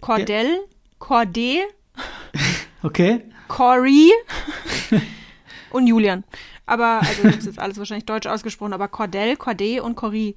Cordell, 0.00 0.58
Cordé, 0.98 1.58
Okay. 2.82 3.22
Cory 3.48 4.10
und 5.70 5.86
Julian. 5.86 6.24
Aber, 6.66 7.00
also 7.00 7.22
das 7.24 7.36
ist 7.38 7.46
jetzt 7.46 7.58
alles 7.58 7.78
wahrscheinlich 7.78 8.06
deutsch 8.06 8.26
ausgesprochen, 8.26 8.72
aber 8.72 8.88
Cordell, 8.88 9.34
Cordé 9.34 9.80
und 9.80 9.96
Cory. 9.96 10.36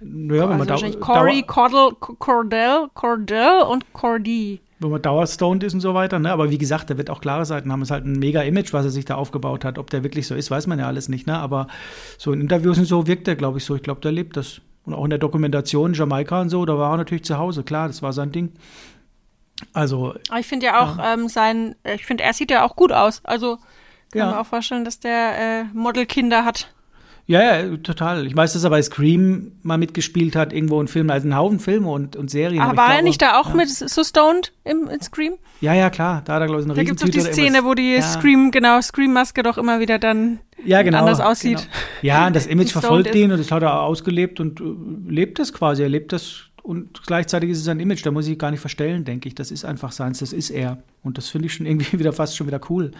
Ja, 0.00 0.06
wenn, 0.06 0.40
Also 0.40 0.48
man 0.58 0.66
dau 0.66 0.74
wahrscheinlich 0.74 1.00
Cory, 1.00 1.42
Cordell, 1.46 1.90
Cordell, 2.00 2.88
Cordell 2.94 3.62
und 3.62 3.92
Cordy. 3.94 4.60
wenn 4.80 4.90
man 4.90 5.00
dauerstoned 5.00 5.62
ist 5.64 5.72
und 5.72 5.80
so 5.80 5.94
weiter. 5.94 6.18
Ne? 6.18 6.30
Aber 6.30 6.50
wie 6.50 6.58
gesagt, 6.58 6.90
der 6.90 6.98
wird 6.98 7.08
auch 7.08 7.20
klare 7.22 7.46
Seiten 7.46 7.72
haben. 7.72 7.80
Es 7.80 7.88
ist 7.88 7.92
halt 7.92 8.04
ein 8.04 8.18
mega 8.18 8.42
Image, 8.42 8.72
was 8.74 8.84
er 8.84 8.90
sich 8.90 9.06
da 9.06 9.14
aufgebaut 9.14 9.64
hat. 9.64 9.78
Ob 9.78 9.88
der 9.88 10.02
wirklich 10.04 10.26
so 10.26 10.34
ist, 10.34 10.50
weiß 10.50 10.66
man 10.66 10.78
ja 10.78 10.86
alles 10.86 11.08
nicht. 11.08 11.26
Ne? 11.26 11.38
Aber 11.38 11.66
so 12.18 12.32
in 12.32 12.42
Interviews 12.42 12.78
und 12.78 12.84
so 12.84 13.06
wirkt 13.06 13.26
er, 13.28 13.36
glaube 13.36 13.56
ich, 13.58 13.64
so. 13.64 13.74
Ich 13.74 13.82
glaube, 13.82 14.00
der 14.02 14.12
lebt 14.12 14.36
das. 14.36 14.60
Und 14.84 14.92
auch 14.92 15.04
in 15.04 15.10
der 15.10 15.18
Dokumentation 15.18 15.94
Jamaika 15.94 16.42
und 16.42 16.50
so, 16.50 16.64
da 16.66 16.76
war 16.78 16.92
er 16.92 16.98
natürlich 16.98 17.24
zu 17.24 17.38
Hause. 17.38 17.62
Klar, 17.64 17.88
das 17.88 18.02
war 18.02 18.12
sein 18.12 18.32
Ding. 18.32 18.52
Also, 19.72 20.14
Aber 20.28 20.38
ich 20.40 20.46
finde 20.46 20.66
ja 20.66 20.82
auch 20.82 20.98
ähm, 21.02 21.28
sein, 21.28 21.76
ich 21.94 22.04
finde, 22.04 22.24
er 22.24 22.32
sieht 22.32 22.50
ja 22.50 22.64
auch 22.64 22.76
gut 22.76 22.92
aus. 22.92 23.20
Also 23.24 23.56
kann 24.12 24.20
Ja. 24.20 24.26
mir 24.32 24.40
auch 24.40 24.46
vorstellen, 24.46 24.84
dass 24.84 25.00
der 25.00 25.38
äh, 25.38 25.64
Modelkinder 25.72 26.44
hat. 26.44 26.72
ja, 27.26 27.42
ja, 27.60 27.76
total. 27.78 28.26
Ich 28.26 28.36
weiß, 28.36 28.52
dass 28.52 28.62
er 28.64 28.70
bei 28.70 28.80
Scream 28.82 29.52
mal 29.62 29.78
mitgespielt 29.78 30.36
hat, 30.36 30.52
irgendwo 30.52 30.80
in 30.80 30.88
Filmen, 30.88 31.10
also 31.10 31.24
einen 31.26 31.36
Haufen 31.36 31.58
Filme 31.58 31.88
und, 31.90 32.14
und 32.16 32.30
Serien. 32.30 32.62
Aber 32.62 32.72
ich 32.72 32.76
war 32.78 32.86
er 32.86 32.90
glaube- 32.96 33.04
nicht 33.04 33.22
da 33.22 33.40
auch 33.40 33.48
ja. 33.48 33.54
mit 33.56 33.68
so 33.70 34.04
stoned 34.04 34.52
im, 34.64 34.88
in 34.88 35.00
Scream? 35.00 35.34
Ja, 35.60 35.72
ja, 35.74 35.88
klar. 35.90 36.22
Da 36.24 36.34
hat 36.34 36.42
er, 36.42 36.46
glaube 36.46 36.60
ich, 36.60 36.66
eine 36.66 36.74
Da 36.74 36.82
gibt 36.84 37.00
es 37.00 37.04
doch 37.04 37.10
die 37.10 37.20
Szene, 37.20 37.64
wo 37.64 37.72
die 37.74 37.94
ja. 37.94 38.02
Scream, 38.02 38.50
genau, 38.50 38.80
Scream-Maske 38.80 39.42
doch 39.42 39.56
immer 39.58 39.80
wieder 39.80 39.98
dann 39.98 40.38
ja, 40.64 40.82
genau, 40.82 40.98
anders 41.00 41.20
aussieht. 41.20 41.58
Genau. 41.58 41.68
Ja, 42.02 42.26
und 42.26 42.36
das 42.36 42.46
Image 42.52 42.70
verfolgt 42.72 43.14
ihn 43.14 43.32
und 43.32 43.38
das 43.38 43.50
hat 43.50 43.62
er 43.62 43.80
ausgelebt 43.80 44.38
und 44.38 44.60
äh, 44.60 44.64
lebt 45.10 45.38
es 45.40 45.52
quasi. 45.52 45.82
Er 45.82 45.88
lebt 45.88 46.12
das 46.12 46.45
und 46.66 47.02
gleichzeitig 47.06 47.50
ist 47.50 47.60
es 47.60 47.68
ein 47.68 47.80
Image, 47.80 48.04
da 48.04 48.10
muss 48.10 48.26
ich 48.26 48.38
gar 48.38 48.50
nicht 48.50 48.60
verstellen, 48.60 49.04
denke 49.04 49.28
ich. 49.28 49.34
Das 49.34 49.50
ist 49.50 49.64
einfach 49.64 49.92
seins, 49.92 50.18
das 50.18 50.32
ist 50.32 50.50
er. 50.50 50.78
Und 51.02 51.16
das 51.18 51.28
finde 51.28 51.46
ich 51.46 51.54
schon 51.54 51.66
irgendwie 51.66 51.98
wieder 51.98 52.12
fast 52.12 52.36
schon 52.36 52.46
wieder 52.46 52.60
cool. 52.68 52.90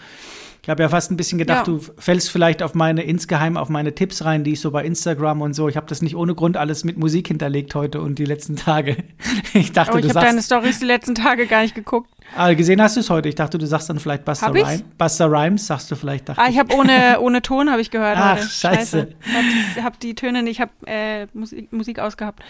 Ich 0.63 0.71
habe 0.71 0.83
ja 0.83 0.89
fast 0.89 1.13
ein 1.13 1.17
bisschen 1.17 1.39
gedacht, 1.39 1.69
Ja. 1.69 1.75
du 1.75 1.81
fällst 1.99 2.29
vielleicht 2.31 2.61
auf 2.61 2.75
meine 2.75 3.03
insgeheim 3.03 3.57
auf 3.57 3.69
meine 3.69 3.95
Tipps 3.95 4.25
rein, 4.25 4.43
die 4.43 4.53
ich 4.55 4.61
so 4.61 4.73
bei 4.73 4.85
Instagram 4.85 5.41
und 5.41 5.55
so. 5.55 5.69
Ich 5.69 5.77
habe 5.77 5.87
das 5.87 6.03
nicht 6.03 6.17
ohne 6.17 6.35
Grund 6.35 6.57
alles 6.57 6.83
mit 6.83 6.97
Musik 6.97 7.29
hinterlegt 7.29 7.75
heute 7.77 8.01
und 8.01 8.19
die 8.19 8.25
letzten 8.25 8.57
Tage. 8.57 8.97
Ich 9.55 9.73
dachte, 9.73 9.91
Aber 9.93 10.01
ich 10.01 10.07
du 10.07 10.15
habe 10.15 10.27
deine 10.27 10.43
Stories 10.43 10.81
die 10.81 10.85
letzten 10.85 11.15
Tage 11.15 11.47
gar 11.47 11.63
nicht 11.63 11.75
geguckt. 11.75 12.11
ah, 12.37 12.53
gesehen 12.53 12.83
hast 12.83 12.97
du 12.97 13.01
es 13.01 13.09
heute. 13.09 13.29
Ich 13.31 13.37
dachte, 13.37 13.57
du 13.59 13.67
sagst 13.67 13.89
dann 13.89 13.99
vielleicht 13.99 14.25
Buster? 14.27 14.53
Rhymes. 14.53 14.85
Buster 14.99 15.31
Rhymes, 15.31 15.67
sagst 15.67 15.91
du 15.91 15.95
vielleicht. 15.97 16.29
Ah, 16.31 16.49
ich 16.51 16.59
habe 16.59 16.75
ohne, 16.75 17.19
ohne 17.21 17.41
Ton, 17.41 17.71
habe 17.71 17.81
ich 17.81 17.91
gehört. 17.91 18.19
Ach, 18.19 18.37
heute. 18.37 18.47
scheiße. 18.49 19.09
Ich 19.25 19.35
habe 19.35 19.85
hab 19.85 20.01
die 20.01 20.15
Töne 20.15 20.43
nicht, 20.43 20.57
ich 20.57 20.61
habe 20.61 20.73
äh, 20.87 21.27
Musik, 21.33 21.73
Musik 21.73 22.01
ausgehabt. 22.01 22.43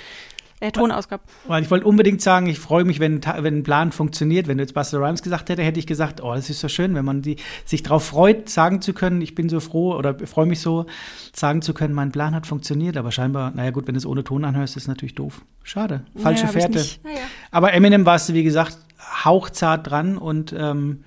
Äh, 0.61 0.73
Ton 0.73 0.91
ausgehabt. 0.91 1.29
Weil 1.47 1.63
ich 1.63 1.71
wollte 1.71 1.85
unbedingt 1.87 2.23
sagen, 2.23 2.47
ich 2.47 2.59
freue 2.59 2.85
mich, 2.85 2.99
wenn, 2.99 3.21
wenn 3.23 3.59
ein 3.59 3.63
Plan 3.63 3.93
funktioniert. 3.93 4.49
Wenn 4.49 4.57
du 4.57 4.63
jetzt 4.63 4.73
Buster 4.73 4.99
Rhymes 5.01 5.23
gesagt 5.23 5.51
hätte, 5.51 5.63
hätte 5.63 5.79
ich 5.79 5.87
gesagt, 5.87 6.23
oh, 6.23 6.35
das 6.35 6.49
ist 6.49 6.61
so 6.61 6.69
schön, 6.69 6.95
wenn 6.95 7.05
man 7.05 7.21
die, 7.21 7.37
sich 7.67 7.83
darauf 7.83 8.07
freut, 8.07 8.49
sagen 8.49 8.81
zu 8.81 8.95
können, 8.95 9.21
ich 9.21 9.35
bin 9.35 9.51
so 9.51 9.61
froh 9.61 9.95
oder 9.95 10.17
freue 10.27 10.47
mich 10.47 10.61
so, 10.61 10.87
sagen 11.35 11.61
zu 11.61 11.75
können, 11.75 11.93
mein 11.93 12.11
Plan 12.11 12.35
hat 12.35 12.47
funktioniert. 12.47 12.97
Aber 12.97 13.13
scheinbar, 13.13 13.53
naja 13.55 13.71
gut, 13.71 13.87
wenn 13.87 13.95
du 13.95 13.99
es 13.99 14.07
ohne 14.07 14.25
Ton 14.25 14.45
anhörst, 14.47 14.77
ist 14.77 14.85
es 14.85 14.89
natürlich 14.89 15.15
doof. 15.15 15.43
Schade. 15.63 16.07
Falsche 16.17 16.47
Naja, 16.47 16.59
Fährte. 16.59 16.85
Naja. 17.05 17.19
Aber 17.51 17.75
Eminem 17.75 18.07
warst 18.07 18.31
du, 18.31 18.33
wie 18.33 18.45
gesagt, 18.45 18.79
hauchzart 19.25 19.91
dran 19.91 20.17
und 20.17 20.55
ähm, 20.57 21.05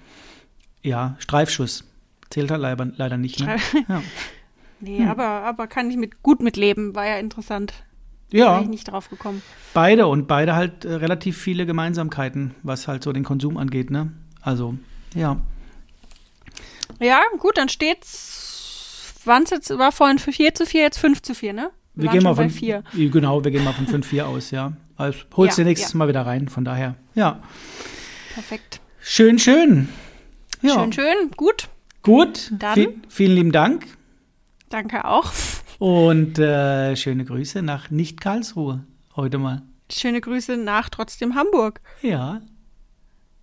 ja, 0.83 1.15
Streifschuss. 1.17 1.85
Zählt 2.29 2.51
halt 2.51 2.61
leider, 2.61 2.87
leider 2.95 3.17
nicht. 3.17 3.39
Ne? 3.39 3.57
Ja. 3.87 4.01
Nee, 4.81 5.05
aber, 5.05 5.25
aber 5.25 5.67
kann 5.67 5.91
ich 5.91 5.97
mit, 5.97 6.23
gut 6.23 6.41
mitleben, 6.41 6.95
war 6.95 7.05
ja 7.05 7.17
interessant. 7.17 7.73
Ja, 8.31 8.55
bin 8.55 8.63
ich 8.65 8.69
nicht 8.69 8.91
drauf 8.91 9.09
gekommen. 9.09 9.41
beide 9.73 10.07
und 10.07 10.27
beide 10.27 10.55
halt 10.55 10.85
äh, 10.85 10.93
relativ 10.95 11.37
viele 11.37 11.65
Gemeinsamkeiten, 11.65 12.53
was 12.63 12.87
halt 12.87 13.03
so 13.03 13.11
den 13.11 13.23
Konsum 13.23 13.57
angeht. 13.57 13.89
Ne? 13.91 14.11
Also, 14.41 14.75
ja. 15.15 15.37
Ja, 16.99 17.21
gut, 17.39 17.57
dann 17.57 17.69
steht's. 17.69 19.15
Wann's 19.25 19.49
jetzt 19.49 19.69
war 19.77 19.91
vorhin 19.91 20.19
für 20.19 20.31
4 20.31 20.53
zu 20.55 20.65
4, 20.65 20.81
jetzt 20.81 20.97
5 20.97 21.21
zu 21.21 21.33
4, 21.35 21.53
ne? 21.53 21.71
Wir 21.95 22.07
waren 22.07 22.13
gehen 22.13 22.23
mal 22.23 22.35
von 22.35 22.45
bei 22.47 22.49
4. 22.53 22.83
Genau, 22.93 23.43
wir 23.43 23.51
gehen 23.51 23.63
mal 23.63 23.73
von 23.73 23.85
5-4 23.87 24.23
aus, 24.23 24.51
ja. 24.51 24.73
Also 24.95 25.19
holst 25.35 25.57
Ja, 25.57 25.63
du 25.63 25.67
nächstes 25.69 25.91
ja. 25.93 25.97
Mal 25.97 26.07
wieder 26.07 26.25
rein, 26.25 26.47
von 26.47 26.63
daher. 26.63 26.95
Ja. 27.15 27.41
Perfekt. 28.33 28.79
Schön, 29.01 29.39
schön. 29.39 29.89
Ja. 30.61 30.75
Schön, 30.75 30.93
schön, 30.93 31.31
gut. 31.35 31.67
Gut. 32.03 32.51
Dann? 32.57 32.75
Vi- 32.77 32.93
vielen 33.09 33.35
lieben 33.35 33.51
Dank 33.51 33.85
Danke 34.69 35.03
auch. 35.05 35.31
Und 35.79 36.37
äh, 36.37 36.95
schöne 36.95 37.25
Grüße 37.25 37.63
nach 37.63 37.89
Nicht-Karlsruhe 37.89 38.83
heute 39.15 39.39
mal. 39.39 39.63
Schöne 39.91 40.21
Grüße 40.21 40.57
nach 40.57 40.89
trotzdem 40.89 41.35
Hamburg. 41.35 41.81
Ja. 42.01 42.41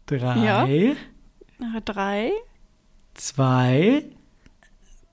Drei, 0.06 0.44
Ja. 0.44 0.66
Drei, 1.84 2.30
zwei, 3.14 4.04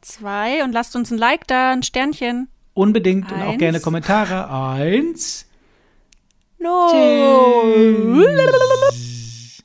zwei 0.02 0.64
und 0.64 0.74
lasst 0.74 0.96
uns 0.96 1.10
ein 1.10 1.18
Like 1.18 1.48
da, 1.48 1.72
ein 1.72 1.84
Sternchen. 1.84 2.50
unbedingt 2.74 3.32
und 3.32 3.42
auch 3.42 3.52
Eins. 3.54 3.60
gerne 3.60 3.80
Kommentare. 3.80 4.50
Eins. 4.52 5.48
No. 6.60 6.90
Tschüss. 6.92 9.13